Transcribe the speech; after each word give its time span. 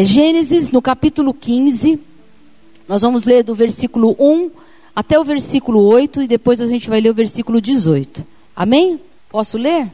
Gênesis, 0.00 0.72
no 0.72 0.82
capítulo 0.82 1.32
15, 1.32 2.00
nós 2.88 3.02
vamos 3.02 3.24
ler 3.24 3.44
do 3.44 3.54
versículo 3.54 4.16
1 4.18 4.50
até 4.94 5.18
o 5.20 5.24
versículo 5.24 5.80
8 5.84 6.22
e 6.22 6.26
depois 6.26 6.60
a 6.60 6.66
gente 6.66 6.90
vai 6.90 7.00
ler 7.00 7.10
o 7.10 7.14
versículo 7.14 7.60
18. 7.60 8.26
Amém? 8.56 9.00
Posso 9.30 9.56
ler? 9.56 9.86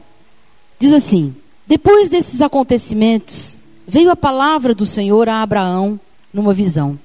Diz 0.79 0.91
assim: 0.91 1.35
Depois 1.67 2.09
desses 2.09 2.41
acontecimentos, 2.41 3.57
veio 3.87 4.09
a 4.09 4.15
palavra 4.15 4.73
do 4.73 4.87
Senhor 4.87 5.29
a 5.29 5.43
Abraão 5.43 5.99
numa 6.33 6.53
visão 6.53 6.97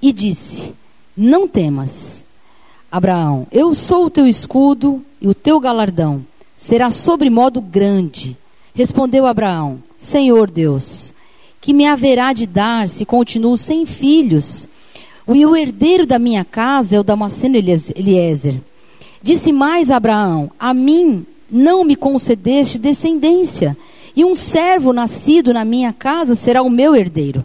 e 0.00 0.12
disse: 0.12 0.72
Não 1.16 1.48
temas, 1.48 2.24
Abraão, 2.90 3.48
eu 3.50 3.74
sou 3.74 4.06
o 4.06 4.10
teu 4.10 4.26
escudo 4.26 5.04
e 5.20 5.26
o 5.26 5.34
teu 5.34 5.58
galardão 5.58 6.24
será 6.56 6.92
sobremodo 6.92 7.60
grande. 7.60 8.36
Respondeu 8.72 9.26
Abraão: 9.26 9.82
Senhor 9.98 10.48
Deus, 10.48 11.12
que 11.66 11.72
me 11.72 11.84
haverá 11.84 12.32
de 12.32 12.46
dar 12.46 12.88
se 12.88 13.04
continuo 13.04 13.58
sem 13.58 13.84
filhos? 13.84 14.68
E 15.26 15.44
o 15.44 15.56
herdeiro 15.56 16.06
da 16.06 16.16
minha 16.16 16.44
casa 16.44 16.94
é 16.94 17.00
o 17.00 17.02
Damasceno 17.02 17.56
Eliezer. 17.56 18.60
Disse 19.20 19.52
mais 19.52 19.90
Abraão: 19.90 20.48
A 20.60 20.72
mim 20.72 21.26
não 21.50 21.82
me 21.82 21.96
concedeste 21.96 22.78
descendência, 22.78 23.76
e 24.14 24.24
um 24.24 24.36
servo 24.36 24.92
nascido 24.92 25.52
na 25.52 25.64
minha 25.64 25.92
casa 25.92 26.36
será 26.36 26.62
o 26.62 26.70
meu 26.70 26.94
herdeiro. 26.94 27.44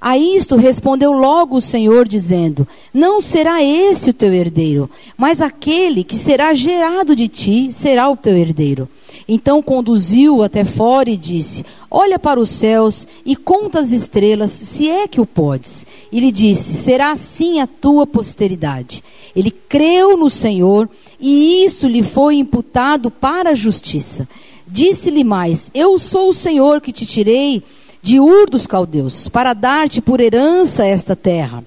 A 0.00 0.18
isto 0.18 0.56
respondeu 0.56 1.12
logo 1.12 1.58
o 1.58 1.62
Senhor, 1.62 2.08
dizendo: 2.08 2.66
Não 2.92 3.20
será 3.20 3.62
esse 3.62 4.10
o 4.10 4.12
teu 4.12 4.34
herdeiro, 4.34 4.90
mas 5.16 5.40
aquele 5.40 6.02
que 6.02 6.16
será 6.16 6.52
gerado 6.52 7.14
de 7.14 7.28
ti 7.28 7.70
será 7.70 8.10
o 8.10 8.16
teu 8.16 8.36
herdeiro. 8.36 8.88
Então 9.28 9.62
conduziu 9.62 10.42
até 10.42 10.64
fora 10.64 11.10
e 11.10 11.16
disse: 11.16 11.64
Olha 11.90 12.18
para 12.18 12.40
os 12.40 12.50
céus 12.50 13.06
e 13.24 13.36
conta 13.36 13.80
as 13.80 13.90
estrelas, 13.90 14.50
se 14.50 14.88
é 14.88 15.06
que 15.06 15.20
o 15.20 15.26
podes. 15.26 15.86
E 16.10 16.20
lhe 16.20 16.32
disse: 16.32 16.74
Será 16.74 17.12
assim 17.12 17.60
a 17.60 17.66
tua 17.66 18.06
posteridade. 18.06 19.02
Ele 19.34 19.50
creu 19.50 20.16
no 20.16 20.28
Senhor 20.28 20.88
e 21.20 21.64
isso 21.64 21.86
lhe 21.86 22.02
foi 22.02 22.36
imputado 22.36 23.10
para 23.10 23.50
a 23.50 23.54
justiça. 23.54 24.28
Disse-lhe 24.66 25.24
mais: 25.24 25.70
Eu 25.72 25.98
sou 25.98 26.30
o 26.30 26.34
Senhor 26.34 26.80
que 26.80 26.92
te 26.92 27.06
tirei 27.06 27.62
de 28.02 28.18
Ur 28.18 28.50
dos 28.50 28.66
caldeus 28.66 29.28
para 29.28 29.52
dar-te 29.54 30.00
por 30.00 30.20
herança 30.20 30.84
esta 30.84 31.14
terra. 31.14 31.64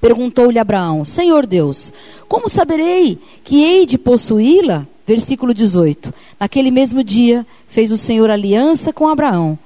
Perguntou-lhe 0.00 0.58
Abraão: 0.58 1.04
Senhor 1.04 1.46
Deus, 1.46 1.92
como 2.28 2.48
saberei 2.48 3.18
que 3.44 3.62
hei 3.62 3.86
de 3.86 3.98
possuí-la? 3.98 4.86
Versículo 5.06 5.54
18. 5.54 6.12
Naquele 6.38 6.70
mesmo 6.70 7.02
dia 7.02 7.46
fez 7.66 7.90
o 7.90 7.96
Senhor 7.96 8.28
aliança 8.30 8.92
com 8.92 9.08
Abraão, 9.08 9.58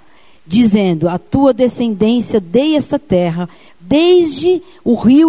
dizendo: 0.46 1.08
A 1.08 1.18
tua 1.18 1.52
descendência 1.52 2.40
dei 2.40 2.76
esta 2.76 2.98
terra, 2.98 3.48
desde 3.80 4.62
o 4.84 4.94
rio, 4.94 5.28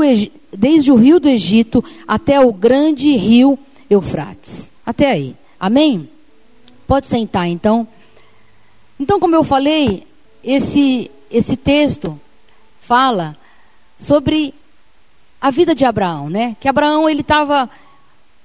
desde 0.56 0.92
o 0.92 0.96
rio 0.96 1.20
do 1.20 1.28
Egito 1.28 1.84
até 2.08 2.40
o 2.40 2.54
grande 2.54 3.16
rio 3.18 3.58
Eufrates. 3.90 4.72
Até 4.86 5.12
aí. 5.12 5.36
Amém? 5.60 6.08
Pode 6.88 7.08
sentar 7.08 7.48
então. 7.48 7.88
Então, 9.00 9.20
como 9.20 9.36
eu 9.36 9.44
falei, 9.44 10.04
esse 10.44 11.10
esse 11.32 11.58
texto 11.58 12.20
fala 12.82 13.36
sobre 13.98 14.54
a 15.44 15.52
vida 15.52 15.76
de 15.76 15.84
Abraão, 15.84 16.30
né? 16.30 16.56
Que 16.58 16.70
Abraão 16.70 17.10
ele 17.10 17.20
estava 17.20 17.70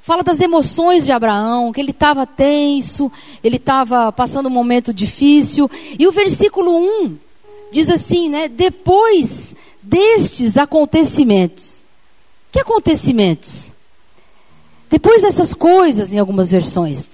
fala 0.03 0.25
das 0.25 0.41
emoções 0.41 1.05
de 1.05 1.13
Abraão, 1.13 1.73
que 1.73 1.81
ele 1.81 1.93
estava 1.93 2.27
tenso, 2.27 3.13
ele 3.45 3.55
estava 3.55 4.11
passando 4.11 4.47
um 4.47 4.51
momento 4.51 4.93
difícil. 4.93 5.71
E 5.97 6.09
o 6.09 6.11
versículo 6.11 6.77
1 7.05 7.17
diz 7.71 7.89
assim, 7.89 8.29
né? 8.29 8.49
Depois 8.49 9.55
destes 9.81 10.57
acontecimentos. 10.57 11.85
Que 12.51 12.59
acontecimentos? 12.59 13.71
Depois 14.91 15.23
dessas 15.23 15.55
coisas, 15.55 16.13
em 16.13 16.19
algumas 16.19 16.51
versões. 16.51 17.07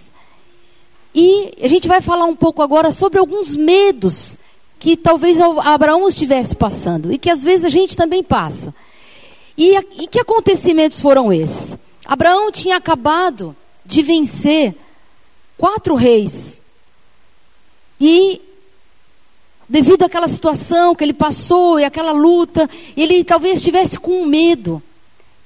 E 1.15 1.53
a 1.61 1.69
gente 1.69 1.87
vai 1.87 2.01
falar 2.01 2.25
um 2.25 2.37
pouco 2.37 2.63
agora 2.63 2.91
sobre 2.91 3.19
alguns 3.19 3.55
medos 3.55 4.39
que 4.81 4.97
talvez 4.97 5.39
Abraão 5.41 6.09
estivesse 6.09 6.55
passando 6.57 7.13
e 7.13 7.19
que 7.19 7.29
às 7.29 7.43
vezes 7.43 7.67
a 7.67 7.69
gente 7.69 7.95
também 7.95 8.23
passa. 8.23 8.73
E, 9.57 9.77
e 10.03 10.07
que 10.07 10.19
acontecimentos 10.19 11.01
foram 11.01 11.33
esses? 11.33 11.77
Abraão 12.05 12.51
tinha 12.51 12.77
acabado 12.77 13.57
de 13.85 14.03
vencer 14.03 14.75
quatro 15.57 15.95
reis. 15.95 16.61
E 18.01 18.41
devido 19.69 20.03
àquela 20.03 20.29
situação 20.29 20.95
que 20.95 21.05
ele 21.05 21.15
passou 21.15 21.79
e 21.79 21.85
aquela 21.85 22.13
luta, 22.13 22.69
ele 22.97 23.25
talvez 23.25 23.57
estivesse 23.57 23.99
com 23.99 24.27
medo 24.27 24.83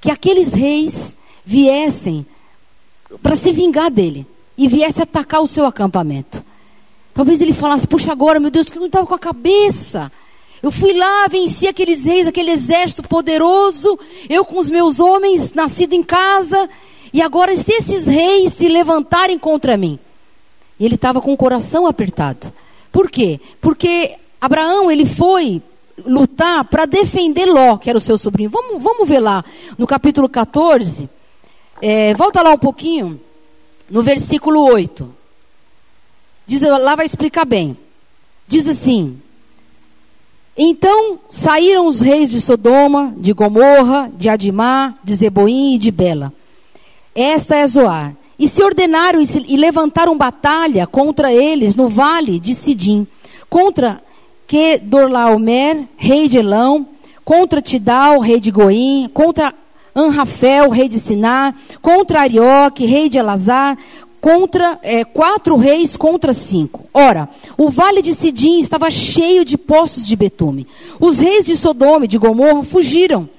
que 0.01 0.11
aqueles 0.11 0.53
reis 0.53 1.15
viessem 1.45 2.25
para 3.21 3.35
se 3.35 3.51
vingar 3.51 3.89
dele 3.89 4.25
e 4.57 4.67
viesse 4.67 5.01
atacar 5.01 5.41
o 5.41 5.47
seu 5.47 5.65
acampamento. 5.65 6.43
Talvez 7.13 7.41
ele 7.41 7.53
falasse: 7.53 7.87
Puxa, 7.87 8.11
agora, 8.11 8.39
meu 8.39 8.51
Deus, 8.51 8.69
que 8.69 8.77
eu 8.77 8.81
não 8.81 8.87
estava 8.87 9.05
com 9.05 9.15
a 9.15 9.19
cabeça. 9.19 10.11
Eu 10.61 10.71
fui 10.71 10.93
lá, 10.93 11.27
venci 11.27 11.67
aqueles 11.67 12.03
reis, 12.03 12.27
aquele 12.27 12.51
exército 12.51 13.03
poderoso, 13.03 13.97
eu 14.29 14.43
com 14.43 14.59
os 14.59 14.69
meus 14.69 14.99
homens, 14.99 15.53
nascido 15.53 15.93
em 15.93 16.03
casa, 16.03 16.69
e 17.13 17.21
agora 17.21 17.55
se 17.55 17.71
esses 17.71 18.05
reis 18.05 18.53
se 18.53 18.67
levantarem 18.67 19.39
contra 19.39 19.77
mim. 19.77 19.97
E 20.79 20.85
ele 20.85 20.95
estava 20.95 21.21
com 21.21 21.31
o 21.33 21.37
coração 21.37 21.87
apertado. 21.87 22.51
Por 22.91 23.09
quê? 23.09 23.39
Porque 23.61 24.15
Abraão, 24.41 24.91
ele 24.91 25.05
foi 25.05 25.61
lutar 26.05 26.63
para 26.65 26.85
defender 26.85 27.45
Ló, 27.45 27.77
que 27.77 27.89
era 27.89 27.97
o 27.97 28.01
seu 28.01 28.17
sobrinho. 28.17 28.49
Vamos, 28.49 28.81
vamos 28.81 29.07
ver 29.07 29.19
lá, 29.19 29.43
no 29.77 29.87
capítulo 29.87 30.29
14, 30.29 31.09
é, 31.81 32.13
volta 32.13 32.41
lá 32.41 32.51
um 32.51 32.57
pouquinho, 32.57 33.19
no 33.89 34.03
versículo 34.03 34.61
8. 34.61 35.15
Diz, 36.45 36.61
lá 36.61 36.95
vai 36.95 37.05
explicar 37.05 37.45
bem. 37.45 37.77
Diz 38.47 38.67
assim: 38.67 39.21
Então 40.61 41.19
saíram 41.29 41.87
os 41.87 42.01
reis 42.01 42.29
de 42.29 42.41
Sodoma, 42.41 43.13
de 43.15 43.31
Gomorra, 43.31 44.11
de 44.17 44.27
Adimá, 44.27 44.93
de 45.01 45.15
Zeboim 45.15 45.75
e 45.75 45.77
de 45.77 45.89
Bela. 45.89 46.33
Esta 47.15 47.55
é 47.55 47.65
Zoar. 47.65 48.13
E 48.37 48.45
se 48.45 48.61
ordenaram 48.61 49.21
e, 49.21 49.25
se, 49.25 49.41
e 49.47 49.55
levantaram 49.55 50.17
batalha 50.17 50.85
contra 50.85 51.31
eles 51.31 51.77
no 51.77 51.87
vale 51.87 52.41
de 52.41 52.53
Sidim, 52.53 53.07
contra 53.49 54.03
Kedorlaomer, 54.47 55.87
rei 55.95 56.27
de 56.27 56.39
Elão, 56.39 56.85
contra 57.23 57.61
Tidal, 57.61 58.19
rei 58.19 58.41
de 58.41 58.51
Goim, 58.51 59.09
contra 59.13 59.53
Anrafel, 59.95 60.69
rei 60.71 60.89
de 60.89 60.99
Siná, 60.99 61.53
contra 61.81 62.19
Arioque, 62.19 62.85
rei 62.85 63.07
de 63.07 63.17
Elazar, 63.17 63.77
contra 64.21 64.79
é, 64.81 65.03
quatro 65.03 65.55
reis 65.55 65.95
contra 65.95 66.33
cinco. 66.33 66.85
Ora, 66.93 67.29
o 67.57 67.69
vale 67.69 68.01
de 68.01 68.13
Sidim 68.13 68.59
estava 68.59 68.91
cheio 68.91 69.45
de 69.45 69.57
poços 69.57 70.05
de 70.05 70.15
betume. 70.15 70.67
Os 70.99 71.19
reis 71.19 71.45
de 71.45 71.55
Sodoma 71.55 72.05
e 72.05 72.07
de 72.07 72.17
Gomorra 72.17 72.63
fugiram. 72.63 73.29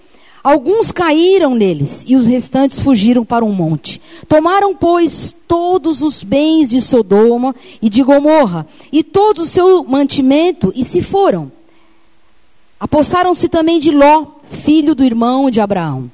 Alguns 0.42 0.90
caíram 0.90 1.54
neles 1.54 2.04
e 2.06 2.16
os 2.16 2.26
restantes 2.26 2.80
fugiram 2.80 3.24
para 3.26 3.44
um 3.44 3.52
monte. 3.52 4.00
Tomaram, 4.26 4.74
pois, 4.74 5.36
todos 5.46 6.00
os 6.00 6.22
bens 6.22 6.70
de 6.70 6.80
Sodoma 6.80 7.54
e 7.82 7.90
de 7.90 8.02
Gomorra 8.02 8.66
e 8.90 9.02
todo 9.02 9.40
o 9.40 9.46
seu 9.46 9.84
mantimento 9.84 10.72
e 10.74 10.82
se 10.82 11.02
foram. 11.02 11.52
Apossaram-se 12.78 13.48
também 13.48 13.78
de 13.78 13.90
Ló, 13.90 14.26
filho 14.48 14.94
do 14.94 15.04
irmão 15.04 15.50
de 15.50 15.60
Abraão 15.60 16.10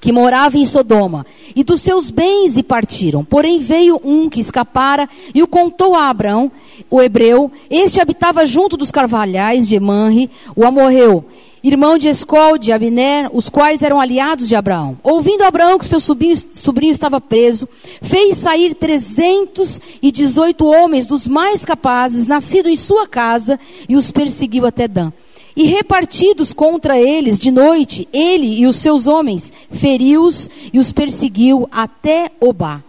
que 0.00 0.12
morava 0.12 0.56
em 0.56 0.64
Sodoma, 0.64 1.26
e 1.54 1.64
dos 1.64 1.80
seus 1.80 2.10
bens 2.10 2.56
e 2.56 2.62
partiram. 2.62 3.24
Porém 3.24 3.58
veio 3.58 4.00
um 4.04 4.28
que 4.28 4.40
escapara 4.40 5.08
e 5.34 5.42
o 5.42 5.46
contou 5.46 5.94
a 5.94 6.08
Abraão, 6.08 6.50
o 6.90 7.02
hebreu. 7.02 7.50
Este 7.68 8.00
habitava 8.00 8.46
junto 8.46 8.76
dos 8.76 8.90
carvalhais 8.90 9.68
de 9.68 9.78
Manre, 9.80 10.30
o 10.54 10.64
amorreu, 10.64 11.24
irmão 11.62 11.98
de 11.98 12.08
Escol, 12.08 12.58
de 12.58 12.70
Abner, 12.72 13.28
os 13.32 13.48
quais 13.48 13.82
eram 13.82 14.00
aliados 14.00 14.46
de 14.46 14.54
Abraão. 14.54 14.96
Ouvindo 15.02 15.42
Abraão 15.42 15.78
que 15.78 15.86
seu 15.88 16.00
sobrinho, 16.00 16.36
sobrinho 16.52 16.92
estava 16.92 17.20
preso, 17.20 17.68
fez 18.00 18.36
sair 18.36 18.74
trezentos 18.74 19.80
e 20.00 20.12
dezoito 20.12 20.64
homens 20.64 21.06
dos 21.06 21.26
mais 21.26 21.64
capazes, 21.64 22.26
nascidos 22.26 22.70
em 22.70 22.76
sua 22.76 23.06
casa, 23.08 23.58
e 23.88 23.96
os 23.96 24.12
perseguiu 24.12 24.64
até 24.64 24.86
Dan. 24.86 25.12
E 25.58 25.64
repartidos 25.64 26.52
contra 26.52 27.00
eles 27.00 27.36
de 27.36 27.50
noite, 27.50 28.06
ele 28.12 28.60
e 28.60 28.64
os 28.64 28.76
seus 28.76 29.08
homens, 29.08 29.52
feriu-os 29.72 30.48
e 30.72 30.78
os 30.78 30.92
perseguiu 30.92 31.68
até 31.72 32.30
Obá, 32.38 32.80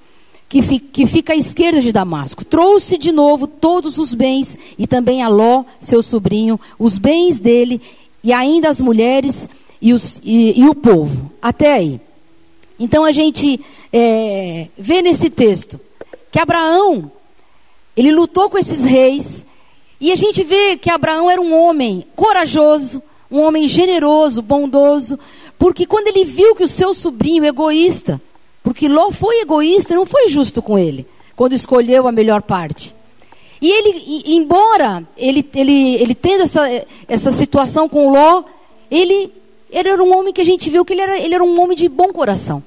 que, 0.48 0.78
que 0.78 1.08
fica 1.08 1.34
à 1.34 1.36
esquerda 1.36 1.82
de 1.82 1.92
Damasco. 1.92 2.46
Trouxe 2.46 2.96
de 2.96 3.12
novo 3.12 3.48
todos 3.48 3.98
os 3.98 4.14
bens, 4.14 4.56
e 4.78 4.86
também 4.86 5.24
a 5.24 5.28
Ló, 5.28 5.64
seu 5.82 6.04
sobrinho, 6.04 6.60
os 6.78 7.00
bens 7.00 7.40
dele, 7.40 7.82
e 8.24 8.32
ainda 8.32 8.70
as 8.70 8.80
mulheres 8.80 9.50
e, 9.82 9.92
os, 9.92 10.22
e, 10.24 10.62
e 10.62 10.70
o 10.70 10.76
povo. 10.76 11.32
Até 11.42 11.74
aí. 11.74 12.00
Então 12.80 13.04
a 13.04 13.12
gente 13.12 13.60
é, 13.92 14.68
vê 14.78 15.02
nesse 15.02 15.32
texto 15.32 15.80
que 16.32 16.38
Abraão, 16.38 17.12
ele 17.98 18.12
lutou 18.12 18.48
com 18.48 18.60
esses 18.60 18.84
reis, 18.84 19.44
E 20.00 20.12
a 20.12 20.16
gente 20.16 20.44
vê 20.44 20.78
que 20.78 20.90
Abraão 20.90 21.30
era 21.30 21.42
um 21.42 21.54
homem 21.54 22.06
corajoso, 22.16 23.02
um 23.30 23.42
homem 23.42 23.68
generoso, 23.68 24.42
bondoso, 24.42 25.20
porque 25.58 25.86
quando 25.86 26.08
ele 26.08 26.24
viu 26.24 26.56
que 26.56 26.64
o 26.64 26.68
seu 26.68 26.94
sobrinho 26.94 27.46
egoísta, 27.46 28.22
porque 28.64 28.88
Ló 28.88 29.12
foi 29.12 29.42
egoísta, 29.42 29.94
não 29.94 30.06
foi 30.06 30.30
justo 30.30 30.62
com 30.62 30.80
ele, 30.80 31.06
quando 31.36 31.54
escolheu 31.54 32.08
a 32.08 32.12
melhor 32.12 32.42
parte. 32.42 32.96
E 33.62 33.70
ele, 33.70 34.24
embora 34.26 35.06
ele, 35.18 35.48
ele, 35.54 35.96
ele 35.96 36.16
tendo 36.16 36.44
essa, 36.44 36.86
essa 37.08 37.32
situação 37.32 37.90
com 37.90 38.10
Ló, 38.10 38.44
ele, 38.90 39.32
ele 39.70 39.90
era 39.90 40.02
um 40.02 40.18
homem 40.18 40.34
que 40.34 40.42
a 40.42 40.46
gente 40.46 40.70
viu 40.70 40.86
que 40.86 40.94
ele 40.94 41.02
era, 41.02 41.20
ele 41.20 41.36
era 41.36 41.44
um 41.44 41.60
homem 41.62 41.76
de 41.76 41.90
bom 41.90 42.14
coração, 42.14 42.64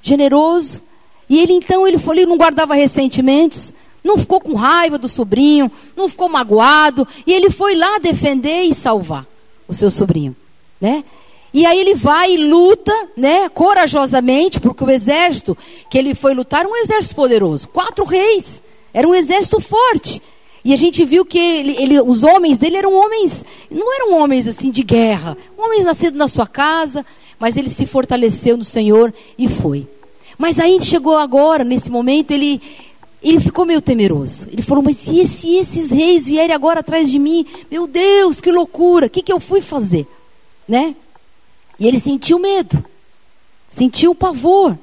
generoso. 0.00 0.80
E 1.28 1.38
ele 1.38 1.52
então, 1.52 1.86
ele, 1.86 1.98
foi, 1.98 2.16
ele 2.16 2.26
não 2.26 2.38
guardava 2.38 2.74
ressentimentos, 2.74 3.74
não 4.02 4.18
ficou 4.18 4.40
com 4.40 4.54
raiva 4.54 4.98
do 4.98 5.08
sobrinho, 5.08 5.70
não 5.96 6.08
ficou 6.08 6.28
magoado, 6.28 7.06
e 7.26 7.32
ele 7.32 7.50
foi 7.50 7.74
lá 7.74 7.98
defender 7.98 8.62
e 8.62 8.74
salvar 8.74 9.26
o 9.68 9.74
seu 9.74 9.90
sobrinho, 9.90 10.34
né? 10.80 11.04
E 11.54 11.66
aí 11.66 11.78
ele 11.78 11.94
vai 11.94 12.32
e 12.32 12.38
luta, 12.38 12.92
né, 13.16 13.48
corajosamente, 13.50 14.58
porque 14.58 14.82
o 14.82 14.90
exército 14.90 15.56
que 15.90 15.98
ele 15.98 16.14
foi 16.14 16.32
lutar 16.32 16.60
era 16.60 16.68
um 16.68 16.76
exército 16.76 17.14
poderoso, 17.14 17.68
quatro 17.68 18.04
reis, 18.04 18.62
era 18.92 19.06
um 19.06 19.14
exército 19.14 19.60
forte. 19.60 20.22
E 20.64 20.72
a 20.72 20.76
gente 20.76 21.04
viu 21.04 21.24
que 21.24 21.38
ele, 21.38 21.76
ele, 21.76 22.00
os 22.00 22.22
homens 22.22 22.56
dele 22.56 22.76
eram 22.76 22.94
homens, 22.94 23.44
não 23.70 23.94
eram 23.94 24.22
homens 24.22 24.46
assim 24.46 24.70
de 24.70 24.82
guerra, 24.82 25.36
homens 25.58 25.84
nascidos 25.84 26.16
na 26.16 26.28
sua 26.28 26.46
casa, 26.46 27.04
mas 27.38 27.56
ele 27.56 27.68
se 27.68 27.84
fortaleceu 27.84 28.56
no 28.56 28.64
Senhor 28.64 29.12
e 29.36 29.48
foi. 29.48 29.86
Mas 30.38 30.58
aí 30.58 30.80
chegou 30.80 31.18
agora, 31.18 31.64
nesse 31.64 31.90
momento, 31.90 32.30
ele 32.30 32.62
ele 33.22 33.40
ficou 33.40 33.64
meio 33.64 33.80
temeroso. 33.80 34.48
Ele 34.50 34.62
falou: 34.62 34.82
Mas 34.82 34.96
se 34.96 35.20
esses 35.20 35.90
reis 35.90 36.26
vierem 36.26 36.54
agora 36.54 36.80
atrás 36.80 37.10
de 37.10 37.18
mim? 37.18 37.46
Meu 37.70 37.86
Deus, 37.86 38.40
que 38.40 38.50
loucura! 38.50 39.06
O 39.06 39.10
que, 39.10 39.22
que 39.22 39.32
eu 39.32 39.38
fui 39.38 39.60
fazer? 39.60 40.06
Né? 40.68 40.96
E 41.78 41.86
ele 41.86 41.98
sentiu 41.98 42.38
medo, 42.38 42.84
sentiu 43.70 44.14
pavor. 44.14 44.76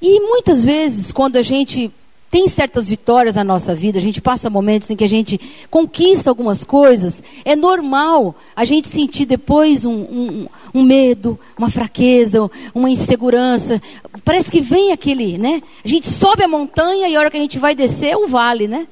E 0.00 0.20
muitas 0.20 0.64
vezes, 0.64 1.12
quando 1.12 1.36
a 1.36 1.42
gente 1.42 1.90
tem 2.36 2.48
certas 2.48 2.86
vitórias 2.86 3.34
na 3.34 3.42
nossa 3.42 3.74
vida, 3.74 3.98
a 3.98 4.02
gente 4.02 4.20
passa 4.20 4.50
momentos 4.50 4.90
em 4.90 4.94
que 4.94 5.04
a 5.04 5.08
gente 5.08 5.40
conquista 5.70 6.28
algumas 6.28 6.62
coisas, 6.62 7.22
é 7.46 7.56
normal 7.56 8.34
a 8.54 8.62
gente 8.62 8.88
sentir 8.88 9.24
depois 9.24 9.86
um, 9.86 9.94
um, 9.94 10.46
um 10.74 10.82
medo, 10.82 11.40
uma 11.56 11.70
fraqueza, 11.70 12.50
uma 12.74 12.90
insegurança. 12.90 13.80
Parece 14.22 14.50
que 14.50 14.60
vem 14.60 14.92
aquele, 14.92 15.38
né? 15.38 15.62
A 15.82 15.88
gente 15.88 16.10
sobe 16.10 16.44
a 16.44 16.48
montanha 16.48 17.08
e 17.08 17.16
a 17.16 17.18
hora 17.18 17.30
que 17.30 17.38
a 17.38 17.40
gente 17.40 17.58
vai 17.58 17.74
descer 17.74 18.10
é 18.10 18.16
um 18.18 18.28
vale, 18.28 18.68
né? 18.68 18.86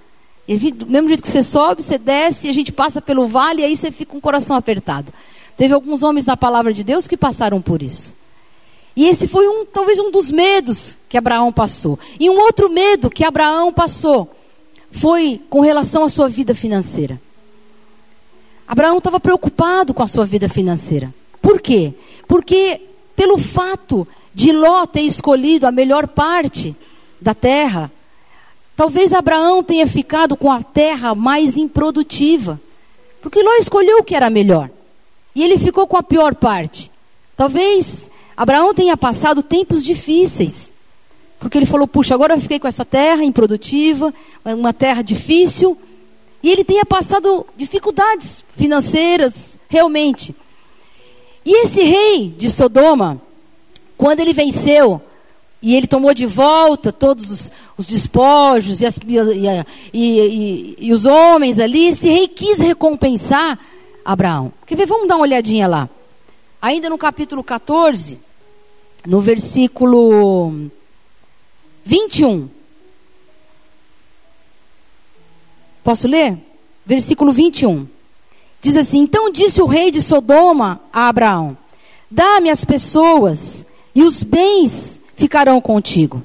E 0.49 0.57
gente, 0.57 0.79
do 0.79 0.87
mesmo 0.87 1.09
jeito 1.09 1.23
que 1.23 1.29
você 1.29 1.43
sobe, 1.43 1.83
você 1.83 1.99
desce, 1.99 2.47
e 2.47 2.51
a 2.51 2.55
gente 2.55 2.73
passa 2.73 3.03
pelo 3.03 3.27
vale 3.27 3.61
e 3.61 3.65
aí 3.67 3.77
você 3.77 3.91
fica 3.91 4.13
com 4.13 4.17
o 4.17 4.23
coração 4.23 4.57
apertado. 4.57 5.13
Teve 5.55 5.75
alguns 5.75 6.03
homens 6.03 6.25
na 6.25 6.35
palavra 6.35 6.73
de 6.73 6.83
Deus 6.83 7.07
que 7.07 7.15
passaram 7.15 7.61
por 7.61 7.83
isso. 7.83 8.15
E 8.97 9.07
esse 9.07 9.27
foi 9.27 9.49
um, 9.49 9.65
talvez 9.65 9.99
um 9.99 10.11
dos 10.11 10.31
medos 10.31 10.97
que 11.09 11.19
Abraão 11.19 11.53
passou. 11.53 11.99
E 12.19 12.31
um 12.31 12.39
outro 12.39 12.71
medo 12.71 13.11
que 13.11 13.25
Abraão 13.25 13.73
passou 13.73 14.31
foi 14.91 15.41
com 15.51 15.61
relação 15.61 16.05
à 16.05 16.09
sua 16.09 16.29
vida 16.29 16.55
financeira. 16.55 17.21
Abraão 18.67 18.99
estava 18.99 19.19
preocupado 19.19 19.93
com 19.93 20.03
a 20.03 20.07
sua 20.07 20.25
vida 20.25 20.49
financeira. 20.49 21.13
Por 21.43 21.61
quê? 21.61 21.93
Porque 22.29 22.81
pelo 23.17 23.37
fato 23.37 24.07
de 24.33 24.53
Ló 24.53 24.87
ter 24.87 25.03
escolhido 25.03 25.67
a 25.67 25.73
melhor 25.73 26.09
parte 26.09 26.75
da 27.21 27.35
terra, 27.35 27.91
talvez 28.77 29.13
Abraão 29.13 29.63
tenha 29.63 29.87
ficado 29.87 30.37
com 30.37 30.51
a 30.51 30.63
terra 30.63 31.15
mais 31.15 31.57
improdutiva. 31.57 32.61
Porque 33.21 33.43
Ló 33.43 33.55
escolheu 33.59 33.99
o 33.99 34.05
que 34.05 34.15
era 34.15 34.31
melhor. 34.31 34.71
E 35.35 35.43
ele 35.43 35.59
ficou 35.59 35.87
com 35.87 35.97
a 35.97 36.03
pior 36.03 36.35
parte. 36.35 36.91
Talvez 37.37 38.09
Abraão 38.37 38.75
tenha 38.75 38.97
passado 38.97 39.43
tempos 39.43 39.85
difíceis. 39.85 40.73
Porque 41.39 41.59
ele 41.59 41.67
falou: 41.67 41.87
puxa, 41.87 42.15
agora 42.15 42.35
eu 42.35 42.41
fiquei 42.41 42.59
com 42.59 42.69
essa 42.69 42.85
terra 42.85 43.25
improdutiva, 43.25 44.13
uma 44.45 44.73
terra 44.73 45.03
difícil. 45.03 45.79
E 46.43 46.51
ele 46.51 46.65
tenha 46.65 46.85
passado 46.85 47.47
dificuldades 47.57 48.45
financeiras, 48.57 49.59
realmente. 49.69 50.35
E 51.45 51.65
esse 51.65 51.83
rei 51.83 52.29
de 52.29 52.51
Sodoma, 52.51 53.21
quando 53.97 54.21
ele 54.21 54.33
venceu, 54.33 55.01
e 55.65 55.75
ele 55.75 55.87
tomou 55.87 56.13
de 56.13 56.27
volta 56.27 56.93
todos 56.93 57.31
os, 57.31 57.53
os 57.79 57.87
despojos 57.87 58.83
e, 58.83 58.87
as, 58.87 58.99
e, 58.99 59.59
e, 59.95 60.77
e, 60.79 60.93
os 60.93 61.07
homens 61.07 61.59
ali, 61.59 61.87
esse 61.87 62.07
rei 62.07 62.29
quis 62.29 62.59
recompensar 62.59 63.59
Abraão. 64.05 64.53
Quer 64.67 64.77
ver? 64.77 64.87
Vamos 64.87 65.09
dar 65.09 65.17
uma 65.17 65.23
olhadinha 65.23 65.67
lá. 65.67 65.89
Ainda 66.65 66.89
no 66.89 66.97
capítulo 66.97 67.45
14, 67.45 68.19
no 69.07 69.21
versículo 69.21 70.71
21. 71.85 72.49
Posso 75.85 76.09
ler? 76.09 76.39
Versículo 76.87 77.35
21. 77.35 77.87
Diz 78.63 78.79
assim: 78.79 79.01
Então 79.01 79.31
disse 79.31 79.61
o 79.61 79.67
rei 79.67 79.91
de 79.91 80.01
Sodoma 80.01 80.81
a 80.91 81.07
Abraão: 81.07 81.55
Dá-me 82.11 82.49
as 82.49 82.65
pessoas, 82.65 83.63
e 83.95 84.03
os 84.03 84.23
bens 84.23 84.99
ficarão 85.15 85.61
contigo. 85.61 86.23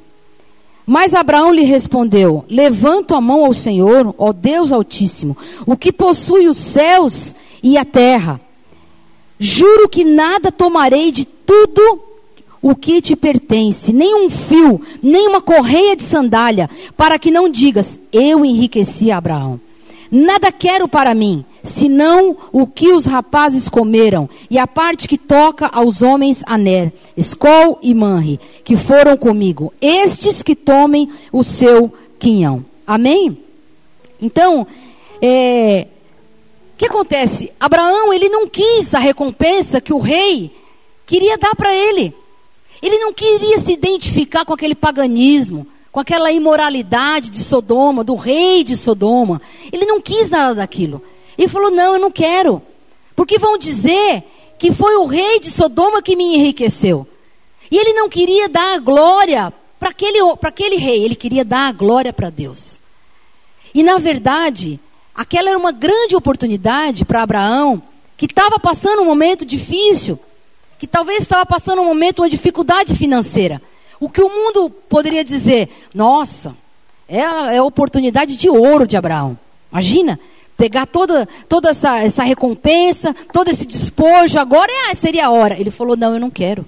Mas 0.86 1.14
Abraão 1.14 1.52
lhe 1.52 1.64
respondeu: 1.64 2.46
Levanto 2.48 3.14
a 3.14 3.20
mão 3.20 3.44
ao 3.44 3.54
Senhor, 3.54 4.16
ó 4.18 4.32
Deus 4.32 4.72
Altíssimo, 4.72 5.36
o 5.66 5.76
que 5.76 5.92
possui 5.92 6.48
os 6.48 6.56
céus 6.56 7.36
e 7.62 7.78
a 7.78 7.84
terra. 7.84 8.40
Juro 9.40 9.88
que 9.88 10.04
nada 10.04 10.52
tomarei 10.52 11.12
de 11.12 11.26
tudo 11.26 12.04
o 12.62 12.76
que 12.76 13.02
te 13.02 13.16
pertence, 13.16 13.94
nem 13.94 14.26
um 14.26 14.30
fio, 14.30 14.82
nem 15.02 15.28
uma 15.28 15.42
correia 15.42 15.96
de 15.96 16.04
sandália, 16.04 16.70
para 16.98 17.18
que 17.18 17.32
não 17.32 17.48
digas, 17.48 17.98
eu 18.12 18.44
enriqueci 18.44 19.12
Abraão. 19.12 19.60
Nada 20.12 20.52
quero 20.52 20.88
para 20.88 21.14
mim, 21.14 21.46
senão 21.64 22.36
o 22.52 22.66
que 22.66 22.92
os 22.92 23.06
rapazes 23.06 23.70
comeram, 23.70 24.30
e 24.50 24.58
a 24.58 24.68
parte 24.68 25.08
que 25.08 25.18
toca 25.18 25.68
aos 25.68 26.02
homens 26.02 26.44
Aner, 26.46 26.92
Escol 27.16 27.80
e 27.82 27.94
Manre, 27.94 28.40
que 28.64 28.76
foram 28.76 29.16
comigo, 29.16 29.72
estes 29.80 30.44
que 30.44 30.56
tomem 30.56 31.10
o 31.32 31.44
seu 31.44 31.94
quinhão. 32.18 32.66
Amém? 32.86 33.38
Então, 34.22 34.68
é, 35.22 35.88
que 36.80 36.86
acontece? 36.86 37.52
Abraão, 37.60 38.14
ele 38.14 38.30
não 38.30 38.48
quis 38.48 38.94
a 38.94 39.00
recompensa 39.00 39.82
que 39.82 39.92
o 39.92 40.00
rei 40.00 40.50
queria 41.06 41.38
dar 41.38 41.54
para 41.54 41.76
ele. 41.76 42.16
Ele 42.82 42.98
não 43.00 43.12
queria 43.12 43.58
se 43.58 43.74
identificar 43.74 44.46
com 44.46 44.54
aquele 44.54 44.74
paganismo, 44.74 45.68
com 45.92 46.00
aquela 46.00 46.32
imoralidade 46.32 47.30
de 47.30 47.44
Sodoma, 47.44 48.02
do 48.02 48.16
rei 48.16 48.64
de 48.64 48.78
Sodoma. 48.78 49.42
Ele 49.74 49.86
não 49.86 50.00
quis 50.00 50.30
nada 50.30 50.56
daquilo. 50.56 51.04
Ele 51.38 51.50
falou: 51.50 51.70
Não, 51.70 51.96
eu 51.96 52.00
não 52.00 52.10
quero. 52.10 52.62
Porque 53.14 53.38
vão 53.38 53.58
dizer 53.58 54.24
que 54.58 54.72
foi 54.72 54.96
o 54.96 55.06
rei 55.06 55.42
de 55.42 55.52
Sodoma 55.52 56.02
que 56.02 56.16
me 56.16 56.38
enriqueceu. 56.38 57.06
E 57.70 57.78
ele 57.78 57.92
não 57.92 58.08
queria 58.08 58.48
dar 58.48 58.76
a 58.76 58.80
glória 58.80 59.54
para 59.78 59.90
aquele, 59.90 60.20
aquele 60.42 60.78
rei, 60.78 61.04
ele 61.04 61.16
queria 61.16 61.44
dar 61.44 61.68
a 61.68 61.74
glória 61.74 62.14
para 62.14 62.30
Deus. 62.30 62.80
E 63.76 63.84
na 63.84 63.98
verdade, 63.98 64.80
aquela 65.20 65.50
era 65.50 65.60
uma 65.60 65.74
grande 65.74 66.16
oportunidade 66.16 67.04
para 67.04 67.22
Abraão, 67.22 67.84
que 68.16 68.26
estava 68.26 68.58
passando 68.58 69.02
um 69.02 69.06
momento 69.06 69.46
difícil 69.46 70.18
que 70.80 70.88
talvez 70.88 71.20
estava 71.20 71.46
passando 71.46 71.82
um 71.82 71.86
momento, 71.86 72.20
uma 72.20 72.30
dificuldade 72.30 72.96
financeira. 72.96 73.62
O 74.00 74.10
que 74.10 74.22
o 74.22 74.30
mundo 74.30 74.70
poderia 74.70 75.26
dizer? 75.26 75.68
Nossa, 75.94 76.56
é 77.06 77.22
a, 77.22 77.54
é 77.54 77.58
a 77.58 77.64
oportunidade 77.66 78.38
de 78.38 78.50
ouro 78.50 78.88
de 78.88 78.96
Abraão. 78.96 79.38
Imagina, 79.70 80.18
pegar 80.56 80.86
toda, 80.86 81.28
toda 81.50 81.72
essa, 81.72 82.00
essa 82.00 82.24
recompensa, 82.24 83.14
todo 83.34 83.50
esse 83.50 83.66
despojo, 83.66 84.40
agora 84.40 84.72
é, 84.90 84.96
seria 84.96 85.26
a 85.26 85.32
hora. 85.32 85.60
Ele 85.60 85.70
falou: 85.70 85.98
Não, 85.98 86.14
eu 86.14 86.20
não 86.20 86.30
quero. 86.30 86.66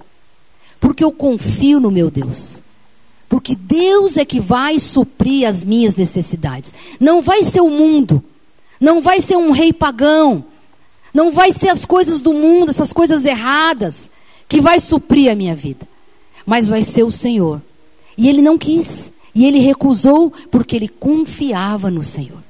Porque 0.78 1.02
eu 1.02 1.10
confio 1.10 1.80
no 1.80 1.90
meu 1.90 2.10
Deus. 2.10 2.60
Porque 3.30 3.54
Deus 3.54 4.18
é 4.18 4.26
que 4.26 4.38
vai 4.38 4.78
suprir 4.78 5.48
as 5.48 5.64
minhas 5.64 5.96
necessidades. 5.96 6.74
Não 7.00 7.22
vai 7.22 7.42
ser 7.44 7.62
o 7.62 7.70
mundo. 7.70 8.22
Não 8.82 9.00
vai 9.00 9.20
ser 9.20 9.36
um 9.36 9.52
rei 9.52 9.72
pagão. 9.72 10.44
Não 11.14 11.30
vai 11.30 11.52
ser 11.52 11.68
as 11.68 11.84
coisas 11.84 12.20
do 12.20 12.32
mundo, 12.32 12.70
essas 12.70 12.92
coisas 12.92 13.24
erradas, 13.24 14.10
que 14.48 14.60
vai 14.60 14.80
suprir 14.80 15.30
a 15.30 15.36
minha 15.36 15.54
vida. 15.54 15.86
Mas 16.44 16.66
vai 16.66 16.82
ser 16.82 17.04
o 17.04 17.10
Senhor. 17.12 17.62
E 18.18 18.28
ele 18.28 18.42
não 18.42 18.58
quis. 18.58 19.12
E 19.32 19.46
ele 19.46 19.60
recusou 19.60 20.32
porque 20.50 20.74
ele 20.74 20.88
confiava 20.88 21.92
no 21.92 22.02
Senhor. 22.02 22.42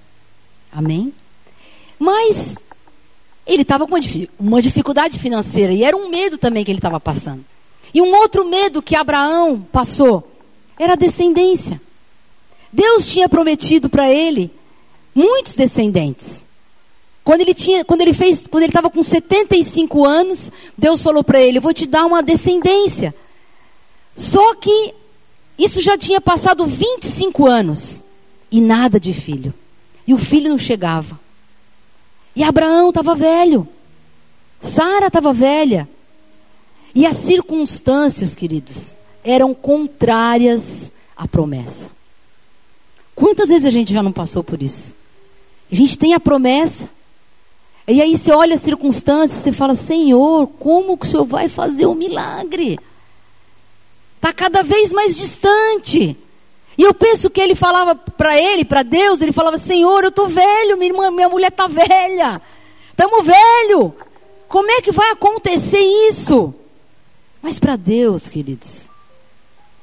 Amém? 0.73 1.12
Mas 1.99 2.57
ele 3.47 3.61
estava 3.61 3.87
com 3.87 3.95
uma 4.41 4.62
dificuldade 4.62 5.19
financeira 5.19 5.71
e 5.75 5.85
era 5.85 5.95
um 5.95 6.09
medo 6.09 6.39
também 6.39 6.65
que 6.65 6.71
ele 6.71 6.79
estava 6.79 6.99
passando. 6.99 7.45
E 7.93 8.01
um 8.01 8.15
outro 8.17 8.49
medo 8.49 8.81
que 8.81 8.97
Abraão 8.97 9.61
passou 9.71 10.27
era 10.79 10.95
a 10.95 10.97
descendência. 10.97 11.79
Deus 12.73 13.07
tinha 13.07 13.29
prometido 13.29 13.91
para 13.91 14.11
ele 14.11 14.51
muitos 15.14 15.54
descendentes. 15.54 16.45
Quando 17.25 17.40
ele 17.42 17.54
tinha, 17.54 17.85
quando 17.85 18.00
ele 18.00 18.12
fez, 18.12 18.47
quando 18.49 18.64
ele 18.64 18.71
estava 18.71 18.90
com 18.90 19.02
75 19.02 20.04
anos, 20.04 20.50
Deus 20.76 21.02
falou 21.02 21.23
para 21.23 21.40
ele: 21.40 21.59
"Eu 21.59 21.62
vou 21.62 21.73
te 21.73 21.87
dar 21.87 22.04
uma 22.04 22.23
descendência". 22.23 23.14
Só 24.16 24.54
que 24.57 24.95
isso 25.59 25.81
já 25.81 25.97
tinha 25.97 26.21
passado 26.21 26.66
25 26.66 27.47
anos 27.47 28.02
e 28.50 28.61
nada 28.61 28.99
de 28.99 29.12
filho. 29.12 29.54
E 30.07 30.12
o 30.12 30.19
filho 30.19 30.50
não 30.50 30.59
chegava. 30.59 31.19
E 32.35 32.42
Abraão 32.42 32.88
estava 32.88 33.14
velho. 33.14 33.69
Sara 34.61 35.07
estava 35.07 35.33
velha. 35.33 35.88
E 36.95 37.07
as 37.07 37.16
circunstâncias, 37.16 38.35
queridos, 38.35 38.95
eram 39.25 39.54
contrárias 39.54 40.90
à 41.16 41.26
promessa. 41.26 41.90
Quantas 43.14 43.49
vezes 43.49 43.64
a 43.64 43.71
gente 43.71 43.92
já 43.92 44.02
não 44.02 44.12
passou 44.12 44.42
por 44.42 44.61
isso? 44.62 44.95
A 45.73 45.75
gente 45.75 45.97
tem 45.97 46.12
a 46.12 46.21
promessa, 46.21 46.91
e 47.88 48.02
aí 48.02 48.17
você 48.17 48.31
olha 48.31 48.55
as 48.55 48.61
circunstâncias, 48.61 49.41
você 49.41 49.50
fala: 49.50 49.75
Senhor, 49.75 50.47
como 50.59 50.99
que 50.99 51.07
o 51.07 51.09
Senhor 51.09 51.25
vai 51.25 51.49
fazer 51.49 51.87
o 51.87 51.93
um 51.93 51.95
milagre? 51.95 52.79
Está 54.17 54.33
cada 54.35 54.62
vez 54.62 54.93
mais 54.93 55.17
distante. 55.17 56.17
E 56.76 56.83
eu 56.83 56.95
penso 56.95 57.29
que 57.29 57.41
ele 57.41 57.55
falava 57.55 57.95
para 57.95 58.38
ele, 58.38 58.64
para 58.64 58.83
Deus, 58.83 59.21
ele 59.23 59.33
falava: 59.33 59.57
Senhor, 59.57 60.05
eu 60.05 60.11
estou 60.11 60.29
velho, 60.29 60.76
minha 60.76 60.93
irmã, 60.93 61.11
minha 61.11 61.29
mulher 61.29 61.49
está 61.49 61.67
velha, 61.67 62.41
estamos 62.91 63.25
velho. 63.25 63.95
Como 64.49 64.71
é 64.71 64.83
que 64.83 64.93
vai 64.93 65.11
acontecer 65.11 65.81
isso? 66.11 66.55
Mas 67.41 67.59
para 67.59 67.76
Deus, 67.76 68.29
queridos, 68.29 68.91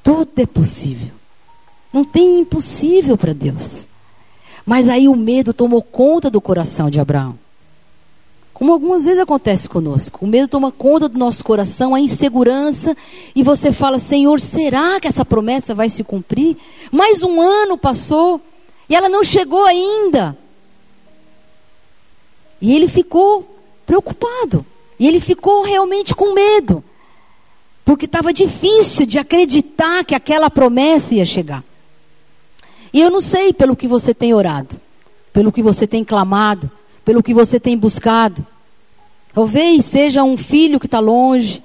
tudo 0.04 0.30
é 0.40 0.46
possível. 0.46 1.10
Não 1.92 2.04
tem 2.04 2.38
impossível 2.38 3.16
para 3.16 3.34
Deus. 3.34 3.88
Mas 4.70 4.88
aí 4.88 5.08
o 5.08 5.16
medo 5.16 5.52
tomou 5.52 5.82
conta 5.82 6.30
do 6.30 6.40
coração 6.40 6.88
de 6.88 7.00
Abraão. 7.00 7.36
Como 8.54 8.72
algumas 8.72 9.04
vezes 9.04 9.18
acontece 9.18 9.68
conosco. 9.68 10.24
O 10.24 10.28
medo 10.28 10.46
toma 10.46 10.70
conta 10.70 11.08
do 11.08 11.18
nosso 11.18 11.42
coração, 11.42 11.92
a 11.92 11.98
insegurança, 11.98 12.96
e 13.34 13.42
você 13.42 13.72
fala: 13.72 13.98
Senhor, 13.98 14.40
será 14.40 15.00
que 15.00 15.08
essa 15.08 15.24
promessa 15.24 15.74
vai 15.74 15.88
se 15.88 16.04
cumprir? 16.04 16.56
Mais 16.92 17.20
um 17.20 17.40
ano 17.40 17.76
passou 17.76 18.40
e 18.88 18.94
ela 18.94 19.08
não 19.08 19.24
chegou 19.24 19.64
ainda. 19.64 20.38
E 22.62 22.72
ele 22.72 22.86
ficou 22.86 23.44
preocupado. 23.84 24.64
E 25.00 25.08
ele 25.08 25.18
ficou 25.18 25.64
realmente 25.64 26.14
com 26.14 26.32
medo. 26.32 26.84
Porque 27.84 28.04
estava 28.04 28.32
difícil 28.32 29.04
de 29.04 29.18
acreditar 29.18 30.04
que 30.04 30.14
aquela 30.14 30.48
promessa 30.48 31.16
ia 31.16 31.24
chegar. 31.24 31.64
E 32.92 33.00
eu 33.00 33.10
não 33.10 33.20
sei 33.20 33.52
pelo 33.52 33.76
que 33.76 33.86
você 33.86 34.12
tem 34.12 34.34
orado, 34.34 34.80
pelo 35.32 35.52
que 35.52 35.62
você 35.62 35.86
tem 35.86 36.04
clamado, 36.04 36.70
pelo 37.04 37.22
que 37.22 37.32
você 37.32 37.60
tem 37.60 37.76
buscado. 37.76 38.44
Talvez 39.32 39.84
seja 39.84 40.24
um 40.24 40.36
filho 40.36 40.80
que 40.80 40.86
está 40.86 40.98
longe, 40.98 41.62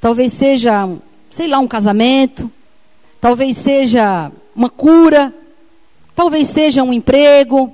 talvez 0.00 0.32
seja, 0.32 0.88
sei 1.30 1.48
lá, 1.48 1.58
um 1.58 1.68
casamento, 1.68 2.50
talvez 3.20 3.56
seja 3.56 4.30
uma 4.54 4.68
cura, 4.68 5.34
talvez 6.14 6.48
seja 6.48 6.82
um 6.82 6.92
emprego, 6.92 7.72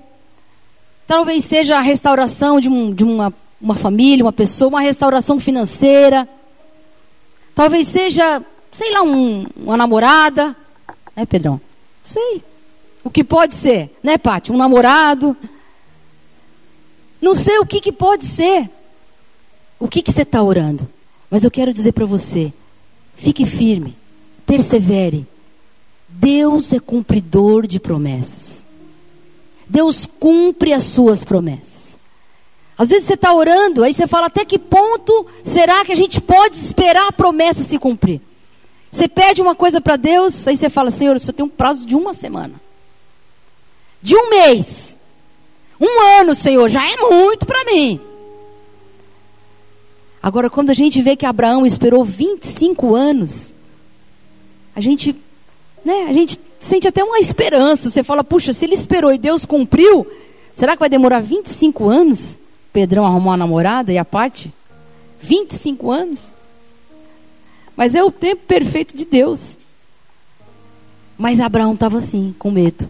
talvez 1.06 1.44
seja 1.44 1.78
a 1.78 1.80
restauração 1.80 2.60
de, 2.60 2.68
um, 2.68 2.92
de 2.94 3.02
uma, 3.02 3.34
uma 3.60 3.74
família, 3.74 4.24
uma 4.24 4.32
pessoa, 4.32 4.68
uma 4.68 4.80
restauração 4.80 5.40
financeira, 5.40 6.28
talvez 7.54 7.88
seja, 7.88 8.40
sei 8.70 8.92
lá, 8.92 9.02
um, 9.02 9.46
uma 9.56 9.76
namorada, 9.76 10.56
né, 11.16 11.26
Pedrão? 11.26 11.60
Sei. 12.04 12.42
O 13.04 13.10
que 13.10 13.24
pode 13.24 13.54
ser, 13.54 13.90
né, 14.02 14.16
Pátio? 14.16 14.54
Um 14.54 14.58
namorado. 14.58 15.36
Não 17.20 17.34
sei 17.34 17.58
o 17.58 17.66
que, 17.66 17.80
que 17.80 17.92
pode 17.92 18.24
ser. 18.24 18.68
O 19.78 19.88
que, 19.88 20.02
que 20.02 20.12
você 20.12 20.22
está 20.22 20.42
orando? 20.42 20.88
Mas 21.30 21.44
eu 21.44 21.50
quero 21.50 21.72
dizer 21.72 21.92
para 21.92 22.06
você: 22.06 22.52
fique 23.16 23.44
firme, 23.44 23.96
persevere. 24.46 25.26
Deus 26.08 26.72
é 26.72 26.78
cumpridor 26.78 27.66
de 27.66 27.80
promessas. 27.80 28.62
Deus 29.68 30.06
cumpre 30.20 30.72
as 30.72 30.84
suas 30.84 31.24
promessas. 31.24 31.96
Às 32.76 32.90
vezes 32.90 33.06
você 33.06 33.14
está 33.14 33.32
orando, 33.32 33.82
aí 33.82 33.92
você 33.92 34.06
fala: 34.06 34.26
até 34.26 34.44
que 34.44 34.58
ponto 34.58 35.26
será 35.44 35.84
que 35.84 35.92
a 35.92 35.96
gente 35.96 36.20
pode 36.20 36.56
esperar 36.56 37.08
a 37.08 37.12
promessa 37.12 37.62
se 37.62 37.78
cumprir? 37.78 38.20
Você 38.90 39.08
pede 39.08 39.40
uma 39.40 39.54
coisa 39.54 39.80
para 39.80 39.96
Deus, 39.96 40.46
aí 40.46 40.56
você 40.56 40.68
fala: 40.68 40.90
Senhor, 40.90 41.18
só 41.18 41.32
tem 41.32 41.44
um 41.44 41.48
prazo 41.48 41.86
de 41.86 41.94
uma 41.94 42.12
semana, 42.12 42.54
de 44.02 44.16
um 44.16 44.30
mês. 44.30 44.96
Um 45.80 46.20
ano, 46.20 46.34
Senhor, 46.34 46.68
já 46.68 46.84
é 46.84 46.96
muito 46.96 47.46
para 47.46 47.64
mim. 47.64 48.00
Agora, 50.22 50.50
quando 50.50 50.70
a 50.70 50.74
gente 50.74 51.00
vê 51.02 51.16
que 51.16 51.26
Abraão 51.26 51.66
esperou 51.66 52.04
25 52.04 52.94
anos, 52.94 53.52
a 54.74 54.80
gente, 54.80 55.16
né, 55.84 56.06
a 56.08 56.12
gente 56.12 56.38
sente 56.60 56.86
até 56.86 57.02
uma 57.02 57.18
esperança. 57.18 57.90
Você 57.90 58.02
fala, 58.02 58.22
puxa, 58.22 58.52
se 58.52 58.64
ele 58.64 58.74
esperou 58.74 59.12
e 59.12 59.18
Deus 59.18 59.44
cumpriu, 59.44 60.06
será 60.52 60.74
que 60.74 60.80
vai 60.80 60.88
demorar 60.88 61.20
25 61.20 61.88
anos? 61.88 62.38
Pedrão 62.72 63.04
arrumou 63.04 63.30
uma 63.30 63.36
namorada 63.36 63.92
e 63.92 63.98
a 63.98 64.04
parte? 64.04 64.52
25 65.20 65.90
anos? 65.90 66.26
Mas 67.76 67.94
é 67.94 68.02
o 68.02 68.10
tempo 68.10 68.42
perfeito 68.46 68.96
de 68.96 69.04
Deus. 69.04 69.56
Mas 71.18 71.40
Abraão 71.40 71.74
estava 71.74 71.98
assim, 71.98 72.34
com 72.38 72.50
medo. 72.50 72.88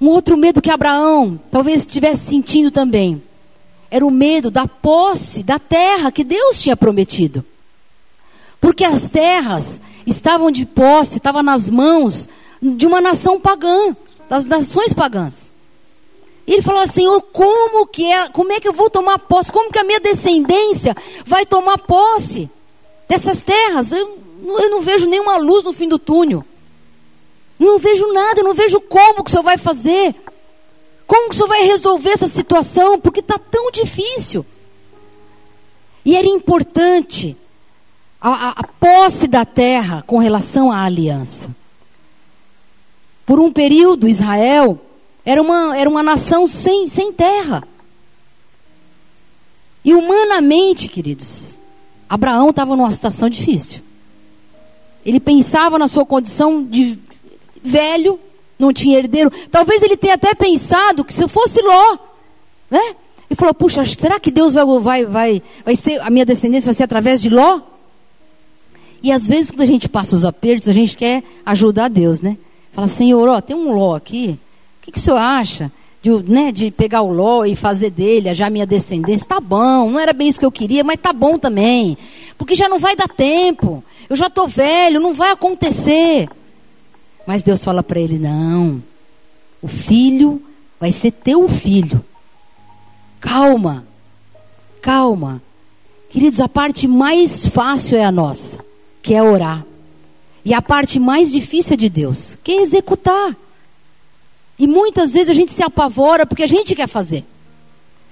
Um 0.00 0.08
outro 0.08 0.36
medo 0.36 0.62
que 0.62 0.70
Abraão 0.70 1.38
talvez 1.50 1.80
estivesse 1.80 2.30
sentindo 2.30 2.70
também 2.70 3.22
era 3.90 4.06
o 4.06 4.10
medo 4.10 4.50
da 4.50 4.66
posse 4.66 5.42
da 5.42 5.58
terra 5.58 6.12
que 6.12 6.24
Deus 6.24 6.62
tinha 6.62 6.76
prometido. 6.76 7.44
Porque 8.60 8.84
as 8.84 9.10
terras 9.10 9.80
estavam 10.06 10.50
de 10.50 10.64
posse, 10.64 11.16
estavam 11.16 11.42
nas 11.42 11.68
mãos 11.68 12.28
de 12.62 12.86
uma 12.86 13.00
nação 13.00 13.40
pagã, 13.40 13.96
das 14.28 14.44
nações 14.44 14.92
pagãs. 14.92 15.50
E 16.46 16.52
ele 16.52 16.62
falou: 16.62 16.86
Senhor, 16.86 17.20
como 17.32 17.86
que 17.86 18.10
é, 18.10 18.28
como 18.28 18.52
é 18.52 18.60
que 18.60 18.68
eu 18.68 18.72
vou 18.72 18.88
tomar 18.88 19.18
posse? 19.18 19.52
Como 19.52 19.72
que 19.72 19.78
a 19.78 19.84
minha 19.84 20.00
descendência 20.00 20.96
vai 21.26 21.44
tomar 21.44 21.78
posse 21.78 22.48
dessas 23.08 23.40
terras? 23.40 23.92
Eu, 23.92 24.18
eu 24.44 24.70
não 24.70 24.80
vejo 24.80 25.08
nenhuma 25.08 25.36
luz 25.36 25.64
no 25.64 25.72
fim 25.72 25.88
do 25.88 25.98
túnel. 25.98 26.44
Não 27.60 27.78
vejo 27.78 28.10
nada, 28.14 28.42
não 28.42 28.54
vejo 28.54 28.80
como 28.80 29.22
que 29.22 29.28
o 29.28 29.30
senhor 29.30 29.42
vai 29.42 29.58
fazer. 29.58 30.14
Como 31.06 31.28
que 31.28 31.34
o 31.34 31.36
senhor 31.36 31.48
vai 31.48 31.62
resolver 31.64 32.08
essa 32.08 32.26
situação? 32.26 32.98
Porque 32.98 33.20
está 33.20 33.38
tão 33.38 33.70
difícil. 33.70 34.46
E 36.02 36.16
era 36.16 36.26
importante 36.26 37.36
a, 38.18 38.30
a, 38.30 38.48
a 38.56 38.66
posse 38.66 39.28
da 39.28 39.44
terra 39.44 40.02
com 40.06 40.16
relação 40.16 40.72
à 40.72 40.84
aliança. 40.84 41.54
Por 43.26 43.38
um 43.38 43.52
período, 43.52 44.08
Israel 44.08 44.80
era 45.22 45.42
uma, 45.42 45.76
era 45.76 45.90
uma 45.90 46.02
nação 46.02 46.46
sem, 46.46 46.88
sem 46.88 47.12
terra. 47.12 47.62
E 49.84 49.94
humanamente, 49.94 50.88
queridos, 50.88 51.58
Abraão 52.08 52.48
estava 52.48 52.74
numa 52.74 52.90
situação 52.90 53.28
difícil. 53.28 53.82
Ele 55.04 55.20
pensava 55.20 55.78
na 55.78 55.88
sua 55.88 56.06
condição 56.06 56.64
de 56.64 56.98
velho, 57.62 58.18
não 58.58 58.72
tinha 58.72 58.98
herdeiro. 58.98 59.32
Talvez 59.50 59.82
ele 59.82 59.96
tenha 59.96 60.14
até 60.14 60.34
pensado 60.34 61.04
que 61.04 61.12
se 61.12 61.22
eu 61.22 61.28
fosse 61.28 61.62
Ló, 61.62 61.98
né? 62.70 62.94
Ele 63.28 63.36
falou: 63.36 63.54
puxa, 63.54 63.84
será 63.84 64.18
que 64.18 64.30
Deus 64.30 64.54
vai, 64.54 64.64
vai, 64.80 65.06
vai, 65.06 65.42
vai 65.64 65.76
ser, 65.76 66.00
a 66.00 66.10
minha 66.10 66.26
descendência 66.26 66.66
vai 66.66 66.74
ser 66.74 66.84
através 66.84 67.22
de 67.22 67.30
Ló? 67.30 67.60
E 69.02 69.10
às 69.10 69.26
vezes, 69.26 69.50
quando 69.50 69.62
a 69.62 69.66
gente 69.66 69.88
passa 69.88 70.14
os 70.14 70.24
apertos, 70.24 70.68
a 70.68 70.72
gente 70.72 70.96
quer 70.96 71.22
ajudar 71.46 71.88
Deus, 71.88 72.20
né? 72.20 72.36
Fala, 72.72 72.88
Senhor, 72.88 73.28
ó, 73.28 73.40
tem 73.40 73.56
um 73.56 73.72
Ló 73.72 73.94
aqui. 73.94 74.38
O 74.80 74.84
que, 74.84 74.92
que 74.92 74.98
o 74.98 75.00
senhor 75.00 75.18
acha? 75.18 75.72
De, 76.02 76.10
né, 76.10 76.50
de 76.50 76.70
pegar 76.70 77.02
o 77.02 77.12
Ló 77.12 77.44
e 77.44 77.54
fazer 77.54 77.90
dele 77.90 78.32
já 78.34 78.48
minha 78.48 78.66
descendência. 78.66 79.26
Tá 79.26 79.38
bom, 79.40 79.90
não 79.90 79.98
era 79.98 80.12
bem 80.12 80.28
isso 80.28 80.38
que 80.38 80.46
eu 80.46 80.52
queria, 80.52 80.82
mas 80.82 80.98
tá 80.98 81.12
bom 81.12 81.38
também. 81.38 81.96
Porque 82.38 82.54
já 82.54 82.68
não 82.68 82.78
vai 82.78 82.96
dar 82.96 83.08
tempo. 83.08 83.84
Eu 84.08 84.16
já 84.16 84.26
estou 84.26 84.48
velho, 84.48 85.00
não 85.00 85.12
vai 85.12 85.30
acontecer. 85.30 86.28
Mas 87.30 87.44
Deus 87.44 87.62
fala 87.62 87.80
para 87.80 88.00
ele: 88.00 88.18
não, 88.18 88.82
o 89.62 89.68
filho 89.68 90.42
vai 90.80 90.90
ser 90.90 91.12
teu 91.12 91.48
filho. 91.48 92.04
Calma, 93.20 93.86
calma. 94.82 95.40
Queridos, 96.10 96.40
a 96.40 96.48
parte 96.48 96.88
mais 96.88 97.46
fácil 97.46 97.96
é 97.96 98.04
a 98.04 98.10
nossa, 98.10 98.58
que 99.00 99.14
é 99.14 99.22
orar. 99.22 99.64
E 100.44 100.52
a 100.52 100.60
parte 100.60 100.98
mais 100.98 101.30
difícil 101.30 101.74
é 101.74 101.76
de 101.76 101.88
Deus, 101.88 102.36
que 102.42 102.50
é 102.50 102.62
executar. 102.62 103.36
E 104.58 104.66
muitas 104.66 105.12
vezes 105.12 105.30
a 105.30 105.34
gente 105.34 105.52
se 105.52 105.62
apavora 105.62 106.26
porque 106.26 106.42
a 106.42 106.48
gente 106.48 106.74
quer 106.74 106.88
fazer. 106.88 107.24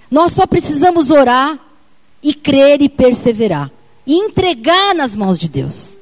Nós 0.09 0.31
só 0.31 0.47
precisamos 0.47 1.11
orar 1.11 1.59
e 2.23 2.33
crer 2.33 2.81
e 2.83 2.89
perseverar. 2.89 3.69
E 4.07 4.15
entregar 4.15 4.95
nas 4.95 5.17
mãos 5.17 5.41
de 5.41 5.49
Deus. 5.49 5.99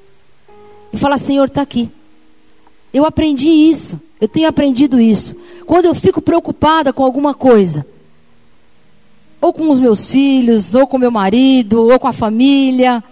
E 0.92 0.98
falar: 0.98 1.16
Senhor, 1.16 1.46
está 1.46 1.62
aqui. 1.62 1.90
Eu 2.92 3.04
aprendi 3.04 3.48
isso. 3.48 4.00
Eu 4.20 4.28
tenho 4.28 4.48
aprendido 4.48 5.00
isso. 5.00 5.34
quando 5.66 5.84
eu 5.86 5.94
fico 5.94 6.22
preocupada 6.22 6.92
com 6.92 7.04
alguma 7.04 7.34
coisa, 7.34 7.86
ou 9.40 9.52
com 9.52 9.68
os 9.70 9.78
meus 9.78 10.10
filhos, 10.10 10.74
ou 10.74 10.86
com 10.86 10.96
meu 10.96 11.10
marido, 11.10 11.82
ou 11.82 11.98
com 11.98 12.08
a 12.08 12.12
família, 12.12 13.04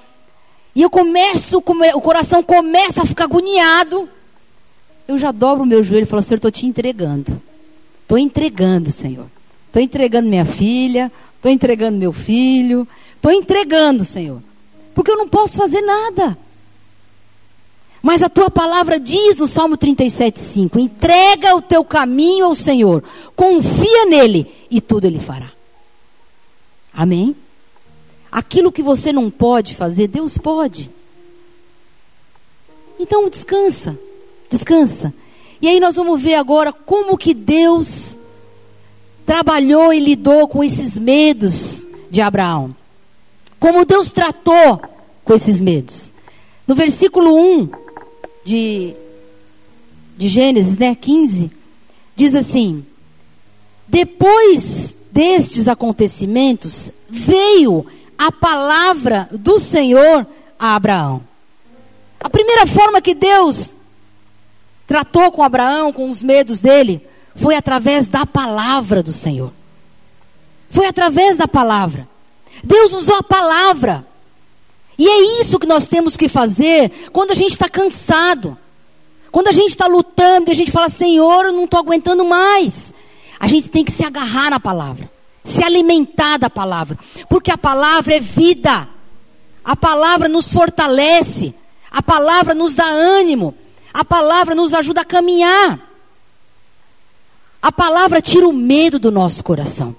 e 0.75 0.83
eu 0.83 0.91
começo, 0.91 1.59
o 1.59 2.01
coração 2.01 2.43
começa 2.43 3.03
a 3.03 3.07
ficar 3.07 3.25
agoniado, 3.25 4.09
eu 5.07 5.19
já 5.19 5.31
dobro 5.31 5.63
o 5.63 5.67
meu 5.67 5.85
joelho 5.85 6.05
e 6.05 6.07
falo, 6.07 6.23
Senhor, 6.23 6.37
estou 6.37 6.51
te 6.51 6.67
entregando. 6.67 7.41
Estou 8.03 8.19
entregando, 8.19 8.91
Senhor. 8.91 9.27
Estou 9.67 9.83
entregando 9.83 10.29
minha 10.29 10.45
filha, 10.45 11.13
estou 11.37 11.51
entregando 11.51 11.99
meu 11.99 12.13
filho, 12.13 12.89
estou 13.17 13.31
entregando, 13.31 14.05
Senhor. 14.05 14.43
Porque 14.95 15.11
eu 15.11 15.17
não 15.17 15.29
posso 15.29 15.57
fazer 15.57 15.81
nada. 15.83 16.39
Mas 18.05 18.21
a 18.21 18.29
tua 18.29 18.51
palavra 18.51 19.01
diz 19.01 19.39
no 19.39 19.49
Salmo 19.49 19.79
37,5: 19.79 20.79
entrega 20.79 21.57
o 21.57 21.63
teu 21.63 21.83
caminho 21.83 22.45
ao 22.45 22.55
Senhor, 22.55 23.03
confia 23.35 24.05
nele 24.05 24.47
e 24.71 24.79
tudo 24.79 25.07
ele 25.07 25.19
fará. 25.19 25.51
Amém? 26.93 27.35
Aquilo 28.31 28.71
que 28.71 28.83
você 28.83 29.11
não 29.11 29.31
pode 29.31 29.75
fazer, 29.75 30.07
Deus 30.07 30.37
pode. 30.37 30.91
Então 33.01 33.31
descansa, 33.31 33.99
descansa. 34.51 35.15
E 35.63 35.67
aí 35.67 35.81
nós 35.81 35.97
vamos 35.97 36.21
ver 36.21 36.35
agora 36.35 36.75
como 36.75 37.17
que 37.17 37.33
Deus 37.33 38.19
trabalhou 39.25 39.95
e 39.95 39.99
lidou 39.99 40.47
com 40.47 40.63
esses 40.63 40.99
medos 40.99 41.87
de 42.11 42.21
Abraão. 42.21 42.77
Como 43.59 43.87
Deus 43.87 44.13
tratou 44.13 44.79
com 45.25 45.33
esses 45.33 45.59
medos. 45.59 46.13
No 46.67 46.75
versículo 46.75 47.35
1 47.35 47.84
de, 48.45 48.95
de 50.17 50.29
Gênesis, 50.29 50.79
né, 50.79 50.95
15, 50.95 51.51
diz 52.15 52.35
assim: 52.35 52.85
Depois 53.89 54.95
destes 55.11 55.69
acontecimentos, 55.69 56.91
veio 57.09 57.87
a 58.19 58.31
palavra 58.31 59.29
do 59.33 59.59
Senhor 59.59 60.27
a 60.59 60.75
Abraão. 60.75 61.23
A 62.21 62.31
primeira 62.31 62.67
forma 62.67 63.01
que 63.01 63.15
Deus 63.15 63.73
tratou 64.87 65.31
com 65.31 65.43
Abraão, 65.43 65.93
com 65.93 66.11
os 66.11 66.23
medos 66.23 66.61
dele, 66.61 67.07
foi 67.35 67.55
através 67.55 68.07
da 68.07 68.25
palavra 68.25 69.03
do 69.03 69.13
Senhor. 69.13 69.53
Foi 70.71 70.87
através 70.87 71.37
da 71.37 71.47
palavra. 71.47 72.09
Deus 72.63 72.93
usou 72.93 73.17
a 73.17 73.23
palavra. 73.23 74.07
E 74.99 75.09
é 75.09 75.41
isso 75.41 75.59
que 75.59 75.67
nós 75.67 75.87
temos 75.87 76.17
que 76.17 76.29
fazer 76.29 76.91
quando 77.13 77.33
a 77.33 77.35
gente 77.35 77.53
está 77.53 77.69
cansado. 77.69 78.57
Quando 79.31 79.49
a 79.49 79.53
gente 79.53 79.71
está 79.71 79.87
lutando 79.87 80.49
e 80.49 80.53
a 80.53 80.55
gente 80.55 80.71
fala, 80.71 80.89
Senhor, 80.89 81.47
eu 81.47 81.53
não 81.53 81.65
estou 81.65 81.81
aguentando 81.81 82.25
mais. 82.25 82.95
A 83.41 83.49
gente 83.49 83.69
tem 83.69 83.85
que 83.85 83.91
se 83.91 84.05
agarrar 84.05 84.51
na 84.51 84.61
palavra. 84.61 85.11
Se 85.45 85.65
alimentar 85.65 86.39
da 86.39 86.49
palavra. 86.49 86.97
Porque 87.29 87.51
a 87.51 87.59
palavra 87.59 88.15
é 88.15 88.21
vida. 88.21 88.89
A 89.65 89.75
palavra 89.75 90.29
nos 90.29 90.53
fortalece. 90.53 91.53
A 91.91 92.01
palavra 92.01 92.55
nos 92.55 92.75
dá 92.75 92.87
ânimo. 92.87 93.55
A 93.93 94.05
palavra 94.05 94.55
nos 94.55 94.73
ajuda 94.73 95.01
a 95.01 95.05
caminhar. 95.05 95.81
A 97.61 97.73
palavra 97.73 98.23
tira 98.23 98.47
o 98.47 98.53
medo 98.53 98.99
do 98.99 99.11
nosso 99.11 99.43
coração. 99.43 99.97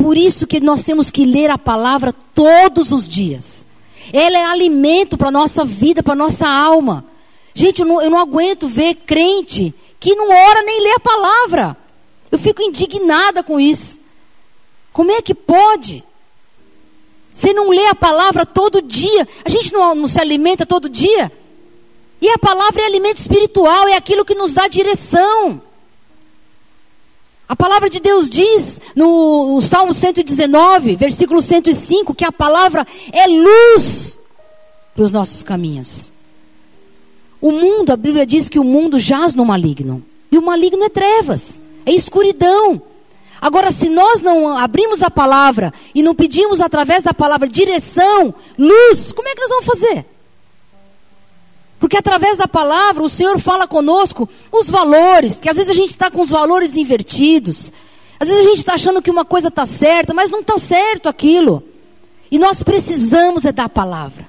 Por 0.00 0.16
isso 0.16 0.46
que 0.46 0.60
nós 0.60 0.82
temos 0.82 1.10
que 1.10 1.26
ler 1.26 1.50
a 1.50 1.58
palavra 1.58 2.10
todos 2.34 2.90
os 2.90 3.06
dias. 3.06 3.66
Ela 4.10 4.38
é 4.38 4.44
alimento 4.44 5.18
para 5.18 5.28
a 5.28 5.30
nossa 5.30 5.62
vida, 5.62 6.02
para 6.02 6.14
a 6.14 6.16
nossa 6.16 6.48
alma. 6.48 7.04
Gente, 7.52 7.80
eu 7.80 7.86
não, 7.86 8.00
eu 8.00 8.08
não 8.08 8.18
aguento 8.18 8.66
ver 8.66 8.94
crente 8.94 9.74
que 10.00 10.14
não 10.14 10.30
ora 10.30 10.62
nem 10.62 10.80
lê 10.80 10.92
a 10.92 11.00
palavra. 11.00 11.76
Eu 12.32 12.38
fico 12.38 12.62
indignada 12.62 13.42
com 13.42 13.60
isso. 13.60 14.00
Como 14.90 15.10
é 15.10 15.20
que 15.20 15.34
pode? 15.34 16.02
Você 17.30 17.52
não 17.52 17.68
lê 17.68 17.86
a 17.86 17.94
palavra 17.94 18.46
todo 18.46 18.80
dia. 18.80 19.28
A 19.44 19.50
gente 19.50 19.70
não, 19.70 19.94
não 19.94 20.08
se 20.08 20.18
alimenta 20.18 20.64
todo 20.64 20.88
dia. 20.88 21.30
E 22.22 22.28
a 22.30 22.38
palavra 22.38 22.80
é 22.80 22.86
alimento 22.86 23.18
espiritual, 23.18 23.86
é 23.86 23.96
aquilo 23.96 24.24
que 24.24 24.34
nos 24.34 24.54
dá 24.54 24.66
direção. 24.66 25.60
A 27.50 27.56
palavra 27.56 27.90
de 27.90 27.98
Deus 27.98 28.30
diz 28.30 28.80
no 28.94 29.60
Salmo 29.60 29.92
119, 29.92 30.94
versículo 30.94 31.42
105, 31.42 32.14
que 32.14 32.24
a 32.24 32.30
palavra 32.30 32.86
é 33.10 33.26
luz 33.26 34.16
para 34.94 35.02
os 35.02 35.10
nossos 35.10 35.42
caminhos. 35.42 36.12
O 37.40 37.50
mundo, 37.50 37.90
a 37.90 37.96
Bíblia 37.96 38.24
diz 38.24 38.48
que 38.48 38.60
o 38.60 38.62
mundo 38.62 39.00
jaz 39.00 39.34
no 39.34 39.44
maligno. 39.44 40.00
E 40.30 40.38
o 40.38 40.42
maligno 40.42 40.84
é 40.84 40.88
trevas, 40.88 41.60
é 41.84 41.90
escuridão. 41.90 42.80
Agora, 43.40 43.72
se 43.72 43.88
nós 43.88 44.20
não 44.20 44.56
abrimos 44.56 45.02
a 45.02 45.10
palavra 45.10 45.74
e 45.92 46.04
não 46.04 46.14
pedimos 46.14 46.60
através 46.60 47.02
da 47.02 47.12
palavra 47.12 47.48
direção, 47.48 48.32
luz, 48.56 49.10
como 49.10 49.28
é 49.28 49.34
que 49.34 49.40
nós 49.40 49.50
vamos 49.50 49.66
fazer? 49.66 50.06
Porque 51.80 51.96
através 51.96 52.36
da 52.36 52.46
palavra 52.46 53.02
o 53.02 53.08
Senhor 53.08 53.40
fala 53.40 53.66
conosco 53.66 54.28
os 54.52 54.68
valores, 54.68 55.40
que 55.40 55.48
às 55.48 55.56
vezes 55.56 55.70
a 55.70 55.74
gente 55.74 55.90
está 55.90 56.10
com 56.10 56.20
os 56.20 56.28
valores 56.28 56.76
invertidos. 56.76 57.72
Às 58.20 58.28
vezes 58.28 58.44
a 58.44 58.48
gente 58.48 58.58
está 58.58 58.74
achando 58.74 59.00
que 59.00 59.10
uma 59.10 59.24
coisa 59.24 59.48
está 59.48 59.64
certa, 59.64 60.12
mas 60.12 60.30
não 60.30 60.40
está 60.40 60.58
certo 60.58 61.08
aquilo. 61.08 61.64
E 62.30 62.38
nós 62.38 62.62
precisamos 62.62 63.46
é 63.46 63.50
da 63.50 63.66
palavra. 63.66 64.28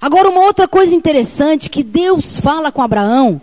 Agora, 0.00 0.28
uma 0.28 0.40
outra 0.40 0.66
coisa 0.66 0.92
interessante 0.92 1.70
que 1.70 1.84
Deus 1.84 2.38
fala 2.40 2.72
com 2.72 2.82
Abraão, 2.82 3.40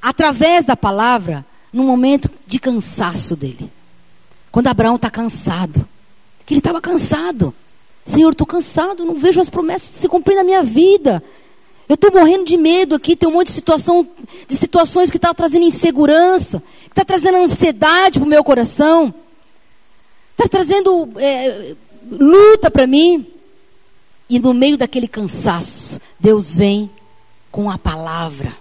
através 0.00 0.64
da 0.64 0.74
palavra, 0.74 1.44
no 1.70 1.84
momento 1.84 2.30
de 2.46 2.58
cansaço 2.58 3.36
dele. 3.36 3.70
Quando 4.50 4.68
Abraão 4.68 4.96
está 4.96 5.10
cansado. 5.10 5.86
Que 6.46 6.54
ele 6.54 6.60
estava 6.60 6.80
cansado. 6.80 7.54
Senhor, 8.06 8.32
estou 8.32 8.46
cansado, 8.46 9.04
não 9.04 9.14
vejo 9.14 9.40
as 9.40 9.50
promessas 9.50 9.90
se 9.90 10.08
cumprir 10.08 10.36
na 10.36 10.44
minha 10.44 10.62
vida. 10.62 11.22
Eu 11.88 11.94
estou 11.94 12.10
morrendo 12.10 12.44
de 12.44 12.56
medo 12.56 12.96
aqui, 12.96 13.14
tem 13.14 13.28
um 13.28 13.32
monte 13.32 13.48
de, 13.48 13.52
situação, 13.52 14.08
de 14.48 14.56
situações 14.56 15.08
que 15.08 15.16
está 15.18 15.32
trazendo 15.32 15.64
insegurança, 15.64 16.60
que 16.84 16.90
está 16.90 17.04
trazendo 17.04 17.38
ansiedade 17.38 18.18
para 18.18 18.26
o 18.26 18.28
meu 18.28 18.42
coração, 18.42 19.14
está 20.32 20.48
trazendo 20.48 21.08
é, 21.16 21.74
luta 22.10 22.70
para 22.70 22.86
mim. 22.86 23.26
E 24.28 24.40
no 24.40 24.52
meio 24.52 24.76
daquele 24.76 25.06
cansaço, 25.06 26.00
Deus 26.18 26.56
vem 26.56 26.90
com 27.52 27.70
a 27.70 27.78
palavra. 27.78 28.56